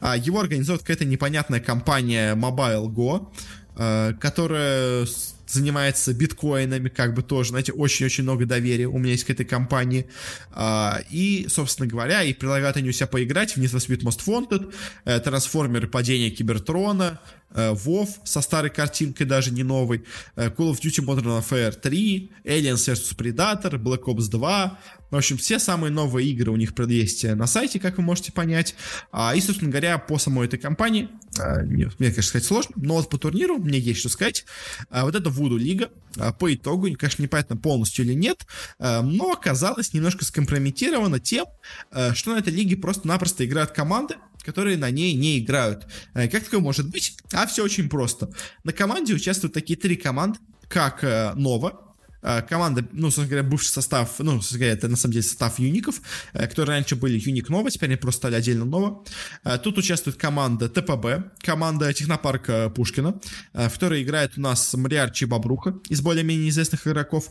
А, 0.00 0.18
его 0.18 0.40
организует 0.40 0.80
какая-то 0.80 1.06
непонятная 1.06 1.60
компания 1.60 2.34
Mobile 2.34 2.88
Go, 2.88 3.32
которая 3.74 5.06
занимается 5.52 6.14
биткоинами, 6.14 6.88
как 6.88 7.14
бы 7.14 7.22
тоже, 7.22 7.50
знаете, 7.50 7.72
очень-очень 7.72 8.24
много 8.24 8.46
доверия 8.46 8.86
у 8.86 8.98
меня 8.98 9.12
есть 9.12 9.24
к 9.24 9.30
этой 9.30 9.44
компании. 9.44 10.06
А, 10.52 11.00
и, 11.10 11.46
собственно 11.48 11.88
говоря, 11.88 12.22
и 12.22 12.32
предлагают 12.32 12.76
они 12.76 12.88
у 12.88 12.92
себя 12.92 13.06
поиграть 13.06 13.56
в 13.56 13.60
Need 13.60 13.74
for 13.74 13.78
Speed 13.78 14.02
Most 14.02 14.26
Wanted, 14.26 14.72
э, 15.04 15.20
трансформеры 15.20 15.88
падения 15.88 16.30
Кибертрона, 16.30 17.20
э, 17.50 17.72
WoW 17.72 18.08
со 18.24 18.40
старой 18.40 18.70
картинкой, 18.70 19.26
даже 19.26 19.50
не 19.50 19.62
новой, 19.62 20.04
э, 20.36 20.48
Call 20.48 20.72
of 20.72 20.80
Duty 20.80 21.04
Modern 21.04 21.40
Warfare 21.40 21.72
3, 21.72 22.30
Aliens 22.44 22.88
vs 22.88 23.16
Predator, 23.16 23.76
Black 23.76 24.04
Ops 24.04 24.28
2, 24.28 24.78
в 25.10 25.16
общем, 25.16 25.36
все 25.36 25.58
самые 25.58 25.90
новые 25.90 26.28
игры 26.28 26.50
у 26.50 26.56
них 26.56 26.72
есть 26.88 27.24
на 27.24 27.46
сайте, 27.46 27.80
как 27.80 27.96
вы 27.96 28.02
можете 28.02 28.32
понять. 28.32 28.74
А, 29.12 29.34
и, 29.34 29.40
собственно 29.40 29.70
говоря, 29.70 29.98
по 29.98 30.18
самой 30.18 30.46
этой 30.46 30.58
компании, 30.58 31.08
а, 31.38 31.62
мне, 31.62 31.90
конечно, 31.90 32.22
сказать 32.22 32.44
сложно, 32.46 32.74
но 32.76 32.94
вот 32.94 33.10
по 33.10 33.18
турниру 33.18 33.58
мне 33.58 33.78
есть 33.78 34.00
что 34.00 34.08
сказать. 34.08 34.44
А, 34.88 35.04
вот 35.04 35.14
это 35.14 35.30
Voodoo 35.30 35.58
Лига, 35.58 35.90
по 36.38 36.52
итогу, 36.52 36.88
конечно, 36.96 37.22
непонятно 37.22 37.56
полностью 37.56 38.04
или 38.04 38.14
нет, 38.14 38.44
но 38.80 39.30
оказалось 39.30 39.94
немножко 39.94 40.24
скомпрометировано 40.24 41.20
тем, 41.20 41.46
что 42.14 42.34
на 42.34 42.38
этой 42.38 42.52
лиге 42.52 42.76
просто-напросто 42.76 43.46
играют 43.46 43.70
команды, 43.70 44.16
которые 44.42 44.76
на 44.76 44.90
ней 44.90 45.14
не 45.14 45.38
играют. 45.38 45.86
Как 46.12 46.42
такое 46.42 46.58
может 46.58 46.90
быть? 46.90 47.16
А 47.32 47.46
все 47.46 47.62
очень 47.62 47.88
просто. 47.88 48.28
На 48.64 48.72
команде 48.72 49.14
участвуют 49.14 49.54
такие 49.54 49.78
три 49.78 49.94
команды, 49.94 50.40
как 50.68 51.04
Нова, 51.36 51.89
Э, 51.89 51.89
команда, 52.48 52.86
ну, 52.92 53.06
собственно 53.06 53.28
говоря, 53.28 53.42
бывший 53.42 53.68
состав, 53.68 54.18
ну, 54.18 54.32
собственно 54.36 54.58
говоря, 54.60 54.74
это 54.74 54.88
на 54.88 54.96
самом 54.96 55.12
деле 55.12 55.22
состав 55.22 55.58
юников, 55.58 56.00
э, 56.32 56.46
которые 56.46 56.76
раньше 56.76 56.96
были 56.96 57.18
юник 57.18 57.48
Нова, 57.48 57.70
теперь 57.70 57.88
они 57.90 57.96
просто 57.96 58.18
стали 58.18 58.34
отдельно 58.34 58.64
Нова. 58.64 59.04
Э, 59.44 59.58
тут 59.58 59.78
участвует 59.78 60.16
команда 60.16 60.68
ТПБ, 60.68 61.32
команда 61.42 61.92
Технопарка 61.92 62.70
Пушкина, 62.70 63.20
в 63.52 63.70
которой 63.70 64.02
играет 64.02 64.36
у 64.36 64.40
нас 64.40 64.74
Мариарчи 64.74 65.24
Бабруха 65.24 65.78
из 65.88 66.00
более-менее 66.00 66.48
известных 66.48 66.86
игроков. 66.86 67.30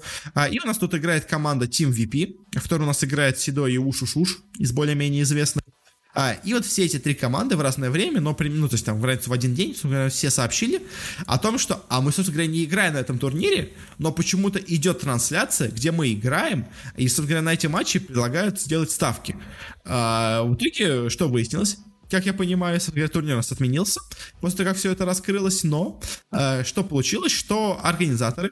И 0.51 0.59
у 0.59 0.65
нас 0.65 0.77
тут 0.77 0.95
играет 0.95 1.25
команда 1.25 1.65
Team 1.65 1.91
VP, 1.91 2.59
в 2.59 2.61
которой 2.61 2.83
у 2.83 2.87
нас 2.87 3.03
играет 3.03 3.39
Седой 3.39 3.73
и 3.73 3.77
Ушушуш 3.77 4.39
из 4.57 4.71
более-менее 4.71 5.23
известных. 5.23 5.63
А, 6.15 6.33
и 6.43 6.53
вот 6.53 6.65
все 6.65 6.85
эти 6.85 6.97
три 6.97 7.13
команды 7.13 7.55
в 7.55 7.61
разное 7.61 7.91
время, 7.91 8.19
но, 8.19 8.35
ну, 8.39 8.67
то 8.67 8.73
есть 8.73 8.85
там 8.85 8.99
в 8.99 9.33
один 9.33 9.53
день, 9.53 9.75
все 10.09 10.29
сообщили 10.31 10.81
о 11.27 11.37
том, 11.37 11.59
что, 11.59 11.85
а 11.87 12.01
мы, 12.01 12.11
собственно 12.11 12.37
говоря, 12.37 12.51
не 12.51 12.65
играем 12.65 12.95
на 12.95 12.97
этом 12.97 13.19
турнире, 13.19 13.73
но 13.99 14.11
почему-то 14.11 14.59
идет 14.59 15.01
трансляция, 15.01 15.69
где 15.69 15.91
мы 15.91 16.11
играем, 16.11 16.65
и, 16.97 17.07
собственно 17.07 17.27
говоря, 17.27 17.41
на 17.43 17.53
эти 17.53 17.67
матчи 17.67 17.99
предлагают 17.99 18.59
сделать 18.59 18.89
ставки. 18.89 19.37
А, 19.85 20.43
в 20.43 20.55
итоге, 20.55 21.09
что 21.09 21.29
выяснилось? 21.29 21.77
Как 22.09 22.25
я 22.25 22.33
понимаю, 22.33 22.79
турнир 23.11 23.35
у 23.35 23.37
нас 23.37 23.51
отменился 23.51 24.01
после 24.41 24.57
того, 24.57 24.69
как 24.69 24.77
все 24.77 24.91
это 24.91 25.05
раскрылось, 25.05 25.63
но 25.63 26.01
э, 26.31 26.63
что 26.63 26.83
получилось, 26.83 27.31
что 27.31 27.79
организаторы 27.83 28.51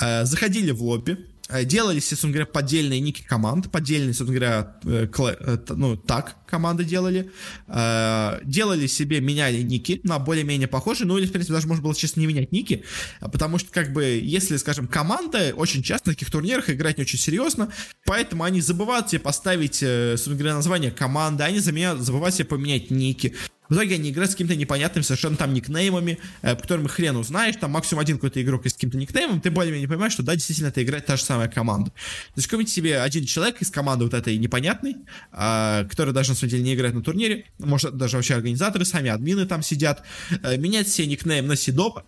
э, 0.00 0.24
заходили 0.24 0.72
в 0.72 0.82
лобби, 0.82 1.24
Э, 1.48 1.64
делались, 1.64 2.08
собственно 2.08 2.32
говоря, 2.32 2.46
поддельные 2.46 2.98
ники 2.98 3.22
команд, 3.22 3.70
поддельные, 3.70 4.14
собственно 4.14 4.40
говоря, 4.40 4.76
э, 4.84 5.06
э, 5.06 5.58
ну, 5.68 5.96
так 5.96 6.36
команды 6.46 6.84
делали, 6.84 7.30
делали 7.66 8.86
себе, 8.86 9.20
меняли 9.20 9.62
ники 9.62 10.00
на 10.04 10.20
более-менее 10.20 10.68
похожие, 10.68 11.06
ну 11.08 11.18
или, 11.18 11.26
в 11.26 11.32
принципе, 11.32 11.54
даже 11.54 11.66
можно 11.66 11.82
было, 11.82 11.94
честно, 11.94 12.20
не 12.20 12.26
менять 12.26 12.52
ники, 12.52 12.84
потому 13.20 13.58
что, 13.58 13.72
как 13.72 13.92
бы, 13.92 14.04
если, 14.04 14.56
скажем, 14.56 14.86
команда 14.86 15.52
очень 15.56 15.82
часто 15.82 16.10
на 16.10 16.14
таких 16.14 16.30
турнирах 16.30 16.70
играть 16.70 16.98
не 16.98 17.02
очень 17.02 17.18
серьезно, 17.18 17.72
поэтому 18.04 18.44
они 18.44 18.60
забывают 18.60 19.08
себе 19.08 19.20
поставить, 19.20 19.76
собственно 19.76 20.36
говоря, 20.36 20.54
название 20.54 20.92
команды, 20.92 21.42
они 21.42 21.58
забывают 21.58 22.34
себе 22.34 22.44
поменять 22.44 22.92
ники, 22.92 23.34
в 23.68 23.74
итоге 23.74 23.96
они 23.96 24.10
играют 24.10 24.30
с 24.30 24.34
какими-то 24.34 24.56
непонятными 24.56 25.02
совершенно 25.02 25.36
там 25.36 25.52
никнеймами, 25.54 26.18
э, 26.42 26.56
которым 26.56 26.88
хрен 26.88 27.16
узнаешь, 27.16 27.56
там 27.56 27.72
максимум 27.72 28.00
один 28.00 28.16
какой-то 28.16 28.42
игрок 28.42 28.66
из 28.66 28.74
каким-то 28.74 28.96
никнеймом, 28.96 29.40
ты 29.40 29.50
более-менее 29.50 29.88
понимаешь, 29.88 30.12
что 30.12 30.22
да, 30.22 30.34
действительно 30.34 30.68
это 30.68 30.82
играет 30.82 31.06
та 31.06 31.16
же 31.16 31.22
самая 31.22 31.48
команда. 31.48 31.90
То 31.90 32.36
есть 32.36 32.48
какой 32.48 32.66
себе 32.66 33.00
один 33.00 33.26
человек 33.26 33.60
из 33.60 33.70
команды 33.70 34.04
вот 34.04 34.14
этой 34.14 34.36
непонятной, 34.38 34.96
э, 35.32 35.86
который 35.88 36.12
даже 36.12 36.30
на 36.30 36.36
самом 36.36 36.50
деле 36.50 36.62
не 36.62 36.74
играет 36.74 36.94
на 36.94 37.02
турнире, 37.02 37.46
может 37.58 37.96
даже 37.96 38.16
вообще 38.16 38.34
организаторы, 38.34 38.84
сами 38.84 39.10
админы 39.10 39.46
там 39.46 39.62
сидят, 39.62 40.02
э, 40.42 40.56
менять 40.56 40.88
себе 40.88 41.08
никнейм 41.08 41.46
на 41.46 41.56
Сидоба, 41.56 42.04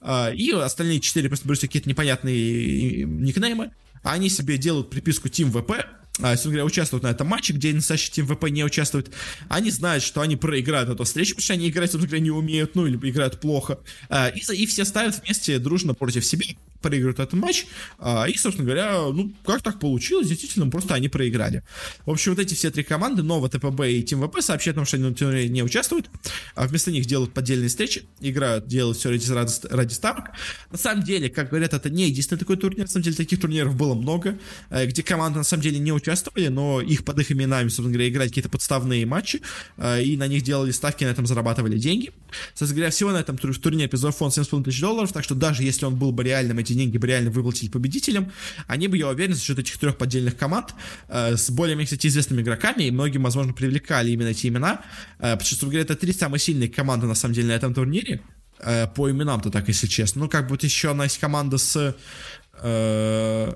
э, 0.00 0.34
и 0.34 0.52
остальные 0.52 1.00
четыре 1.00 1.28
просто 1.28 1.46
берут 1.46 1.60
какие-то 1.60 1.88
непонятные 1.88 3.02
э, 3.02 3.04
никнеймы, 3.04 3.72
они 4.02 4.28
себе 4.28 4.58
делают 4.58 4.90
приписку 4.90 5.28
Team 5.28 5.50
VP, 5.50 5.74
а, 5.80 6.03
собственно 6.20 6.52
говоря, 6.52 6.64
участвуют 6.64 7.02
на 7.02 7.08
этом 7.08 7.26
матче, 7.26 7.52
где 7.52 7.72
настоящий 7.72 8.12
Team 8.12 8.26
VP 8.28 8.50
не 8.50 8.64
участвует, 8.64 9.10
они 9.48 9.70
знают, 9.70 10.02
что 10.02 10.20
они 10.20 10.36
проиграют 10.36 10.88
эту 10.88 11.04
встречу, 11.04 11.30
потому 11.30 11.44
что 11.44 11.52
они 11.54 11.68
играть, 11.68 11.90
собственно 11.90 12.08
говоря, 12.08 12.22
не 12.22 12.30
умеют, 12.30 12.74
ну, 12.74 12.86
или 12.86 12.96
играют 13.10 13.40
плохо, 13.40 13.78
а, 14.08 14.28
и, 14.28 14.40
и 14.54 14.66
все 14.66 14.84
ставят 14.84 15.20
вместе 15.22 15.58
дружно 15.58 15.94
против 15.94 16.24
себя, 16.24 16.46
проигрывают 16.84 17.18
этот 17.18 17.32
матч, 17.32 17.66
а, 17.98 18.26
и, 18.28 18.36
собственно 18.36 18.66
говоря, 18.66 18.98
ну, 19.12 19.32
как 19.44 19.62
так 19.62 19.80
получилось, 19.80 20.28
действительно, 20.28 20.68
просто 20.70 20.94
они 20.94 21.08
проиграли. 21.08 21.62
В 22.04 22.10
общем, 22.10 22.32
вот 22.32 22.40
эти 22.40 22.52
все 22.54 22.70
три 22.70 22.82
команды, 22.82 23.22
Нова, 23.22 23.48
ТПБ 23.48 23.80
и 23.88 24.02
Тим 24.02 24.22
ВП, 24.22 24.42
сообщают 24.42 24.76
нам, 24.76 24.84
что 24.84 24.96
они 24.96 25.06
на 25.06 25.14
турнире 25.14 25.48
не 25.48 25.62
участвуют, 25.62 26.10
а 26.54 26.66
вместо 26.66 26.90
них 26.90 27.06
делают 27.06 27.32
поддельные 27.32 27.68
встречи, 27.68 28.02
играют, 28.20 28.66
делают 28.66 28.98
все 28.98 29.10
ради, 29.10 29.50
ради 29.70 29.92
ставок. 29.94 30.32
На 30.70 30.76
самом 30.76 31.04
деле, 31.04 31.30
как 31.30 31.48
говорят, 31.48 31.72
это 31.72 31.88
не 31.88 32.04
единственный 32.08 32.38
такой 32.38 32.56
турнир, 32.56 32.82
на 32.82 32.86
самом 32.86 33.04
деле, 33.04 33.16
таких 33.16 33.40
турниров 33.40 33.74
было 33.74 33.94
много, 33.94 34.38
э, 34.68 34.84
где 34.86 35.02
команды, 35.02 35.38
на 35.38 35.44
самом 35.44 35.62
деле, 35.62 35.78
не 35.78 35.92
участвовали, 35.92 36.48
но 36.48 36.82
их 36.82 37.04
под 37.04 37.18
их 37.18 37.32
именами, 37.32 37.68
собственно 37.68 37.92
говоря, 37.92 38.08
играли 38.08 38.28
какие-то 38.28 38.50
подставные 38.50 39.06
матчи, 39.06 39.40
э, 39.78 40.02
и 40.02 40.16
на 40.18 40.26
них 40.26 40.42
делали 40.42 40.70
ставки, 40.70 41.04
на 41.04 41.08
этом 41.08 41.26
зарабатывали 41.26 41.78
деньги. 41.78 42.12
Собственно 42.54 42.74
говоря, 42.74 42.90
всего 42.90 43.10
на 43.12 43.20
этом 43.20 43.38
турнире 43.38 43.88
призовой 43.88 44.12
фонд 44.12 44.36
7,5 44.36 44.64
тысяч 44.64 44.80
долларов, 44.80 45.12
так 45.12 45.24
что 45.24 45.34
даже 45.34 45.62
если 45.62 45.86
он 45.86 45.96
был 45.96 46.12
бы 46.12 46.22
реальным, 46.24 46.58
эти 46.58 46.73
деньги 46.76 46.98
бы 46.98 47.06
реально 47.06 47.30
выплатили 47.30 47.68
победителям, 47.70 48.32
они 48.66 48.88
бы, 48.88 48.96
я 48.96 49.08
уверен, 49.08 49.34
за 49.34 49.40
счет 49.40 49.58
этих 49.58 49.78
трех 49.78 49.96
поддельных 49.96 50.36
команд 50.36 50.74
э, 51.08 51.36
с 51.36 51.50
более-менее, 51.50 51.86
кстати, 51.86 52.06
известными 52.06 52.42
игроками, 52.42 52.84
и 52.84 52.90
многим, 52.90 53.22
возможно, 53.22 53.52
привлекали 53.52 54.10
именно 54.10 54.28
эти 54.28 54.46
имена, 54.46 54.82
э, 55.18 55.32
потому 55.32 55.44
что, 55.44 55.66
говоря, 55.66 55.82
это 55.82 55.96
три 55.96 56.12
самые 56.12 56.40
сильные 56.40 56.68
команды, 56.68 57.06
на 57.06 57.14
самом 57.14 57.34
деле, 57.34 57.48
на 57.48 57.52
этом 57.52 57.74
турнире, 57.74 58.22
э, 58.60 58.86
по 58.88 59.10
именам-то 59.10 59.50
так, 59.50 59.68
если 59.68 59.86
честно. 59.86 60.22
Ну, 60.22 60.28
как 60.28 60.44
бы 60.44 60.50
вот 60.50 60.64
еще 60.64 60.90
одна 60.90 61.04
есть 61.04 61.18
команда 61.18 61.58
с... 61.58 61.96
Э, 62.60 63.52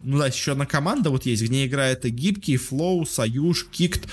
ну 0.00 0.18
да, 0.18 0.28
еще 0.28 0.52
одна 0.52 0.64
команда 0.64 1.10
вот 1.10 1.26
есть, 1.26 1.42
где 1.42 1.66
играет 1.66 2.04
Гибкий, 2.04 2.56
Флоу, 2.56 3.04
Союз, 3.04 3.64
Кикт, 3.64 4.08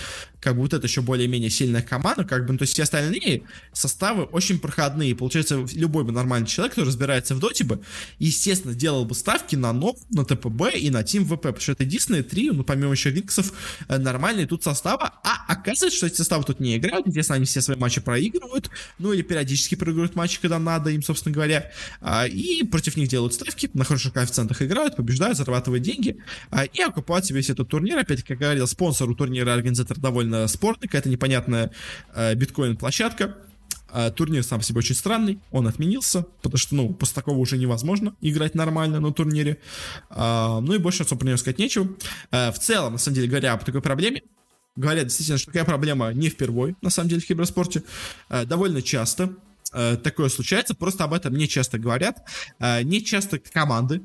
как 0.46 0.58
бы 0.58 0.62
вот 0.62 0.76
это 0.76 0.86
еще 0.86 1.02
более-менее 1.02 1.50
сильная 1.50 1.82
команда, 1.82 2.24
как 2.24 2.46
бы, 2.46 2.52
ну, 2.52 2.60
то 2.60 2.64
есть 2.64 2.74
все 2.74 2.84
остальные 2.84 3.42
составы 3.74 4.26
очень 4.26 4.60
проходные. 4.60 5.16
Получается, 5.16 5.66
любой 5.74 6.04
бы 6.04 6.12
нормальный 6.12 6.46
человек, 6.46 6.74
кто 6.74 6.84
разбирается 6.84 7.34
в 7.34 7.40
доте 7.40 7.64
бы, 7.64 7.82
естественно, 8.20 8.76
делал 8.76 9.06
бы 9.06 9.16
ставки 9.16 9.56
на 9.56 9.74
НОП, 9.74 9.98
на 10.12 10.24
ТПБ 10.24 10.76
и 10.76 10.92
на 10.92 11.02
Тим 11.02 11.26
ВП, 11.26 11.42
потому 11.42 11.62
что 11.62 11.72
это 11.72 11.84
единственные 11.84 12.22
три, 12.22 12.52
ну, 12.52 12.64
помимо 12.64 12.92
еще 12.92 13.10
Виксов, 13.10 13.54
э, 13.88 13.98
нормальные 13.98 14.46
тут 14.46 14.62
составы, 14.62 15.10
а 15.24 15.46
оказывается, 15.48 15.98
что 15.98 16.06
эти 16.06 16.18
составы 16.18 16.44
тут 16.44 16.60
не 16.60 16.78
играют, 16.78 17.08
естественно, 17.08 17.38
они 17.38 17.46
все 17.46 17.62
свои 17.62 17.76
матчи 17.76 18.00
проигрывают, 18.00 18.70
ну, 19.00 19.14
или 19.14 19.24
периодически 19.24 19.74
проигрывают 19.74 20.16
матчи, 20.16 20.40
когда 20.40 20.60
надо 20.60 20.92
им, 20.92 21.02
собственно 21.02 21.34
говоря, 21.34 21.72
а, 22.02 22.28
и 22.28 22.62
против 22.66 22.98
них 22.98 23.08
делают 23.08 23.34
ставки, 23.34 23.68
на 23.74 23.84
хороших 23.84 24.14
коэффициентах 24.14 24.62
играют, 24.62 24.96
побеждают, 24.96 25.40
зарабатывают 25.40 25.84
деньги, 25.84 26.18
а, 26.52 26.66
и 26.66 26.82
окупают 26.82 27.26
себе 27.26 27.38
весь 27.40 27.50
этот 27.50 27.68
турнир, 27.68 27.98
опять, 27.98 28.22
как 28.22 28.38
говорил, 28.38 28.68
спонсор 28.68 29.10
у 29.10 29.16
турнира, 29.16 29.56
организатор 29.56 29.98
довольно 29.98 30.35
довольно 30.36 30.48
спорный, 30.48 30.88
какая-то 30.88 31.10
непонятная 31.10 31.72
э, 32.14 32.36
биткоин-площадка. 32.36 33.36
Э, 33.94 34.12
турнир 34.12 34.44
сам 34.44 34.60
по 34.60 34.66
себе 34.66 34.80
очень 34.80 34.96
странный, 34.96 35.40
он 35.52 35.68
отменился, 35.68 36.24
потому 36.42 36.58
что, 36.58 36.76
ну, 36.76 36.94
после 36.94 37.16
такого 37.16 37.38
уже 37.38 37.58
невозможно 37.58 38.16
играть 38.22 38.56
нормально 38.56 39.00
на 39.00 39.14
турнире. 39.14 39.58
Э, 40.10 40.60
ну 40.62 40.74
и 40.74 40.78
больше 40.78 41.04
особо 41.04 41.20
про 41.20 41.28
него 41.28 41.38
сказать 41.38 41.60
нечего. 41.60 41.88
Э, 42.32 42.52
в 42.52 42.60
целом, 42.60 42.94
на 42.94 43.00
самом 43.00 43.16
деле, 43.16 43.28
говоря 43.28 43.54
об 43.54 43.64
такой 43.64 43.82
проблеме, 43.82 44.22
говорят 44.76 45.06
действительно, 45.06 45.38
что 45.38 45.48
такая 45.48 45.66
проблема 45.66 46.14
не 46.14 46.30
впервой, 46.30 46.76
на 46.82 46.90
самом 46.90 47.10
деле, 47.10 47.22
в 47.22 47.28
киберспорте. 47.28 47.84
Э, 48.30 48.46
довольно 48.46 48.82
часто 48.82 49.34
э, 49.74 49.98
такое 49.98 50.30
случается, 50.30 50.76
просто 50.76 51.06
об 51.06 51.14
этом 51.14 51.34
не 51.34 51.48
часто 51.48 51.78
говорят. 51.78 52.18
Не 52.60 53.04
часто 53.04 53.40
команды 53.40 54.02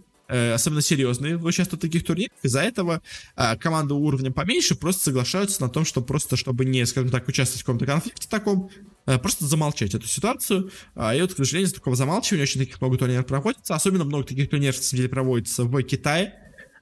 особенно 0.55 0.81
серьезные, 0.81 1.37
участвуют 1.37 1.83
в 1.83 1.87
таких 1.87 2.05
турнирах. 2.05 2.33
Из-за 2.43 2.61
этого 2.61 3.03
э, 3.37 3.57
команды 3.57 3.95
уровня 3.95 4.31
поменьше 4.31 4.75
просто 4.75 5.05
соглашаются 5.05 5.63
на 5.63 5.69
том, 5.69 5.85
что 5.85 6.03
просто, 6.03 6.37
чтобы 6.37 6.65
не, 6.65 6.85
скажем 6.87 7.11
так, 7.11 7.27
участвовать 7.29 7.63
в 7.63 7.65
каком-то 7.65 7.87
конфликте 7.87 8.29
таком, 8.29 8.71
э, 9.07 9.19
просто 9.19 9.47
замолчать 9.47 9.95
эту 9.95 10.07
ситуацию. 10.07 10.71
А, 10.95 11.15
и 11.15 11.21
вот, 11.21 11.35
к 11.35 11.37
сожалению, 11.37 11.73
такого 11.73 11.97
замалчивания 11.97 12.45
очень 12.45 12.61
таких 12.61 12.81
много 12.81 12.97
турниров 12.97 13.27
проводится. 13.27 13.75
Особенно 13.75 14.05
много 14.05 14.25
таких 14.25 14.49
турниров, 14.51 14.77
на 14.77 14.83
самом 14.83 14.99
деле, 14.99 15.09
проводится 15.09 15.65
в 15.65 15.83
Китае. 15.83 16.35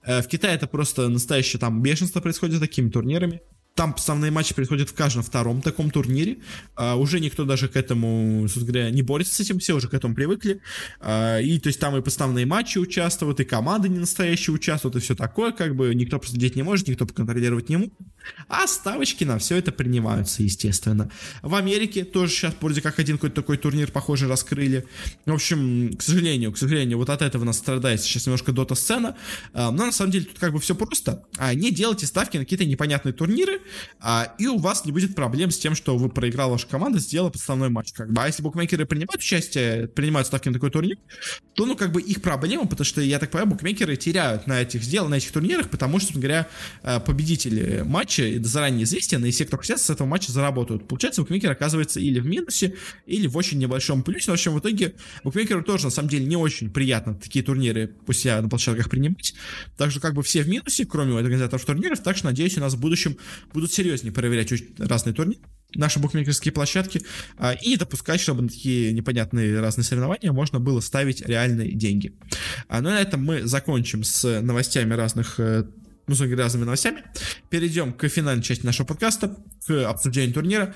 В 0.05 0.26
Китае 0.26 0.55
это 0.55 0.66
просто 0.66 1.09
настоящее 1.09 1.61
там 1.61 1.82
бешенство 1.82 2.20
происходит 2.20 2.57
с 2.57 2.61
такими 2.61 2.88
турнирами. 2.88 3.42
Там 3.79 3.95
основные 3.97 4.33
матчи 4.33 4.57
происходят 4.57 4.89
в 4.89 4.93
каждом 4.93 5.22
втором 5.22 5.62
таком 5.62 5.93
турнире. 5.93 6.39
А, 6.74 6.97
уже 6.97 7.20
никто 7.20 7.45
даже 7.45 7.68
к 7.68 7.76
этому, 7.76 8.41
собственно 8.49 8.66
говоря, 8.66 8.91
не 8.91 9.03
борется 9.03 9.37
с 9.37 9.39
этим, 9.39 9.61
все 9.61 9.74
уже 9.74 9.87
к 9.87 9.95
этому 9.95 10.16
привыкли. 10.16 10.61
А, 11.01 11.39
и 11.39 11.61
то 11.61 11.68
есть 11.68 11.79
там 11.79 11.97
и 11.97 12.03
подставные 12.03 12.45
матчи 12.45 12.79
участвуют, 12.79 13.39
и 13.39 13.45
команды 13.45 13.89
не 13.89 14.01
настоящие 14.01 14.53
участвуют, 14.53 14.97
и 14.97 14.99
все 14.99 15.14
такое, 15.14 15.53
как 15.53 15.76
бы 15.76 15.95
никто 15.95 16.18
посмотреть 16.18 16.57
не 16.57 16.64
может, 16.64 16.89
никто 16.89 17.07
поконтролировать 17.07 17.68
не 17.68 17.76
может. 17.76 17.93
А 18.49 18.66
ставочки 18.66 19.22
на 19.22 19.39
все 19.39 19.57
это 19.57 19.70
принимаются, 19.70 20.43
естественно. 20.43 21.09
В 21.43 21.55
Америке 21.55 22.05
тоже 22.05 22.33
сейчас 22.33 22.55
вроде 22.61 22.83
как 22.83 22.99
один 22.99 23.16
какой-то 23.16 23.37
такой 23.37 23.59
турнир, 23.59 23.93
похоже, 23.93 24.26
раскрыли. 24.26 24.87
В 25.24 25.33
общем, 25.33 25.95
к 25.97 26.03
сожалению, 26.03 26.53
к 26.53 26.59
сожалению, 26.59 26.99
вот 26.99 27.11
от 27.11 27.22
этого 27.22 27.45
нас 27.45 27.59
страдает 27.59 28.03
сейчас 28.03 28.26
немножко 28.26 28.51
дота-сцена. 28.51 29.16
А, 29.55 29.70
но 29.70 29.87
на 29.87 29.93
самом 29.93 30.11
деле 30.11 30.24
тут 30.24 30.41
как 30.41 30.53
бы 30.53 30.59
все 30.59 30.74
просто. 30.74 31.22
Не 31.55 31.70
делайте 31.70 32.07
ставки 32.07 32.37
на 32.37 32.43
какие-то 32.43 32.64
непонятные 32.64 33.12
турниры, 33.12 33.61
а, 34.01 34.35
и 34.39 34.47
у 34.47 34.59
вас 34.59 34.85
не 34.85 34.93
будет 34.93 35.14
проблем 35.14 35.51
с 35.51 35.59
тем, 35.59 35.75
что 35.75 35.97
вы 35.97 36.09
проиграл 36.09 36.51
ваша 36.51 36.66
команда, 36.66 36.99
сделала 36.99 37.31
подставной 37.31 37.69
матч. 37.69 37.93
Как 37.93 38.12
бы. 38.12 38.21
А 38.21 38.27
если 38.27 38.43
букмекеры 38.43 38.87
принимают 38.87 39.21
участие, 39.21 39.89
принимают 39.89 40.27
ставки 40.27 40.49
на 40.49 40.55
такой 40.55 40.71
турнир, 40.71 40.97
то, 41.55 41.66
ну, 41.66 41.77
как 41.77 41.93
бы 41.93 42.01
их 42.01 42.23
проблема, 42.23 42.66
потому 42.66 42.85
что, 42.85 43.01
я 43.01 43.19
так 43.19 43.31
понимаю, 43.31 43.51
букмекеры 43.51 43.97
теряют 43.97 44.47
на 44.47 44.62
этих 44.62 44.83
сдел, 44.83 45.09
на 45.09 45.16
этих 45.16 45.33
турнирах, 45.33 45.71
потому 45.71 45.99
что, 46.01 46.14
говоря, 46.14 46.49
э, 46.83 47.01
победители 47.01 47.83
матча 47.85 48.25
заранее 48.43 48.85
известен, 48.85 49.25
и 49.25 49.31
все, 49.31 49.45
кто 49.45 49.57
хотят, 49.57 49.81
с 49.81 49.91
этого 49.91 50.07
матча 50.07 50.33
заработают. 50.33 50.87
Получается, 50.89 51.23
букмекер 51.23 51.51
оказывается 51.51 52.01
или 52.01 52.21
в 52.21 52.27
минусе, 52.27 52.75
или 53.07 53.27
в 53.27 53.37
очень 53.37 53.59
небольшом 53.59 54.03
плюсе. 54.03 54.31
В 54.31 54.35
общем, 54.35 54.55
в 54.55 54.61
итоге 54.61 54.95
букмекеру 55.25 55.62
тоже, 55.62 55.85
на 55.85 55.91
самом 55.91 56.09
деле, 56.09 56.25
не 56.27 56.37
очень 56.37 56.71
приятно 56.71 57.14
такие 57.14 57.45
турниры 57.45 57.89
пусть 58.07 58.25
я 58.25 58.41
на 58.41 58.49
площадках 58.49 58.89
принимать. 58.89 59.35
Так 59.77 59.91
что, 59.91 60.01
как 60.01 60.14
бы, 60.14 60.23
все 60.23 60.43
в 60.43 60.49
минусе, 60.49 60.87
кроме 60.87 61.19
организаторов 61.19 61.64
турниров, 61.64 62.03
так 62.03 62.16
что, 62.16 62.27
надеюсь, 62.27 62.57
у 62.57 62.61
нас 62.61 62.75
в 62.75 62.81
будущем 62.81 63.16
серьезнее 63.67 64.13
проверять 64.13 64.53
разные 64.79 65.15
турниры, 65.15 65.41
наши 65.75 65.99
букмекерские 65.99 66.53
площадки, 66.53 67.03
а, 67.37 67.53
и 67.53 67.77
допускать, 67.77 68.21
чтобы 68.21 68.43
на 68.43 68.49
такие 68.49 68.93
непонятные 68.93 69.61
разные 69.61 69.85
соревнования 69.85 70.33
можно 70.33 70.61
было 70.61 70.81
ставить 70.81 71.27
реальные 71.27 71.73
деньги. 71.73 72.15
А, 72.69 72.81
ну 72.81 72.91
и 72.91 72.93
на 72.93 73.01
этом 73.01 73.25
мы 73.25 73.43
закончим 73.43 74.05
с 74.05 74.41
новостями 74.41 74.95
разных 74.95 75.39
э, 75.39 75.65
ну, 76.07 76.15
с 76.15 76.21
разными 76.21 76.65
новостями. 76.65 77.05
Перейдем 77.51 77.93
к 77.93 78.09
финальной 78.09 78.43
части 78.43 78.65
нашего 78.65 78.87
подкаста, 78.87 79.37
к 79.67 79.89
обсуждению 79.89 80.35
турнира. 80.35 80.75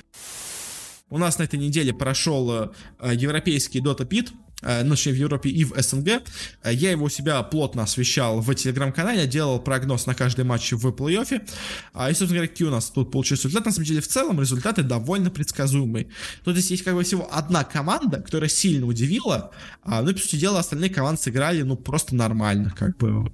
У 1.12 1.18
нас 1.18 1.38
на 1.38 1.42
этой 1.42 1.58
неделе 1.58 1.92
прошел 1.92 2.50
э, 2.50 2.70
европейский 3.14 3.80
Dota 3.80 4.08
Pit, 4.08 4.30
Э, 4.62 4.82
ну, 4.84 4.94
в 4.94 5.06
Европе 5.06 5.50
и 5.50 5.64
в 5.64 5.80
СНГ. 5.80 6.22
Э, 6.62 6.72
я 6.72 6.92
его 6.92 7.06
у 7.06 7.08
себя 7.08 7.42
плотно 7.42 7.82
освещал 7.82 8.40
в 8.40 8.54
телеграм-канале, 8.54 9.26
делал 9.26 9.60
прогноз 9.60 10.06
на 10.06 10.14
каждый 10.14 10.44
матч 10.44 10.72
в 10.72 10.86
плей-оффе. 10.88 11.48
А, 11.92 12.10
и, 12.10 12.14
собственно 12.14 12.38
говоря, 12.38 12.48
какие 12.48 12.68
у 12.68 12.70
нас 12.70 12.90
тут 12.90 13.10
получился 13.10 13.48
результат? 13.48 13.66
На 13.66 13.72
самом 13.72 13.86
деле, 13.86 14.00
в 14.00 14.08
целом 14.08 14.40
результаты 14.40 14.82
довольно 14.82 15.30
предсказуемые. 15.30 16.08
Тут 16.44 16.54
здесь 16.54 16.70
есть 16.70 16.84
как 16.84 16.94
бы 16.94 17.02
всего 17.02 17.28
одна 17.32 17.64
команда, 17.64 18.20
которая 18.20 18.48
сильно 18.48 18.86
удивила, 18.86 19.50
а, 19.82 20.02
ну 20.02 20.10
и, 20.10 20.14
по 20.14 20.20
сути 20.20 20.36
дела, 20.36 20.60
остальные 20.60 20.90
команды 20.90 21.20
сыграли, 21.20 21.62
ну, 21.62 21.76
просто 21.76 22.14
нормально, 22.14 22.72
как 22.76 22.96
бы. 22.98 23.32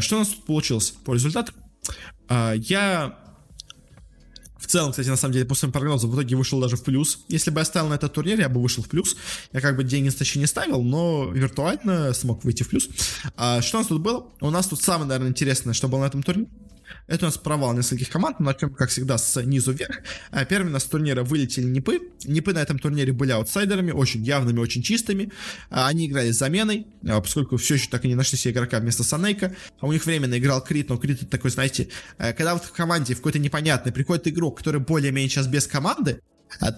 Что 0.00 0.16
у 0.16 0.18
нас 0.18 0.28
тут 0.28 0.44
получилось 0.44 0.90
по 0.90 1.14
результату? 1.14 1.52
Я 2.28 3.16
целом, 4.70 4.90
кстати, 4.90 5.08
на 5.08 5.16
самом 5.16 5.32
деле, 5.32 5.44
по 5.44 5.54
своим 5.54 5.72
прогнозам 5.72 6.10
в 6.10 6.14
итоге 6.14 6.36
вышел 6.36 6.60
даже 6.60 6.76
в 6.76 6.82
плюс. 6.82 7.20
Если 7.28 7.50
бы 7.50 7.60
я 7.60 7.64
ставил 7.64 7.88
на 7.88 7.94
этот 7.94 8.12
турнир, 8.12 8.38
я 8.38 8.48
бы 8.48 8.60
вышел 8.60 8.82
в 8.82 8.88
плюс. 8.88 9.16
Я 9.52 9.60
как 9.60 9.76
бы 9.76 9.84
деньги 9.84 10.08
на 10.08 10.40
не 10.40 10.46
ставил, 10.46 10.82
но 10.82 11.30
виртуально 11.32 12.12
смог 12.12 12.44
выйти 12.44 12.62
в 12.62 12.68
плюс. 12.68 12.88
А, 13.36 13.62
что 13.62 13.78
у 13.78 13.80
нас 13.80 13.88
тут 13.88 14.00
было? 14.00 14.26
У 14.40 14.50
нас 14.50 14.66
тут 14.66 14.82
самое, 14.82 15.08
наверное, 15.08 15.30
интересное, 15.30 15.74
что 15.74 15.88
было 15.88 16.00
на 16.00 16.06
этом 16.06 16.22
турнире. 16.22 16.48
Это 17.06 17.26
у 17.26 17.28
нас 17.28 17.38
провал 17.38 17.74
нескольких 17.74 18.10
команд, 18.10 18.40
начнем, 18.40 18.70
как 18.70 18.90
всегда, 18.90 19.18
с 19.18 19.42
низу 19.42 19.72
вверх. 19.72 20.00
А 20.30 20.44
первыми 20.44 20.70
нас 20.70 20.84
с 20.84 20.86
турнира 20.86 21.22
вылетели 21.22 21.64
Нипы. 21.64 22.00
Нипы 22.24 22.52
на 22.52 22.58
этом 22.58 22.78
турнире 22.78 23.12
были 23.12 23.32
аутсайдерами, 23.32 23.90
очень 23.90 24.22
явными, 24.22 24.58
очень 24.58 24.82
чистыми. 24.82 25.32
А 25.70 25.88
они 25.88 26.06
играли 26.06 26.30
с 26.30 26.38
заменой, 26.38 26.86
а, 27.06 27.20
поскольку 27.20 27.56
все 27.56 27.74
еще 27.74 27.88
так 27.88 28.04
и 28.04 28.08
не 28.08 28.14
нашли 28.14 28.38
себе 28.38 28.52
игрока 28.52 28.78
вместо 28.80 29.04
Санейка. 29.04 29.54
А 29.80 29.86
у 29.86 29.92
них 29.92 30.04
временно 30.06 30.38
играл 30.38 30.62
Крит, 30.62 30.88
но 30.88 30.96
Крит 30.96 31.22
это 31.22 31.30
такой, 31.30 31.50
знаете, 31.50 31.88
э, 32.18 32.32
когда 32.32 32.54
вот 32.54 32.64
в 32.64 32.72
команде 32.72 33.14
в 33.14 33.18
какой-то 33.18 33.38
непонятный 33.38 33.92
приходит 33.92 34.28
игрок, 34.28 34.58
который 34.58 34.80
более-менее 34.80 35.28
сейчас 35.28 35.46
без 35.46 35.66
команды, 35.66 36.20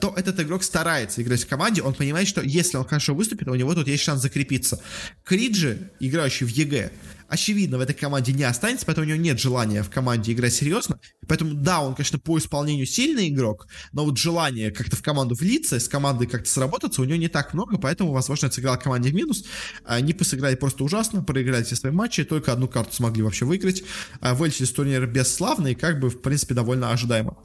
то 0.01 0.15
этот 0.17 0.41
игрок 0.41 0.63
старается 0.63 1.23
играть 1.23 1.43
в 1.45 1.49
команде, 1.49 1.83
он 1.83 1.95
понимает, 1.95 2.29
что 2.29 2.41
если 2.43 2.77
он 2.77 2.85
хорошо 2.85 3.15
выступит, 3.15 3.49
у 3.49 3.55
него 3.55 3.75
тут 3.75 3.87
есть 3.87 4.03
шанс 4.03 4.23
закрепиться. 4.23 4.83
Крит 5.25 5.57
же, 5.57 5.91
играющий 6.01 6.47
в 6.47 6.51
EG, 6.51 6.91
очевидно, 7.31 7.79
в 7.79 7.81
этой 7.81 7.95
команде 7.95 8.33
не 8.33 8.43
останется, 8.43 8.85
поэтому 8.85 9.07
у 9.07 9.09
него 9.09 9.21
нет 9.21 9.39
желания 9.39 9.83
в 9.83 9.91
команде 9.91 10.33
играть 10.33 10.53
серьезно. 10.53 10.99
Поэтому, 11.27 11.55
да, 11.55 11.81
он, 11.81 11.95
конечно, 11.95 12.19
по 12.19 12.37
исполнению 12.39 12.87
сильный 12.87 13.29
игрок, 13.29 13.69
но 13.93 14.05
вот 14.05 14.19
желание 14.19 14.71
как-то 14.73 14.97
в 14.97 15.03
команду 15.03 15.37
влиться, 15.37 15.79
с 15.79 15.89
командой 15.89 16.27
как-то 16.27 16.51
сработаться 16.51 17.01
у 17.01 17.05
него 17.05 17.19
не 17.19 17.29
так 17.29 17.55
много, 17.55 17.79
поэтому, 17.79 18.13
возможно, 18.13 18.47
это 18.47 18.57
сыграл 18.57 18.79
команде 18.79 19.11
в 19.11 19.15
минус. 19.15 19.45
Они 19.85 20.15
сыграли 20.21 20.57
просто 20.57 20.85
ужасно, 20.85 21.23
проиграли 21.23 21.63
все 21.63 21.77
свои 21.77 21.93
матчи, 21.93 22.25
только 22.25 22.53
одну 22.53 22.69
карту 22.69 22.95
смогли 22.95 23.23
вообще 23.23 23.45
выиграть. 23.45 23.85
А, 24.21 24.35
вылетели 24.35 24.67
с 24.67 24.73
турнира 24.73 25.07
бесславно 25.07 25.69
и 25.69 25.75
как 25.75 26.01
бы, 26.01 26.11
в 26.11 26.21
принципе, 26.21 26.55
довольно 26.55 26.91
ожидаемо. 26.91 27.39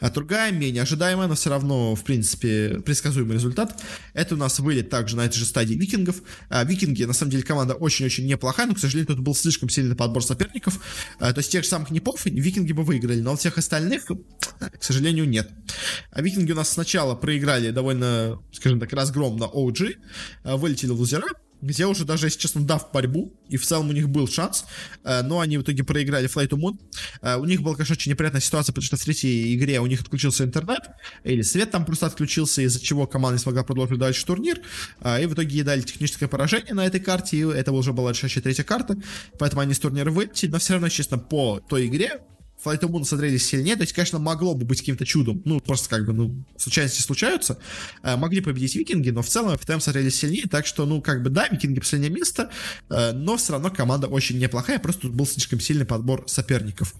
А 0.00 0.10
другая, 0.10 0.52
менее 0.52 0.82
ожидаемая, 0.82 1.28
но 1.28 1.34
все 1.34 1.50
равно, 1.50 1.94
в 1.94 2.02
принципе, 2.04 2.80
предсказуемый 2.84 3.34
результат. 3.34 3.80
Это 4.14 4.34
у 4.34 4.38
нас 4.38 4.58
вылет 4.58 4.88
также 4.88 5.16
на 5.16 5.26
этой 5.26 5.38
же 5.38 5.44
стадии 5.44 5.74
викингов. 5.74 6.16
А, 6.48 6.64
викинги, 6.64 7.04
на 7.04 7.12
самом 7.12 7.30
деле, 7.30 7.42
команда 7.42 7.74
очень-очень 7.74 8.26
неплохая, 8.26 8.66
но, 8.66 8.74
к 8.74 8.78
сожалению, 8.78 9.14
тут 9.14 9.19
был 9.20 9.34
слишком 9.34 9.68
сильный 9.68 9.96
подбор 9.96 10.24
соперников. 10.24 10.80
А, 11.18 11.32
то 11.32 11.38
есть 11.38 11.50
тех 11.50 11.64
же 11.64 11.68
самых 11.68 11.90
непов 11.90 12.26
викинги 12.26 12.72
бы 12.72 12.82
выиграли, 12.82 13.20
но 13.20 13.36
всех 13.36 13.58
остальных, 13.58 14.06
к 14.06 14.82
сожалению, 14.82 15.28
нет. 15.28 15.50
А 16.10 16.22
викинги 16.22 16.52
у 16.52 16.56
нас 16.56 16.70
сначала 16.70 17.14
проиграли 17.14 17.70
довольно, 17.70 18.40
скажем 18.52 18.80
так, 18.80 18.92
разгромно 18.92 19.44
OG, 19.44 19.96
а, 20.44 20.56
вылетели 20.56 20.90
в 20.90 20.98
лузера, 21.00 21.28
где 21.62 21.86
уже 21.86 22.04
даже, 22.04 22.26
если 22.26 22.38
честно, 22.38 22.62
дав 22.62 22.90
борьбу, 22.92 23.32
и 23.48 23.56
в 23.56 23.66
целом 23.66 23.90
у 23.90 23.92
них 23.92 24.08
был 24.08 24.28
шанс, 24.28 24.64
э, 25.04 25.22
но 25.22 25.40
они 25.40 25.58
в 25.58 25.62
итоге 25.62 25.84
проиграли 25.84 26.28
Flight 26.28 26.48
to 26.48 26.58
Moon. 26.58 26.78
Э, 27.22 27.36
у 27.36 27.44
них 27.44 27.62
была, 27.62 27.74
конечно, 27.74 27.94
очень 27.94 28.12
неприятная 28.12 28.40
ситуация, 28.40 28.72
потому 28.72 28.84
что 28.84 28.96
в 28.96 29.04
третьей 29.04 29.54
игре 29.54 29.80
у 29.80 29.86
них 29.86 30.00
отключился 30.00 30.44
интернет, 30.44 30.90
или 31.24 31.42
свет 31.42 31.70
там 31.70 31.84
просто 31.84 32.06
отключился, 32.06 32.62
из-за 32.62 32.80
чего 32.80 33.06
команда 33.06 33.36
не 33.36 33.42
смогла 33.42 33.62
продолжить 33.62 33.98
дальше 33.98 34.24
турнир, 34.24 34.60
э, 35.00 35.22
и 35.22 35.26
в 35.26 35.34
итоге 35.34 35.56
ей 35.56 35.62
дали 35.62 35.82
техническое 35.82 36.28
поражение 36.28 36.74
на 36.74 36.86
этой 36.86 37.00
карте, 37.00 37.36
и 37.36 37.40
это 37.42 37.72
уже 37.72 37.92
была 37.92 38.12
решающая 38.12 38.42
третья 38.42 38.64
карта, 38.64 38.96
поэтому 39.38 39.62
они 39.62 39.74
с 39.74 39.78
турнира 39.78 40.10
вылетели, 40.10 40.50
но 40.50 40.58
все 40.58 40.74
равно, 40.74 40.88
честно, 40.88 41.18
по 41.18 41.60
той 41.60 41.86
игре 41.86 42.20
Flight 42.64 42.80
of 42.80 42.90
Moon 42.90 43.04
смотрелись 43.04 43.46
сильнее, 43.46 43.76
то 43.76 43.82
есть, 43.82 43.92
конечно, 43.92 44.18
могло 44.18 44.54
бы 44.54 44.64
быть 44.64 44.80
каким-то 44.80 45.06
чудом, 45.06 45.42
ну, 45.44 45.60
просто 45.60 45.88
как 45.88 46.06
бы, 46.06 46.12
ну, 46.12 46.44
случайности 46.56 47.00
случаются, 47.00 47.58
э, 48.02 48.16
могли 48.16 48.40
победить 48.40 48.74
викинги, 48.74 49.10
но 49.10 49.22
в 49.22 49.28
целом 49.28 49.54
FTM 49.54 49.80
смотрелись 49.80 50.16
сильнее, 50.16 50.46
так 50.48 50.66
что, 50.66 50.86
ну, 50.86 51.00
как 51.00 51.22
бы, 51.22 51.30
да, 51.30 51.48
викинги 51.48 51.80
последнее 51.80 52.10
место, 52.10 52.50
э, 52.88 53.12
но 53.12 53.36
все 53.36 53.52
равно 53.52 53.70
команда 53.70 54.06
очень 54.06 54.38
неплохая, 54.38 54.78
просто 54.78 55.02
тут 55.02 55.12
был 55.12 55.26
слишком 55.26 55.60
сильный 55.60 55.86
подбор 55.86 56.24
соперников. 56.26 56.94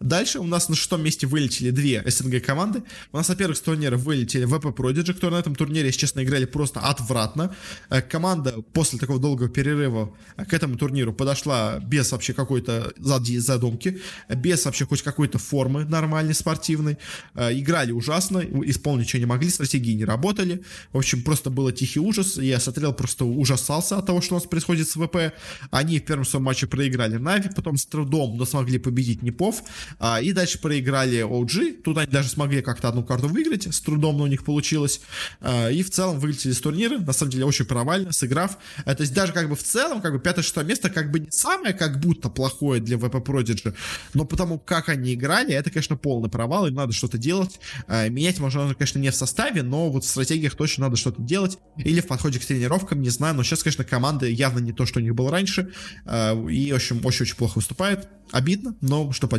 Дальше 0.00 0.38
у 0.38 0.44
нас 0.44 0.68
на 0.68 0.76
шестом 0.76 1.02
месте 1.02 1.26
вылетели 1.26 1.70
две 1.70 2.02
СНГ 2.06 2.44
команды. 2.44 2.82
У 3.12 3.16
нас, 3.16 3.28
во-первых, 3.28 3.56
с 3.56 3.60
турнира 3.60 3.96
вылетели 3.96 4.46
VP 4.46 4.74
Prodigy, 4.74 5.14
которые 5.14 5.36
на 5.36 5.40
этом 5.40 5.54
турнире, 5.54 5.86
если 5.86 6.00
честно, 6.00 6.22
играли 6.22 6.44
просто 6.44 6.80
отвратно. 6.80 7.54
Э, 7.90 8.02
команда 8.02 8.62
после 8.72 8.98
такого 8.98 9.18
долгого 9.18 9.48
перерыва 9.48 10.14
э, 10.36 10.44
к 10.44 10.52
этому 10.52 10.76
турниру 10.76 11.12
подошла 11.12 11.78
без 11.80 12.12
вообще 12.12 12.34
какой-то 12.34 12.92
задумки, 12.98 14.00
без 14.28 14.64
вообще 14.64 14.86
хоть 14.86 15.02
какой-то 15.02 15.38
формы 15.38 15.84
нормальной, 15.84 16.34
спортивной. 16.34 16.98
Э, 17.34 17.52
играли 17.52 17.92
ужасно, 17.92 18.38
исполнить 18.64 19.08
ничего 19.08 19.20
не 19.20 19.26
могли, 19.26 19.50
стратегии 19.50 19.92
не 19.92 20.04
работали. 20.04 20.62
В 20.92 20.98
общем, 20.98 21.22
просто 21.22 21.50
было 21.50 21.72
тихий 21.72 22.00
ужас. 22.00 22.36
Я 22.36 22.60
смотрел, 22.60 22.92
просто 22.92 23.24
ужасался 23.24 23.98
от 23.98 24.06
того, 24.06 24.20
что 24.20 24.34
у 24.34 24.38
нас 24.38 24.46
происходит 24.46 24.88
с 24.88 24.96
ВП. 24.96 25.32
Они 25.70 25.98
в 25.98 26.04
первом 26.04 26.24
своем 26.24 26.44
матче 26.44 26.66
проиграли 26.66 27.16
Нави, 27.16 27.50
потом 27.54 27.76
с 27.76 27.86
трудом, 27.86 28.36
но 28.36 28.44
смогли 28.44 28.78
победить 28.78 29.22
Непов. 29.22 29.57
А, 29.98 30.20
и 30.20 30.32
дальше 30.32 30.60
проиграли 30.60 31.24
OG. 31.24 31.82
Тут 31.82 31.98
они 31.98 32.10
даже 32.10 32.28
смогли 32.28 32.62
как-то 32.62 32.88
одну 32.88 33.02
карту 33.02 33.28
выиграть. 33.28 33.72
С 33.72 33.80
трудом 33.80 34.18
но 34.18 34.24
у 34.24 34.26
них 34.26 34.44
получилось. 34.44 35.00
А, 35.40 35.68
и 35.70 35.82
в 35.82 35.90
целом 35.90 36.18
вылетели 36.18 36.52
из 36.52 36.60
турнира. 36.60 36.98
На 36.98 37.12
самом 37.12 37.32
деле 37.32 37.44
очень 37.44 37.64
провально, 37.64 38.12
сыграв. 38.12 38.58
А, 38.84 38.94
то 38.94 39.02
есть 39.02 39.14
даже 39.14 39.32
как 39.32 39.48
бы 39.48 39.56
в 39.56 39.62
целом, 39.62 40.02
как 40.02 40.12
бы 40.12 40.18
пятое-шестое 40.18 40.66
место 40.66 40.90
как 40.90 41.10
бы 41.10 41.20
не 41.20 41.30
самое 41.30 41.72
как 41.72 42.00
будто 42.00 42.28
плохое 42.28 42.80
для 42.80 42.96
VP 42.96 43.24
Prodigy. 43.24 43.74
Но 44.14 44.24
потому 44.24 44.58
как 44.58 44.88
они 44.88 45.14
играли, 45.14 45.54
это, 45.54 45.70
конечно, 45.70 45.96
полный 45.96 46.28
провал. 46.28 46.66
Им 46.66 46.74
надо 46.74 46.92
что-то 46.92 47.16
делать. 47.16 47.60
А, 47.86 48.08
менять 48.08 48.38
можно, 48.38 48.74
конечно, 48.74 48.98
не 48.98 49.10
в 49.10 49.14
составе, 49.14 49.62
но 49.62 49.90
вот 49.90 50.04
в 50.04 50.08
стратегиях 50.08 50.54
точно 50.54 50.86
надо 50.86 50.96
что-то 50.96 51.22
делать. 51.22 51.58
Или 51.76 52.00
в 52.00 52.06
подходе 52.06 52.38
к 52.38 52.44
тренировкам, 52.44 53.00
не 53.00 53.10
знаю. 53.10 53.34
Но 53.34 53.44
сейчас, 53.44 53.62
конечно, 53.62 53.84
команда 53.84 54.26
явно 54.26 54.58
не 54.58 54.72
то, 54.72 54.84
что 54.84 54.98
у 54.98 55.02
них 55.02 55.14
было 55.14 55.30
раньше. 55.30 55.72
А, 56.04 56.34
и, 56.48 56.72
в 56.72 56.76
общем, 56.76 57.04
очень-очень 57.04 57.36
плохо 57.36 57.58
выступает. 57.58 58.08
Обидно, 58.30 58.76
но 58.80 59.12
что 59.12 59.26
поделать. 59.26 59.37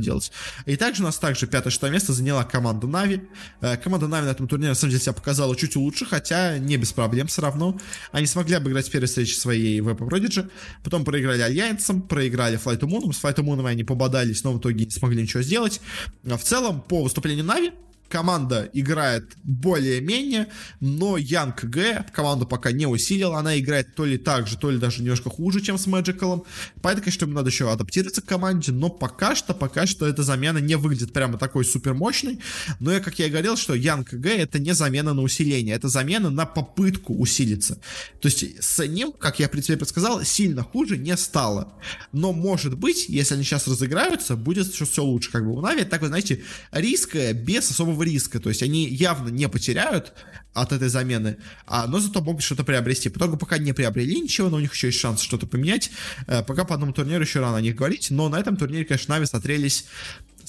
И 0.66 0.76
также 0.76 1.04
у 1.04 1.06
нас 1.06 1.18
также 1.18 1.48
пятое-шестое 1.48 1.92
место 1.92 2.14
заняла 2.14 2.44
команда 2.44 2.88
Нави. 2.88 3.22
Э, 3.62 3.78
команда 3.78 4.08
Нави 4.08 4.26
на 4.26 4.32
этом 4.32 4.48
турнире 4.48 4.70
на 4.70 4.76
самом 4.76 4.92
деле 4.92 5.02
себя 5.02 5.14
показала 5.14 5.56
чуть 5.56 5.76
лучше, 5.76 6.06
хотя 6.06 6.58
не 6.58 6.78
без 6.78 6.94
проблем 6.94 7.28
все 7.28 7.42
равно. 7.42 7.78
Они 8.12 8.28
смогли 8.28 8.56
обыграть 8.56 8.88
в 8.88 8.92
первой 8.92 9.08
встрече 9.08 9.36
своей 9.36 9.80
VP 9.80 9.98
Prodigy, 9.98 10.50
потом 10.84 11.06
проиграли 11.06 11.42
Альянсом, 11.42 12.02
проиграли 12.02 12.58
to 12.58 12.88
Moon. 12.88 13.14
С 13.14 13.24
to 13.24 13.44
Moon 13.44 13.68
они 13.68 13.84
пободались, 13.84 14.44
но 14.44 14.54
в 14.54 14.60
итоге 14.60 14.86
не 14.86 14.92
смогли 14.92 15.22
ничего 15.22 15.42
сделать. 15.42 15.82
А 16.30 16.38
в 16.38 16.44
целом, 16.44 16.82
по 16.82 17.04
выступлению 17.04 17.46
Нави, 17.46 17.72
команда 18.10 18.70
играет 18.74 19.38
более-менее, 19.44 20.48
но 20.80 21.18
Янг 21.18 21.64
Г 21.64 22.06
команду 22.12 22.46
пока 22.46 22.72
не 22.72 22.86
усилила, 22.86 23.38
она 23.38 23.60
играет 23.60 23.96
то 23.96 24.06
ли 24.06 24.18
так 24.18 24.48
же, 24.48 24.58
то 24.58 24.70
ли 24.72 24.78
даже 24.78 25.02
немножко 25.02 25.30
хуже, 25.30 25.62
чем 25.62 25.78
с 25.78 25.88
Мэджикалом, 25.88 26.44
поэтому, 26.82 27.04
конечно, 27.06 27.26
ему 27.26 27.36
надо 27.36 27.50
еще 27.50 27.72
адаптироваться 27.72 28.22
к 28.22 28.26
команде, 28.26 28.72
но 28.72 28.90
пока 28.90 29.36
что, 29.36 29.54
пока 29.54 29.86
что 29.86 30.06
эта 30.06 30.24
замена 30.24 30.58
не 30.58 30.76
выглядит 30.76 31.14
прямо 31.14 31.38
такой 31.38 31.64
супер 31.66 31.94
мощной, 31.94 32.40
но 32.80 32.92
я, 32.92 33.00
как 33.00 33.20
я 33.20 33.28
и 33.28 33.30
говорил, 33.30 33.56
что 33.56 33.74
Янг 33.74 34.14
Г 34.14 34.30
это 34.30 34.60
не 34.60 34.74
замена 34.74 35.14
на 35.14 35.22
усиление, 35.22 35.76
это 35.76 35.88
замена 35.88 36.30
на 36.30 36.46
попытку 36.46 37.16
усилиться, 37.16 37.76
то 38.22 38.28
есть 38.28 38.64
с 38.64 38.86
ним, 38.86 39.12
как 39.12 39.40
я, 39.40 39.48
в 39.48 39.52
принципе, 39.52 39.78
предсказал, 39.78 40.24
сильно 40.24 40.64
хуже 40.64 40.98
не 40.98 41.16
стало, 41.16 41.74
но 42.12 42.34
может 42.34 42.78
быть, 42.78 43.08
если 43.08 43.36
они 43.36 43.44
сейчас 43.44 43.68
разыграются, 43.68 44.36
будет 44.36 44.72
еще 44.72 44.86
все 44.86 45.04
лучше, 45.04 45.32
как 45.32 45.46
бы. 45.46 45.52
У 45.52 45.62
Нави, 45.62 45.84
так 45.84 46.02
вы 46.02 46.08
знаете, 46.08 46.44
риска 46.72 47.34
без 47.34 47.70
особого 47.70 47.99
никакого 48.00 48.04
риска. 48.04 48.40
То 48.40 48.50
есть 48.50 48.64
они 48.64 48.88
явно 48.88 49.30
не 49.30 49.48
потеряют 49.50 50.14
от 50.54 50.72
этой 50.72 50.90
замены, 50.90 51.38
а, 51.66 51.88
но 51.88 52.00
зато 52.00 52.22
могут 52.22 52.44
что-то 52.44 52.64
приобрести. 52.64 53.10
По 53.10 53.18
итогу 53.18 53.38
пока 53.38 53.58
не 53.58 53.74
приобрели 53.74 54.20
ничего, 54.22 54.50
но 54.50 54.58
у 54.58 54.60
них 54.60 54.74
еще 54.74 54.88
есть 54.88 55.00
шанс 55.00 55.22
что-то 55.22 55.48
поменять. 55.48 55.92
Э, 56.28 56.44
пока 56.44 56.66
по 56.66 56.74
одному 56.74 56.92
турниру 56.92 57.22
еще 57.22 57.40
рано 57.40 57.58
о 57.58 57.62
них 57.62 57.76
говорить, 57.76 58.12
но 58.12 58.30
на 58.30 58.40
этом 58.40 58.58
турнире, 58.58 58.86
конечно, 58.86 59.16
Нави 59.16 59.26
смотрелись 59.26 59.86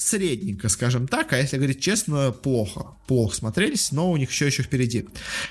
средненько, 0.01 0.67
скажем 0.69 1.07
так, 1.07 1.33
а 1.33 1.37
если 1.37 1.57
говорить 1.57 1.79
честно, 1.79 2.31
плохо. 2.31 2.87
Плохо 3.07 3.35
смотрелись, 3.35 3.91
но 3.91 4.11
у 4.11 4.17
них 4.17 4.31
еще 4.31 4.47
еще 4.47 4.63
впереди. 4.63 5.05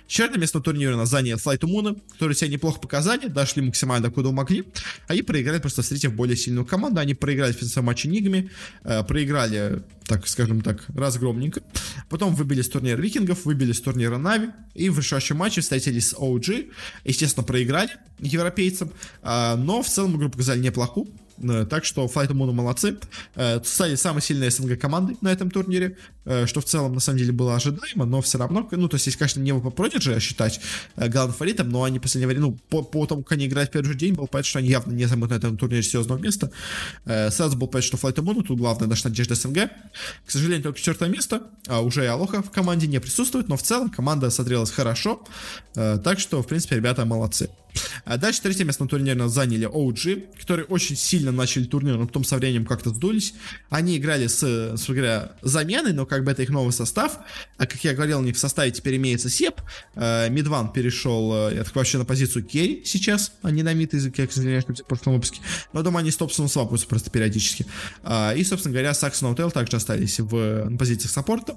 Четвертое 0.06 0.40
место 0.40 0.58
на 0.58 0.64
турнире 0.64 0.96
на 0.96 1.06
занял 1.06 1.36
Flight 1.36 1.60
Moon, 1.60 2.00
которые 2.12 2.36
себя 2.36 2.50
неплохо 2.50 2.80
показали, 2.80 3.28
дошли 3.28 3.62
максимально 3.62 4.08
докуда 4.08 4.30
могли. 4.32 4.64
Они 5.06 5.22
проиграли 5.22 5.60
просто 5.60 5.82
встретив 5.82 6.14
более 6.14 6.36
сильную 6.36 6.66
команду. 6.66 7.00
Они 7.00 7.14
проиграли 7.14 7.52
в 7.52 7.56
финансовом 7.56 7.86
матче 7.86 8.08
Нигами, 8.08 8.50
э, 8.84 9.04
проиграли, 9.04 9.82
так 10.06 10.26
скажем 10.26 10.62
так, 10.62 10.84
разгромненько. 10.88 11.62
Потом 12.08 12.34
выбили 12.34 12.62
с 12.62 12.68
турнира 12.68 13.00
Викингов, 13.00 13.44
выбили 13.44 13.72
с 13.72 13.80
турнира 13.80 14.18
Нави. 14.18 14.48
И 14.74 14.88
в 14.88 14.98
решающем 14.98 15.36
матче 15.36 15.60
встретились 15.60 16.08
с 16.08 16.14
OG. 16.14 16.72
Естественно, 17.04 17.44
проиграли 17.44 17.90
европейцам. 18.18 18.90
Э, 19.22 19.54
но 19.56 19.82
в 19.82 19.88
целом 19.88 20.16
игру 20.16 20.28
показали 20.28 20.60
неплохую. 20.60 21.08
Э, 21.42 21.64
так 21.68 21.84
что 21.84 22.06
Flight 22.06 22.28
Moon 22.28 22.52
молодцы. 22.52 22.98
Э, 23.34 23.60
стали 23.64 23.94
самой 23.94 24.22
сильной 24.22 24.50
СНГ 24.50 24.78
командой 24.78 25.16
на 25.20 25.32
этом 25.32 25.50
турнире, 25.50 25.96
что 26.46 26.60
в 26.60 26.64
целом 26.64 26.94
на 26.94 27.00
самом 27.00 27.18
деле 27.18 27.32
было 27.32 27.56
ожидаемо, 27.56 28.04
но 28.04 28.20
все 28.20 28.38
равно, 28.38 28.68
ну, 28.70 28.88
то 28.88 28.96
есть, 28.96 29.06
если, 29.06 29.18
конечно, 29.18 29.40
не 29.40 29.52
по 29.54 29.68
Prodigy 29.68 30.20
считать 30.20 30.60
главным 30.96 31.32
фаворитом, 31.32 31.68
но 31.68 31.84
они 31.84 31.98
в 31.98 32.02
последнее 32.02 32.28
время, 32.28 32.42
ну, 32.42 32.58
по, 32.68 32.82
по 32.82 33.06
тому, 33.06 33.22
как 33.22 33.32
они 33.32 33.46
играют 33.46 33.70
первый 33.70 33.88
же 33.88 33.94
день, 33.94 34.14
было 34.14 34.26
понятно, 34.26 34.48
что 34.48 34.58
они 34.58 34.68
явно 34.68 34.92
не 34.92 35.06
займут 35.06 35.30
на 35.30 35.34
этом 35.34 35.56
турнире 35.56 35.82
серьезного 35.82 36.18
места. 36.18 36.50
Сразу 37.04 37.56
было 37.56 37.66
понятно, 37.66 37.98
что 37.98 38.08
Flight 38.08 38.16
Moon 38.16 38.44
тут 38.44 38.58
главная 38.58 38.88
наша 38.88 39.08
надежда 39.08 39.34
СНГ. 39.34 39.70
К 40.26 40.30
сожалению, 40.30 40.62
только 40.62 40.78
четвертое 40.78 41.08
место, 41.08 41.42
а 41.66 41.80
уже 41.80 42.04
и 42.04 42.06
Алоха 42.06 42.42
в 42.42 42.50
команде 42.50 42.86
не 42.86 43.00
присутствует, 43.00 43.48
но 43.48 43.56
в 43.56 43.62
целом 43.62 43.90
команда 43.90 44.30
смотрелась 44.30 44.70
хорошо, 44.70 45.24
так 45.74 46.20
что, 46.20 46.42
в 46.42 46.46
принципе, 46.46 46.76
ребята 46.76 47.04
молодцы. 47.04 47.50
А 48.04 48.16
дальше 48.16 48.42
третье 48.42 48.64
место 48.64 48.82
на 48.82 48.88
турнире 48.88 49.28
заняли 49.28 49.68
OG, 49.68 50.40
которые 50.40 50.66
очень 50.66 50.96
сильно 50.96 51.30
начали 51.30 51.64
турнир, 51.64 51.96
но 51.96 52.06
потом 52.06 52.24
со 52.24 52.36
временем 52.36 52.66
как-то 52.66 52.90
сдулись. 52.90 53.34
Они 53.68 53.96
играли 53.96 54.26
с, 54.26 54.42
с 54.42 54.86
говоря, 54.88 55.32
заменой, 55.42 55.92
но 55.92 56.04
как 56.04 56.19
бы 56.24 56.30
это 56.30 56.42
их 56.42 56.50
новый 56.50 56.72
состав. 56.72 57.18
А 57.56 57.66
как 57.66 57.82
я 57.84 57.94
говорил, 57.94 58.20
у 58.20 58.22
них 58.22 58.36
в 58.36 58.38
составе 58.38 58.70
теперь 58.70 58.96
имеется 58.96 59.28
Сеп. 59.28 59.60
Э, 59.94 60.28
Мидван 60.28 60.72
перешел, 60.72 61.48
э, 61.48 61.64
так 61.64 61.74
вообще 61.74 61.98
на 61.98 62.04
позицию 62.04 62.44
Керри 62.44 62.82
сейчас, 62.84 63.32
а 63.42 63.50
не 63.50 63.62
на 63.62 63.72
мид, 63.74 63.90
как 63.90 64.30
извиняюсь, 64.32 64.64
в 64.64 64.84
прошлом 64.84 65.14
выпуске. 65.14 65.40
Но 65.72 65.82
думаю, 65.82 66.00
они 66.00 66.10
с 66.10 66.16
Топсоном 66.16 66.48
свапаются 66.48 66.86
просто 66.86 67.10
периодически. 67.10 67.66
А, 68.02 68.34
и, 68.34 68.44
собственно 68.44 68.72
говоря, 68.72 68.94
Саксон 68.94 69.32
Hotel 69.32 69.50
также 69.50 69.76
остались 69.76 70.20
в, 70.20 70.68
на 70.68 70.76
позициях 70.76 71.10
саппорта, 71.10 71.56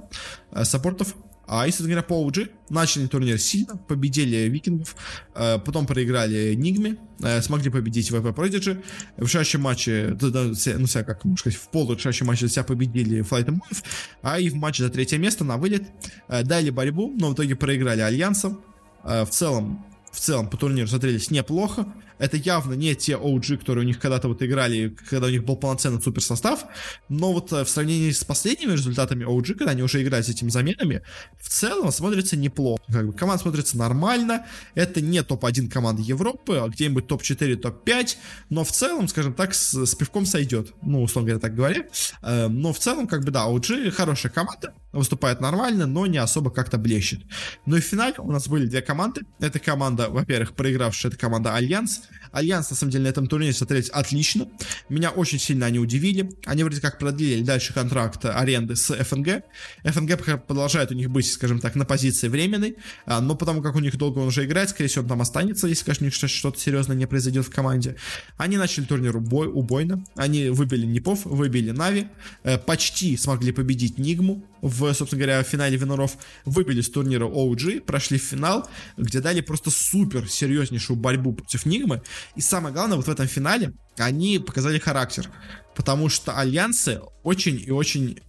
э, 0.51 0.63
саппортов. 0.63 1.15
А 1.45 1.65
если 1.65 1.83
говоря 1.83 2.03
по 2.03 2.25
OG, 2.25 2.51
начали 2.69 3.07
турнир 3.07 3.37
сильно, 3.37 3.75
победили 3.75 4.47
викингов, 4.47 4.95
э, 5.35 5.59
потом 5.59 5.85
проиграли 5.85 6.53
Нигме, 6.55 6.97
э, 7.21 7.41
смогли 7.41 7.69
победить 7.69 8.09
VP 8.11 8.33
Prodigy. 8.33 8.83
В 9.17 9.23
решающем 9.23 9.61
матче, 9.61 10.17
ну, 10.19 10.55
себя, 10.55 11.03
как 11.03 11.25
можно 11.25 11.37
сказать, 11.37 11.59
в 11.59 11.91
решающем 11.93 12.27
матче 12.27 12.47
себя 12.47 12.63
победили 12.63 13.21
Flight 13.23 13.47
Move, 13.47 13.83
а 14.21 14.39
и 14.39 14.49
в 14.49 14.55
матче 14.55 14.83
за 14.83 14.89
третье 14.89 15.17
место 15.17 15.43
на 15.43 15.57
вылет 15.57 15.83
э, 16.29 16.43
дали 16.43 16.69
борьбу, 16.69 17.13
но 17.17 17.29
в 17.29 17.33
итоге 17.33 17.55
проиграли 17.55 18.01
Альянсом. 18.01 18.61
В 19.03 19.27
целом, 19.31 19.85
в 20.13 20.19
целом 20.21 20.49
по 20.49 20.55
турниру 20.55 20.87
смотрелись 20.87 21.29
неплохо. 21.29 21.93
Это 22.17 22.37
явно 22.37 22.73
не 22.73 22.95
те 22.95 23.13
OG, 23.13 23.57
которые 23.57 23.83
у 23.83 23.87
них 23.87 23.99
когда-то 23.99 24.27
вот 24.27 24.41
играли, 24.41 24.95
когда 25.09 25.27
у 25.27 25.29
них 25.29 25.43
был 25.43 25.55
полноценный 25.55 26.01
суперсостав. 26.01 26.65
Но 27.09 27.33
вот 27.33 27.51
э, 27.51 27.63
в 27.63 27.69
сравнении 27.69 28.11
с 28.11 28.23
последними 28.23 28.73
результатами 28.73 29.25
OG, 29.25 29.55
когда 29.55 29.71
они 29.71 29.83
уже 29.83 30.01
играют 30.01 30.25
с 30.25 30.29
этими 30.29 30.49
заменами, 30.49 31.01
в 31.39 31.49
целом 31.49 31.91
смотрится 31.91 32.37
неплохо. 32.37 32.83
Как 32.91 33.07
бы 33.07 33.13
команда 33.13 33.43
смотрится 33.43 33.77
нормально. 33.77 34.45
Это 34.75 35.01
не 35.01 35.21
топ-1 35.23 35.69
команда 35.69 36.01
Европы, 36.01 36.57
а 36.57 36.67
где-нибудь 36.67 37.07
топ-4, 37.07 37.55
топ-5. 37.55 38.17
Но 38.49 38.63
в 38.63 38.71
целом, 38.71 39.07
скажем 39.07 39.33
так, 39.33 39.53
с, 39.53 39.73
с 39.85 39.95
пивком 39.95 40.25
сойдет. 40.25 40.73
Ну, 40.81 41.03
условно 41.03 41.29
говоря, 41.29 41.41
так 41.41 41.55
говоря. 41.55 41.85
Э, 42.21 42.47
но 42.47 42.73
в 42.73 42.79
целом, 42.79 43.07
как 43.07 43.23
бы, 43.23 43.31
да, 43.31 43.47
OG 43.47 43.91
хорошая 43.91 44.31
команда. 44.31 44.73
Выступает 44.91 45.41
нормально, 45.41 45.87
но 45.87 46.05
не 46.05 46.19
особо 46.19 46.51
как-то 46.51 46.77
блещет. 46.77 47.21
Ну 47.65 47.77
и 47.77 47.81
в 47.81 47.83
финале 47.83 48.15
у 48.19 48.31
нас 48.31 48.47
были 48.47 48.67
две 48.67 48.81
команды. 48.81 49.21
Это 49.39 49.59
команда, 49.59 50.09
во-первых, 50.09 50.53
проигравшая, 50.53 51.11
это 51.11 51.19
команда 51.19 51.55
Альянс. 51.55 52.02
Альянс, 52.33 52.71
на 52.71 52.75
самом 52.75 52.91
деле, 52.91 53.03
на 53.03 53.07
этом 53.09 53.27
турнире 53.27 53.53
смотрелись 53.53 53.89
отлично. 53.89 54.47
Меня 54.89 55.11
очень 55.11 55.39
сильно 55.39 55.67
они 55.67 55.77
удивили. 55.77 56.31
Они 56.45 56.63
вроде 56.63 56.81
как 56.81 56.97
продлили 56.97 57.43
дальше 57.43 57.73
контракт 57.73 58.25
аренды 58.25 58.75
с 58.75 58.91
FNG. 58.91 59.43
ФНГ 59.85 60.45
продолжает 60.47 60.91
у 60.91 60.95
них 60.95 61.11
быть, 61.11 61.31
скажем 61.31 61.59
так, 61.59 61.75
на 61.75 61.85
позиции 61.85 62.27
временной, 62.27 62.77
а, 63.05 63.21
но 63.21 63.35
потому 63.35 63.61
как 63.61 63.75
у 63.75 63.79
них 63.79 63.97
долго 63.97 64.19
он 64.19 64.27
уже 64.27 64.45
играет, 64.45 64.69
скорее 64.69 64.89
всего, 64.89 65.03
он 65.03 65.09
там 65.09 65.21
останется, 65.21 65.67
если, 65.67 65.93
конечно, 65.93 66.27
что-то 66.27 66.59
серьезное 66.59 66.97
не 66.97 67.05
произойдет 67.05 67.45
в 67.45 67.51
команде. 67.51 67.97
Они 68.37 68.57
начали 68.57 68.85
турнир 68.85 69.15
убой, 69.15 69.47
убойно. 69.47 70.03
Они 70.15 70.49
выбили 70.49 70.87
Непов, 70.87 71.25
выбили 71.25 71.69
Нави, 71.69 72.07
э, 72.43 72.57
почти 72.57 73.15
смогли 73.15 73.51
победить 73.51 73.99
Нигму 73.99 74.43
в, 74.63 74.93
собственно 74.93 75.23
говоря, 75.23 75.43
финале 75.43 75.77
Виноров. 75.77 76.17
Выбили 76.45 76.81
с 76.81 76.89
турнира 76.89 77.25
OG, 77.25 77.81
прошли 77.81 78.17
в 78.17 78.23
финал, 78.23 78.67
где 78.97 79.19
дали 79.19 79.41
просто 79.41 79.69
супер 79.69 80.27
серьезнейшую 80.29 80.97
борьбу 80.97 81.33
против 81.33 81.65
Нигмы. 81.65 81.92
И 82.35 82.41
самое 82.41 82.73
главное, 82.73 82.97
вот 82.97 83.07
в 83.07 83.11
этом 83.11 83.27
финале 83.27 83.73
они 83.97 84.39
показали 84.39 84.79
характер. 84.79 85.29
Потому 85.75 86.09
что 86.09 86.37
альянсы 86.37 87.01
очень 87.23 87.61
и 87.65 87.71
очень 87.71 88.19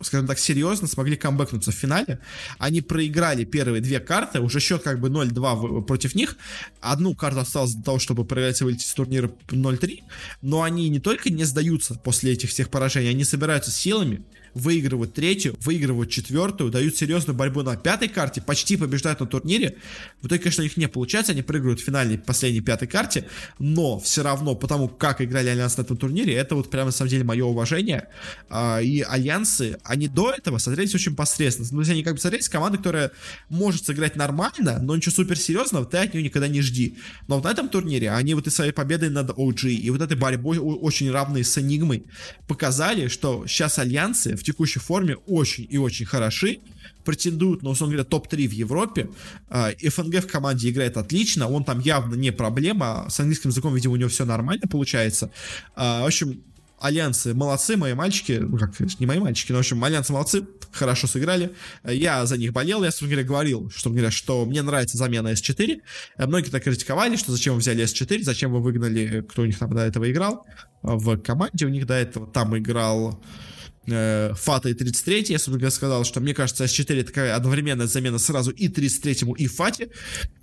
скажем 0.00 0.26
так, 0.26 0.38
серьезно 0.38 0.86
смогли 0.86 1.16
камбэкнуться 1.16 1.70
в 1.70 1.74
финале. 1.74 2.18
Они 2.58 2.80
проиграли 2.80 3.44
первые 3.44 3.80
две 3.80 4.00
карты, 4.00 4.40
уже 4.40 4.60
счет 4.60 4.82
как 4.82 5.00
бы 5.00 5.08
0-2 5.08 5.82
против 5.84 6.14
них. 6.14 6.36
Одну 6.80 7.14
карту 7.14 7.40
осталось 7.40 7.74
для 7.74 7.82
того, 7.82 7.98
чтобы 7.98 8.24
проиграть 8.24 8.60
и 8.60 8.64
выйти 8.64 8.84
с 8.84 8.92
турнира 8.92 9.28
0-3. 9.48 10.00
Но 10.42 10.62
они 10.62 10.88
не 10.88 11.00
только 11.00 11.30
не 11.30 11.44
сдаются 11.44 11.94
после 11.94 12.32
этих 12.32 12.50
всех 12.50 12.68
поражений, 12.68 13.10
они 13.10 13.24
собираются 13.24 13.70
силами, 13.70 14.24
выигрывают 14.56 15.12
третью, 15.12 15.54
выигрывают 15.60 16.10
четвертую, 16.10 16.70
дают 16.70 16.96
серьезную 16.96 17.36
борьбу 17.36 17.62
на 17.62 17.76
пятой 17.76 18.08
карте, 18.08 18.40
почти 18.40 18.76
побеждают 18.78 19.20
на 19.20 19.26
турнире. 19.26 19.76
В 20.22 20.26
итоге, 20.26 20.40
конечно, 20.40 20.62
у 20.62 20.64
них 20.64 20.78
не 20.78 20.88
получается, 20.88 21.32
они 21.32 21.42
проигрывают 21.42 21.80
в 21.80 21.84
финальной 21.84 22.16
последней 22.16 22.62
пятой 22.62 22.88
карте, 22.88 23.28
но 23.58 23.98
все 23.98 24.22
равно, 24.22 24.54
потому 24.54 24.88
как 24.88 25.20
играли 25.20 25.50
Альянс 25.50 25.76
на 25.76 25.82
этом 25.82 25.98
турнире, 25.98 26.34
это 26.34 26.54
вот 26.54 26.70
прямо 26.70 26.86
на 26.86 26.92
самом 26.92 27.10
деле 27.10 27.24
мое 27.24 27.44
уважение. 27.44 28.08
А, 28.48 28.80
и 28.80 29.02
Альянсы, 29.02 29.78
они 29.84 30.08
до 30.08 30.30
этого 30.30 30.56
смотрелись 30.56 30.94
очень 30.94 31.14
посредственно. 31.14 31.68
Ну, 31.70 31.76
то 31.76 31.80
есть 31.80 31.90
они 31.90 32.02
как 32.02 32.14
бы 32.14 32.20
смотрелись 32.20 32.48
команда, 32.48 32.78
которая 32.78 33.10
может 33.50 33.84
сыграть 33.84 34.16
нормально, 34.16 34.78
но 34.80 34.96
ничего 34.96 35.14
супер 35.14 35.38
серьезного 35.38 35.84
ты 35.84 35.98
от 35.98 36.14
нее 36.14 36.22
никогда 36.22 36.48
не 36.48 36.62
жди. 36.62 36.96
Но 37.28 37.36
вот 37.36 37.44
на 37.44 37.50
этом 37.50 37.68
турнире 37.68 38.10
они 38.10 38.32
вот 38.32 38.46
и 38.46 38.50
своей 38.50 38.72
победой 38.72 39.10
над 39.10 39.30
OG, 39.30 39.68
и 39.68 39.90
вот 39.90 40.00
этой 40.00 40.16
борьбой 40.16 40.56
очень 40.58 41.10
равной 41.10 41.44
с 41.44 41.58
Нигмой 41.58 42.04
показали, 42.46 43.08
что 43.08 43.46
сейчас 43.46 43.78
Альянсы 43.78 44.34
в 44.34 44.45
текущей 44.46 44.80
форме 44.80 45.16
очень 45.26 45.66
и 45.68 45.76
очень 45.76 46.06
хороши, 46.06 46.60
претендуют 47.04 47.62
на, 47.62 47.70
условно 47.70 47.96
говоря, 47.96 48.08
топ-3 48.08 48.48
в 48.48 48.52
Европе. 48.52 49.10
А, 49.48 49.70
ФНГ 49.72 50.24
в 50.24 50.26
команде 50.26 50.70
играет 50.70 50.96
отлично, 50.96 51.48
он 51.48 51.64
там 51.64 51.80
явно 51.80 52.14
не 52.14 52.32
проблема, 52.32 53.06
с 53.08 53.20
английским 53.20 53.50
языком, 53.50 53.74
видимо, 53.74 53.94
у 53.94 53.96
него 53.96 54.08
все 54.08 54.24
нормально 54.24 54.66
получается. 54.68 55.30
А, 55.74 56.02
в 56.02 56.06
общем, 56.06 56.42
Альянсы 56.78 57.32
молодцы, 57.32 57.76
мои 57.78 57.94
мальчики, 57.94 58.32
ну 58.32 58.58
как, 58.58 58.78
не 59.00 59.06
мои 59.06 59.18
мальчики, 59.18 59.50
но 59.50 59.56
в 59.56 59.60
общем, 59.60 59.82
Альянсы 59.82 60.12
молодцы, 60.12 60.46
хорошо 60.72 61.06
сыграли. 61.06 61.52
Я 61.84 62.26
за 62.26 62.36
них 62.36 62.52
болел, 62.52 62.84
я, 62.84 62.90
собственно 62.90 63.12
говоря, 63.12 63.26
говорил, 63.26 63.70
что, 63.74 63.88
говоря, 63.88 64.10
что 64.10 64.44
мне 64.44 64.60
нравится 64.60 64.98
замена 64.98 65.32
S4. 65.32 65.80
Многие 66.18 66.50
так 66.50 66.64
критиковали, 66.64 67.16
что 67.16 67.32
зачем 67.32 67.54
вы 67.54 67.60
взяли 67.60 67.82
S4, 67.84 68.22
зачем 68.22 68.52
вы 68.52 68.60
выгнали, 68.60 69.24
кто 69.26 69.42
у 69.42 69.46
них 69.46 69.58
там 69.58 69.74
до 69.74 69.82
этого 69.82 70.10
играл 70.10 70.46
в 70.82 71.16
команде, 71.16 71.64
у 71.64 71.70
них 71.70 71.86
до 71.86 71.94
этого 71.94 72.26
там 72.26 72.56
играл 72.58 73.18
э, 73.86 74.32
Фата 74.34 74.68
и 74.68 74.74
33 74.74 75.26
я, 75.28 75.38
собственно 75.38 75.70
сказал, 75.70 76.04
что 76.04 76.20
мне 76.20 76.34
кажется, 76.34 76.64
S4 76.64 77.04
такая 77.04 77.34
одновременная 77.34 77.86
замена 77.86 78.18
сразу 78.18 78.50
и 78.50 78.68
33-му, 78.68 79.34
и 79.34 79.46
Фате. 79.46 79.88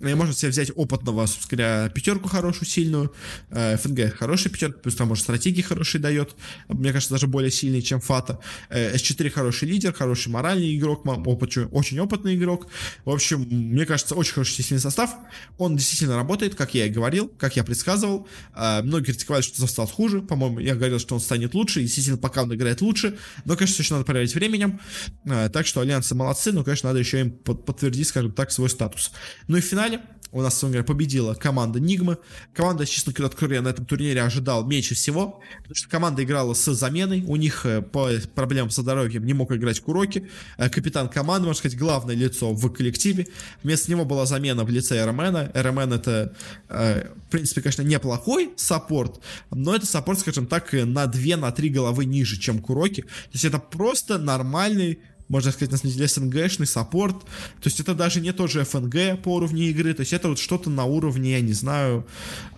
И 0.00 0.14
можно 0.14 0.34
себе 0.34 0.50
взять 0.50 0.70
опытного, 0.74 1.26
собственно 1.26 1.62
говоря, 1.62 1.88
пятерку 1.90 2.28
хорошую, 2.28 2.68
сильную, 2.68 3.12
э, 3.50 3.76
ФНГ 3.76 4.14
хороший 4.16 4.50
пятерка, 4.50 4.78
плюс 4.78 4.94
там, 4.94 5.08
может, 5.08 5.24
стратегии 5.24 5.62
хорошие 5.62 6.00
дает, 6.00 6.34
мне 6.68 6.92
кажется, 6.92 7.14
даже 7.14 7.26
более 7.26 7.50
сильный, 7.50 7.82
чем 7.82 8.00
Фата. 8.00 8.40
Э, 8.68 8.94
S4 8.94 9.30
хороший 9.30 9.68
лидер, 9.68 9.92
хороший 9.92 10.28
моральный 10.28 10.76
игрок, 10.76 11.06
опыт, 11.06 11.56
очень 11.72 12.00
опытный 12.00 12.36
игрок. 12.36 12.68
В 13.04 13.10
общем, 13.10 13.46
мне 13.50 13.86
кажется, 13.86 14.14
очень 14.14 14.34
хороший 14.34 14.62
сильный 14.62 14.80
состав. 14.80 15.14
Он 15.58 15.76
действительно 15.76 16.16
работает, 16.16 16.54
как 16.54 16.74
я 16.74 16.86
и 16.86 16.90
говорил, 16.90 17.28
как 17.38 17.56
я 17.56 17.64
предсказывал. 17.64 18.26
Э, 18.54 18.82
многие 18.82 19.06
критиковали, 19.06 19.42
что 19.42 19.66
стал 19.66 19.86
хуже. 19.86 20.22
По-моему, 20.22 20.58
я 20.60 20.74
говорил, 20.74 20.98
что 20.98 21.14
он 21.14 21.20
станет 21.20 21.54
лучше. 21.54 21.80
И 21.80 21.84
действительно, 21.84 22.16
пока 22.16 22.42
он 22.42 22.54
играет 22.54 22.80
лучше. 22.80 23.16
Но, 23.44 23.56
конечно, 23.56 23.82
еще 23.82 23.94
надо 23.94 24.06
проверить 24.06 24.34
временем. 24.34 24.80
А, 25.28 25.48
так 25.48 25.66
что 25.66 25.80
альянсы 25.80 26.14
молодцы, 26.14 26.52
но, 26.52 26.64
конечно, 26.64 26.88
надо 26.88 26.98
еще 26.98 27.20
им 27.20 27.30
подтвердить, 27.30 28.08
скажем 28.08 28.32
так, 28.32 28.50
свой 28.50 28.70
статус. 28.70 29.12
Ну 29.48 29.56
и 29.56 29.60
в 29.60 29.64
финале 29.64 30.00
у 30.34 30.42
нас, 30.42 30.54
собственно 30.54 30.72
говоря, 30.72 30.84
победила 30.84 31.34
команда 31.34 31.78
Nigma. 31.78 32.18
Команда, 32.54 32.84
честно 32.86 33.12
говоря, 33.12 33.62
на 33.62 33.68
этом 33.68 33.86
турнире 33.86 34.20
ожидал 34.20 34.66
меньше 34.66 34.96
всего, 34.96 35.40
потому 35.58 35.76
что 35.76 35.88
команда 35.88 36.24
играла 36.24 36.54
с 36.54 36.74
заменой, 36.74 37.22
у 37.22 37.36
них 37.36 37.64
э, 37.64 37.82
по 37.82 38.10
проблемам 38.34 38.70
со 38.70 38.82
здоровьем 38.82 39.24
не 39.24 39.32
мог 39.32 39.52
играть 39.52 39.78
KuroKy. 39.78 40.28
Э, 40.58 40.68
капитан 40.68 41.08
команды, 41.08 41.46
можно 41.46 41.58
сказать, 41.60 41.78
главное 41.78 42.16
лицо 42.16 42.52
в 42.52 42.68
коллективе. 42.72 43.28
Вместо 43.62 43.88
него 43.92 44.04
была 44.04 44.26
замена 44.26 44.64
в 44.64 44.70
лице 44.70 45.04
rmN. 45.04 45.52
rmN 45.54 45.92
это, 45.92 46.34
э, 46.68 47.12
в 47.28 47.30
принципе, 47.30 47.60
конечно, 47.62 47.82
неплохой 47.82 48.54
саппорт, 48.56 49.20
но 49.52 49.76
это 49.76 49.86
саппорт, 49.86 50.18
скажем 50.18 50.48
так, 50.48 50.72
на 50.72 51.04
2-3 51.04 51.36
на 51.36 51.52
головы 51.72 52.06
ниже, 52.06 52.40
чем 52.40 52.58
KuroKy. 52.58 53.04
То 53.24 53.30
есть 53.32 53.44
это 53.44 53.58
просто 53.58 54.18
нормальный 54.18 55.00
можно 55.28 55.52
сказать, 55.52 55.72
на 55.72 55.78
самом 55.78 55.94
деле, 55.94 56.06
СНГшный 56.06 56.66
саппорт. 56.66 57.20
То 57.22 57.64
есть 57.64 57.80
это 57.80 57.94
даже 57.94 58.20
не 58.20 58.32
тот 58.32 58.50
же 58.50 58.64
ФНГ 58.64 59.22
по 59.22 59.36
уровню 59.36 59.64
игры, 59.70 59.94
то 59.94 60.00
есть 60.00 60.12
это 60.12 60.28
вот 60.28 60.38
что-то 60.38 60.68
на 60.68 60.84
уровне, 60.84 61.32
я 61.32 61.40
не 61.40 61.54
знаю, 61.54 62.06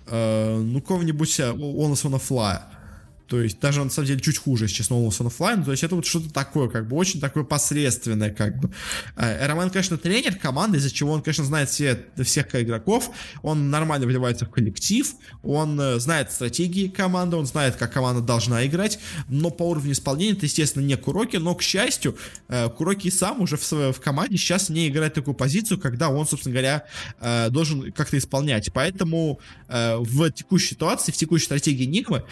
э, 0.06 0.60
ну, 0.60 0.80
какого-нибудь 0.80 1.38
Honest 1.38 2.04
on 2.04 2.20
Fly. 2.20 2.60
То 3.28 3.40
есть 3.40 3.58
даже 3.60 3.82
на 3.82 3.90
самом 3.90 4.06
деле 4.06 4.20
чуть 4.20 4.38
хуже, 4.38 4.68
честно, 4.68 4.94
Almost 4.94 5.20
on 5.20 5.30
Offline. 5.30 5.64
То 5.64 5.72
есть 5.72 5.82
это 5.82 5.96
вот 5.96 6.06
что-то 6.06 6.32
такое, 6.32 6.68
как 6.68 6.88
бы 6.88 6.96
очень 6.96 7.20
такое 7.20 7.44
посредственное, 7.44 8.30
как 8.30 8.58
бы. 8.60 8.70
Э, 9.16 9.46
Роман, 9.46 9.70
конечно, 9.70 9.98
тренер 9.98 10.36
команды, 10.36 10.78
из-за 10.78 10.90
чего 10.90 11.12
он, 11.12 11.22
конечно, 11.22 11.44
знает 11.44 11.68
все, 11.68 12.04
всех 12.22 12.54
игроков, 12.54 13.10
он 13.42 13.70
нормально 13.70 14.06
вливается 14.06 14.46
в 14.46 14.50
коллектив, 14.50 15.12
он 15.42 15.80
э, 15.80 15.98
знает 15.98 16.30
стратегии 16.30 16.88
команды, 16.88 17.36
он 17.36 17.46
знает, 17.46 17.76
как 17.76 17.92
команда 17.92 18.20
должна 18.20 18.64
играть, 18.66 18.98
но 19.28 19.50
по 19.50 19.64
уровню 19.64 19.92
исполнения 19.92 20.32
это, 20.32 20.46
естественно, 20.46 20.84
не 20.84 20.96
Куроки, 20.96 21.36
но, 21.36 21.54
к 21.54 21.62
счастью, 21.62 22.16
э, 22.48 22.68
Куроки 22.68 23.10
сам 23.10 23.40
уже 23.40 23.56
в, 23.56 23.92
в 23.92 24.00
команде 24.00 24.36
сейчас 24.36 24.68
не 24.68 24.88
играет 24.88 25.14
такую 25.14 25.34
позицию, 25.34 25.80
когда 25.80 26.10
он, 26.10 26.26
собственно 26.26 26.52
говоря, 26.52 26.84
должен 27.50 27.92
как-то 27.92 28.18
исполнять. 28.18 28.72
Поэтому 28.72 29.40
в 29.68 30.30
текущей 30.30 30.70
ситуации, 30.74 31.12
в 31.12 31.16
текущей 31.16 31.46
стратегии 31.46 31.84
Нигмы 31.84 32.24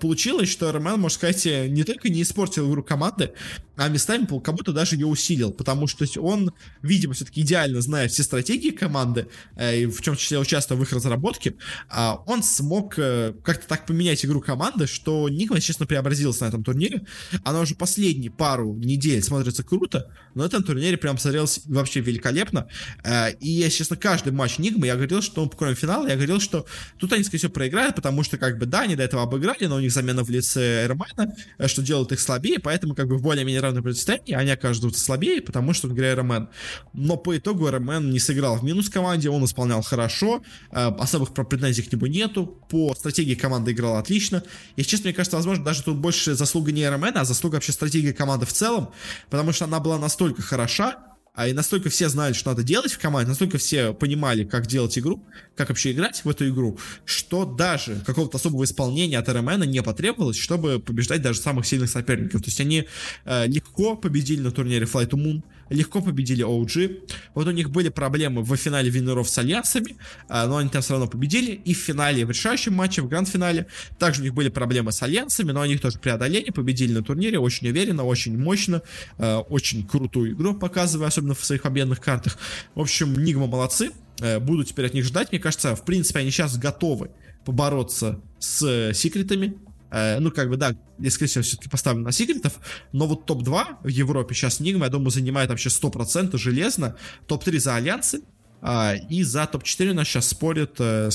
получилось, 0.00 0.48
что 0.48 0.72
Роман, 0.72 1.00
можно 1.00 1.14
сказать, 1.14 1.44
не 1.44 1.84
только 1.84 2.08
не 2.08 2.22
испортил 2.22 2.70
игру 2.70 2.82
команды, 2.82 3.32
а 3.80 3.88
местами 3.88 4.26
как 4.40 4.54
будто 4.54 4.72
даже 4.72 4.96
ее 4.96 5.06
усилил, 5.06 5.52
потому 5.52 5.86
что 5.86 6.04
он, 6.20 6.52
видимо, 6.82 7.14
все-таки 7.14 7.40
идеально 7.40 7.80
знает 7.80 8.12
все 8.12 8.22
стратегии 8.22 8.70
команды, 8.70 9.28
э, 9.56 9.86
в 9.86 10.02
чем 10.02 10.16
числе 10.16 10.38
участвуя 10.38 10.78
в 10.78 10.82
их 10.82 10.92
разработке, 10.92 11.54
а 11.88 12.22
он 12.26 12.42
смог 12.42 12.98
э, 12.98 13.32
как-то 13.42 13.66
так 13.66 13.86
поменять 13.86 14.22
игру 14.24 14.42
команды, 14.42 14.86
что 14.86 15.30
Николас, 15.30 15.62
честно, 15.62 15.86
преобразился 15.86 16.44
на 16.44 16.48
этом 16.48 16.62
турнире. 16.62 17.06
Она 17.42 17.60
уже 17.60 17.74
последние 17.74 18.30
пару 18.30 18.74
недель 18.74 19.22
смотрится 19.22 19.62
круто, 19.62 20.14
но 20.34 20.42
на 20.42 20.46
этом 20.46 20.62
турнире 20.62 20.98
прям 20.98 21.16
смотрелось 21.16 21.62
вообще 21.64 22.00
великолепно. 22.00 22.68
Э, 23.02 23.32
и, 23.40 23.48
я, 23.50 23.70
честно, 23.70 23.96
каждый 23.96 24.32
матч 24.32 24.58
Нигмы, 24.58 24.88
я 24.88 24.96
говорил, 24.96 25.22
что, 25.22 25.48
кроме 25.48 25.74
финала, 25.74 26.06
я 26.06 26.16
говорил, 26.16 26.40
что 26.40 26.66
тут 26.98 27.14
они, 27.14 27.24
скорее 27.24 27.38
всего, 27.38 27.52
проиграют, 27.52 27.96
потому 27.96 28.24
что, 28.24 28.36
как 28.36 28.58
бы, 28.58 28.66
да, 28.66 28.80
они 28.80 28.94
до 28.94 29.04
этого 29.04 29.22
обыграли, 29.22 29.64
но 29.64 29.76
у 29.76 29.80
них 29.80 29.89
замена 29.90 30.24
в 30.24 30.30
лице 30.30 30.84
Эрмайна, 30.84 31.34
что 31.66 31.82
делает 31.82 32.12
их 32.12 32.20
слабее, 32.20 32.58
поэтому 32.58 32.94
как 32.94 33.08
бы 33.08 33.16
в 33.16 33.22
более-менее 33.22 33.60
равном 33.60 33.82
противостоянии 33.82 34.34
они 34.34 34.50
окажутся 34.50 35.00
слабее, 35.00 35.42
потому 35.42 35.72
что, 35.72 35.88
говоря, 35.88 36.12
Эрмен. 36.12 36.48
Но 36.92 37.16
по 37.16 37.36
итогу 37.36 37.68
Эрмен 37.68 38.10
не 38.10 38.18
сыграл 38.18 38.56
в 38.56 38.64
минус 38.64 38.88
команде, 38.88 39.30
он 39.30 39.44
исполнял 39.44 39.82
хорошо, 39.82 40.42
э, 40.70 40.76
особых 40.98 41.34
претензий 41.34 41.82
к 41.82 41.92
нему 41.92 42.06
нету, 42.06 42.46
по 42.68 42.94
стратегии 42.94 43.34
команды 43.34 43.72
играл 43.72 43.96
отлично. 43.96 44.42
И, 44.76 44.82
честно, 44.82 45.08
мне 45.08 45.14
кажется, 45.14 45.36
возможно, 45.36 45.64
даже 45.64 45.82
тут 45.82 45.96
больше 45.96 46.34
заслуга 46.34 46.72
не 46.72 46.82
Эрмена, 46.82 47.22
а 47.22 47.24
заслуга 47.24 47.54
вообще 47.54 47.72
стратегии 47.72 48.12
команды 48.12 48.46
в 48.46 48.52
целом, 48.52 48.90
потому 49.28 49.52
что 49.52 49.64
она 49.64 49.80
была 49.80 49.98
настолько 49.98 50.42
хороша, 50.42 51.09
а 51.34 51.48
и 51.48 51.52
настолько 51.52 51.90
все 51.90 52.08
знали, 52.08 52.32
что 52.32 52.50
надо 52.50 52.62
делать 52.62 52.92
в 52.92 52.98
команде, 52.98 53.28
настолько 53.28 53.58
все 53.58 53.92
понимали, 53.94 54.44
как 54.44 54.66
делать 54.66 54.98
игру, 54.98 55.24
как 55.54 55.68
вообще 55.68 55.92
играть 55.92 56.24
в 56.24 56.28
эту 56.28 56.48
игру, 56.48 56.78
что 57.04 57.44
даже 57.44 58.02
какого-то 58.04 58.36
особого 58.36 58.64
исполнения 58.64 59.18
от 59.18 59.28
РМН 59.28 59.62
не 59.64 59.82
потребовалось, 59.82 60.36
чтобы 60.36 60.80
побеждать 60.80 61.22
даже 61.22 61.40
самых 61.40 61.66
сильных 61.66 61.90
соперников. 61.90 62.42
То 62.42 62.48
есть 62.48 62.60
они 62.60 62.86
э, 63.24 63.46
легко 63.46 63.96
победили 63.96 64.40
на 64.40 64.50
турнире 64.50 64.86
Flight 64.86 65.10
to 65.10 65.16
Moon, 65.16 65.42
легко 65.70 66.02
победили 66.02 66.44
OG. 66.44 67.08
Вот 67.34 67.46
у 67.46 67.50
них 67.50 67.70
были 67.70 67.88
проблемы 67.88 68.42
в 68.42 68.56
финале 68.56 68.90
Винеров 68.90 69.28
с 69.28 69.38
Альянсами, 69.38 69.96
э, 70.28 70.46
но 70.46 70.58
они 70.58 70.68
там 70.68 70.82
все 70.82 70.92
равно 70.92 71.08
победили. 71.08 71.52
И 71.52 71.74
в 71.74 71.78
финале, 71.78 72.26
в 72.26 72.30
решающем 72.30 72.74
матче, 72.74 73.02
в 73.02 73.08
гранд-финале, 73.08 73.66
также 73.98 74.20
у 74.20 74.24
них 74.24 74.34
были 74.34 74.48
проблемы 74.48 74.92
с 74.92 75.02
Альянсами, 75.02 75.52
но 75.52 75.62
они 75.62 75.74
их 75.74 75.80
тоже 75.80 75.98
преодолели, 75.98 76.50
победили 76.50 76.92
на 76.92 77.02
турнире 77.02 77.38
очень 77.38 77.68
уверенно, 77.68 78.04
очень 78.04 78.36
мощно, 78.38 78.82
э, 79.18 79.36
очень 79.36 79.86
крутую 79.86 80.32
игру 80.32 80.54
показывая, 80.54 81.08
особенно 81.08 81.34
в 81.34 81.44
своих 81.44 81.62
победных 81.62 82.00
картах. 82.00 82.38
В 82.74 82.80
общем, 82.80 83.14
Нигма 83.14 83.46
молодцы, 83.46 83.90
э, 84.20 84.38
буду 84.38 84.64
теперь 84.64 84.86
от 84.86 84.94
них 84.94 85.04
ждать. 85.04 85.32
Мне 85.32 85.40
кажется, 85.40 85.74
в 85.76 85.84
принципе, 85.84 86.20
они 86.20 86.30
сейчас 86.30 86.58
готовы 86.58 87.10
побороться 87.44 88.20
с 88.38 88.62
э, 88.62 88.94
секретами, 88.94 89.54
ну, 89.90 90.30
как 90.30 90.48
бы, 90.48 90.56
да, 90.56 90.74
я, 90.98 91.10
скорее 91.10 91.28
всего, 91.28 91.42
все-таки 91.42 91.68
поставлю 91.68 92.02
на 92.02 92.12
секретов, 92.12 92.58
но 92.92 93.06
вот 93.06 93.26
топ-2 93.26 93.78
в 93.82 93.88
Европе 93.88 94.34
сейчас 94.34 94.60
Нигма, 94.60 94.86
я 94.86 94.90
думаю, 94.90 95.10
занимает 95.10 95.50
вообще 95.50 95.68
100% 95.68 96.36
железно, 96.38 96.96
топ-3 97.26 97.58
за 97.58 97.76
Альянсы, 97.76 98.22
а, 98.62 98.94
и 98.94 99.22
за 99.22 99.46
топ-4 99.46 99.90
у 99.90 99.94
нас 99.94 100.06
сейчас 100.06 100.28
спорят 100.28 100.76
э, 100.80 101.08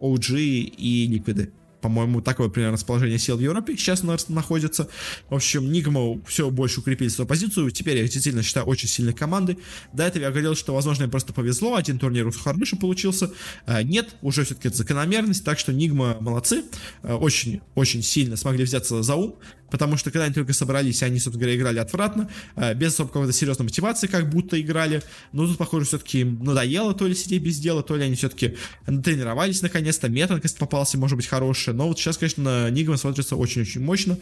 OG 0.00 0.38
и 0.38 1.06
Ликвиды 1.08 1.52
по-моему, 1.84 2.22
такое 2.22 2.48
примерно 2.48 2.78
расположение 2.78 3.18
сил 3.18 3.36
в 3.36 3.40
Европе 3.40 3.76
сейчас 3.76 4.02
находится. 4.02 4.88
В 5.28 5.34
общем, 5.34 5.70
Нигма 5.70 6.18
все 6.24 6.48
больше 6.48 6.80
укрепили 6.80 7.08
свою 7.08 7.28
позицию. 7.28 7.70
Теперь 7.70 7.98
я 7.98 8.04
действительно 8.04 8.42
считаю 8.42 8.64
очень 8.64 8.88
сильной 8.88 9.12
командой. 9.12 9.58
До 9.92 10.04
этого 10.04 10.22
я 10.22 10.30
говорил, 10.30 10.54
что, 10.54 10.74
возможно, 10.74 11.04
им 11.04 11.10
просто 11.10 11.34
повезло. 11.34 11.74
Один 11.74 11.98
турнир 11.98 12.26
у 12.26 12.32
Сухарныша 12.32 12.76
получился. 12.76 13.32
А, 13.66 13.82
нет, 13.82 14.16
уже 14.22 14.44
все-таки 14.44 14.68
это 14.68 14.78
закономерность. 14.78 15.44
Так 15.44 15.58
что 15.58 15.74
Нигма 15.74 16.16
молодцы. 16.20 16.64
Очень-очень 17.02 18.00
а, 18.00 18.02
сильно 18.02 18.36
смогли 18.36 18.64
взяться 18.64 19.02
за 19.02 19.14
ум 19.14 19.36
потому 19.74 19.96
что 19.96 20.12
когда 20.12 20.26
они 20.26 20.34
только 20.34 20.52
собрались, 20.52 21.02
они, 21.02 21.18
собственно 21.18 21.40
говоря, 21.40 21.56
играли 21.56 21.78
отвратно, 21.80 22.30
э, 22.54 22.74
без 22.74 22.94
особо 22.94 23.08
какой-то 23.08 23.32
серьезной 23.32 23.64
мотивации, 23.64 24.06
как 24.06 24.30
будто 24.30 24.60
играли, 24.60 25.02
но 25.32 25.48
тут, 25.48 25.58
похоже, 25.58 25.86
все-таки 25.86 26.20
им 26.20 26.44
надоело 26.44 26.94
то 26.94 27.08
ли 27.08 27.14
сидеть 27.16 27.42
без 27.42 27.58
дела, 27.58 27.82
то 27.82 27.96
ли 27.96 28.04
они 28.04 28.14
все-таки 28.14 28.56
тренировались 28.86 29.62
наконец-то, 29.62 30.08
методность 30.08 30.58
попался, 30.58 30.96
может 30.96 31.16
быть, 31.16 31.26
хорошая, 31.26 31.73
но 31.74 31.88
вот 31.88 31.98
сейчас, 31.98 32.18
конечно, 32.18 32.70
Нигма 32.70 32.96
смотрится 32.96 33.36
очень-очень 33.36 33.82
мощно, 33.82 34.18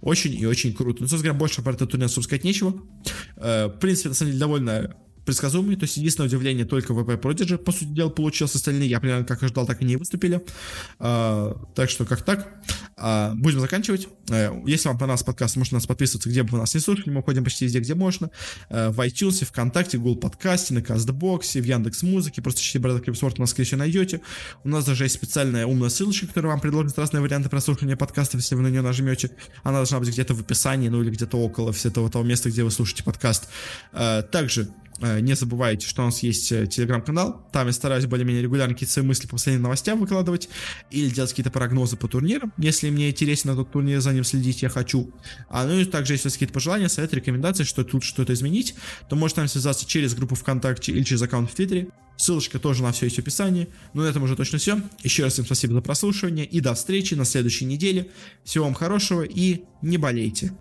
очень 0.00 0.34
и 0.34 0.46
очень 0.46 0.74
круто. 0.74 1.02
Ну, 1.02 1.08
собственно 1.08 1.32
говоря, 1.32 1.38
больше 1.38 1.62
про 1.62 1.74
турнир 1.74 2.08
сказать 2.08 2.44
нечего. 2.44 2.74
Э, 3.36 3.66
в 3.66 3.78
принципе, 3.78 4.10
на 4.10 4.14
самом 4.14 4.32
деле, 4.32 4.40
довольно 4.40 4.96
предсказуемый. 5.26 5.76
То 5.76 5.84
есть 5.84 5.96
единственное 5.98 6.28
удивление 6.28 6.64
только 6.64 6.94
ВП 6.94 7.10
Prodigy, 7.22 7.58
по 7.58 7.72
сути 7.72 7.88
дела, 7.88 8.08
получился. 8.08 8.56
Остальные, 8.56 8.88
я 8.88 9.00
примерно 9.00 9.24
как 9.24 9.42
ожидал, 9.42 9.66
так 9.66 9.82
и 9.82 9.84
не 9.84 9.96
выступили. 9.96 10.42
А, 10.98 11.54
так 11.74 11.90
что 11.90 12.06
как 12.06 12.22
так. 12.22 12.48
А, 12.96 13.34
будем 13.34 13.60
заканчивать. 13.60 14.08
А, 14.30 14.62
если 14.64 14.88
вам 14.88 14.98
понравился 14.98 15.24
подкаст, 15.26 15.56
можете 15.56 15.76
нас 15.76 15.86
подписываться, 15.86 16.30
где 16.30 16.42
бы 16.42 16.50
вы 16.50 16.58
нас 16.58 16.72
не 16.74 16.80
слушали. 16.80 17.10
Мы 17.10 17.20
уходим 17.20 17.44
почти 17.44 17.66
везде, 17.66 17.80
где 17.80 17.94
можно. 17.94 18.30
А, 18.70 18.90
в 18.90 19.00
iTunes, 19.00 19.44
ВКонтакте, 19.44 19.98
в 19.98 20.02
Google 20.02 20.20
подкасте, 20.20 20.72
на 20.72 20.80
Кастбоксе, 20.80 21.60
в 21.60 21.64
Яндекс 21.64 22.02
Музыке. 22.02 22.40
Просто 22.40 22.60
ищите 22.60 22.78
Брэда 22.78 23.00
Крипсворт, 23.00 23.38
нас, 23.38 23.50
скорее 23.50 23.66
всего, 23.66 23.80
найдете. 23.80 24.20
У 24.64 24.68
нас 24.68 24.84
даже 24.84 25.04
есть 25.04 25.16
специальная 25.16 25.66
умная 25.66 25.90
ссылочка, 25.90 26.28
которая 26.28 26.52
вам 26.52 26.60
предложит 26.60 26.98
разные 26.98 27.20
варианты 27.20 27.48
прослушивания 27.48 27.96
подкастов, 27.96 28.40
если 28.40 28.54
вы 28.54 28.62
на 28.62 28.68
нее 28.68 28.82
нажмете. 28.82 29.32
Она 29.64 29.78
должна 29.78 29.98
быть 29.98 30.08
где-то 30.08 30.34
в 30.34 30.40
описании, 30.40 30.88
ну 30.88 31.02
или 31.02 31.10
где-то 31.10 31.36
около 31.36 31.72
всего 31.72 32.08
того 32.08 32.24
места, 32.24 32.48
где 32.48 32.62
вы 32.62 32.70
слушаете 32.70 33.02
подкаст. 33.02 33.48
А, 33.92 34.22
также 34.22 34.56
Э, 34.56 34.85
не 35.00 35.34
забывайте, 35.34 35.86
что 35.86 36.02
у 36.02 36.06
нас 36.06 36.22
есть 36.22 36.50
э, 36.52 36.66
телеграм-канал. 36.66 37.46
Там 37.52 37.66
я 37.66 37.72
стараюсь 37.72 38.06
более-менее 38.06 38.42
регулярно 38.42 38.74
какие-то 38.74 38.92
свои 38.92 39.04
мысли 39.04 39.26
по 39.26 39.32
последним 39.32 39.62
новостям 39.62 40.00
выкладывать. 40.00 40.48
Или 40.90 41.10
делать 41.10 41.30
какие-то 41.30 41.50
прогнозы 41.50 41.96
по 41.96 42.08
турнирам. 42.08 42.52
Если 42.56 42.90
мне 42.90 43.10
интересно 43.10 43.52
этот 43.52 43.70
турнир, 43.72 44.00
за 44.00 44.12
ним 44.12 44.24
следить 44.24 44.62
я 44.62 44.68
хочу. 44.68 45.12
А 45.48 45.64
ну 45.64 45.78
и 45.78 45.84
также, 45.84 46.14
если 46.14 46.28
есть 46.28 46.36
какие-то 46.36 46.54
пожелания, 46.54 46.88
советы, 46.88 47.16
рекомендации, 47.16 47.64
что 47.64 47.84
тут 47.84 48.04
что-то 48.04 48.32
изменить, 48.32 48.74
то 49.08 49.16
можете 49.16 49.40
нам 49.42 49.48
связаться 49.48 49.86
через 49.86 50.14
группу 50.14 50.34
ВКонтакте 50.34 50.92
или 50.92 51.02
через 51.02 51.22
аккаунт 51.22 51.50
в 51.50 51.54
Твиттере. 51.54 51.88
Ссылочка 52.16 52.58
тоже 52.58 52.82
на 52.82 52.92
все 52.92 53.06
есть 53.06 53.16
в 53.16 53.18
описании. 53.20 53.68
Ну, 53.92 54.02
на 54.02 54.06
этом 54.06 54.22
уже 54.22 54.36
точно 54.36 54.58
все. 54.58 54.80
Еще 55.02 55.24
раз 55.24 55.34
всем 55.34 55.44
спасибо 55.44 55.74
за 55.74 55.82
прослушивание 55.82 56.46
и 56.46 56.60
до 56.60 56.74
встречи 56.74 57.14
на 57.14 57.24
следующей 57.24 57.66
неделе. 57.66 58.10
Всего 58.44 58.64
вам 58.64 58.74
хорошего 58.74 59.22
и 59.22 59.64
не 59.82 59.98
болейте. 59.98 60.52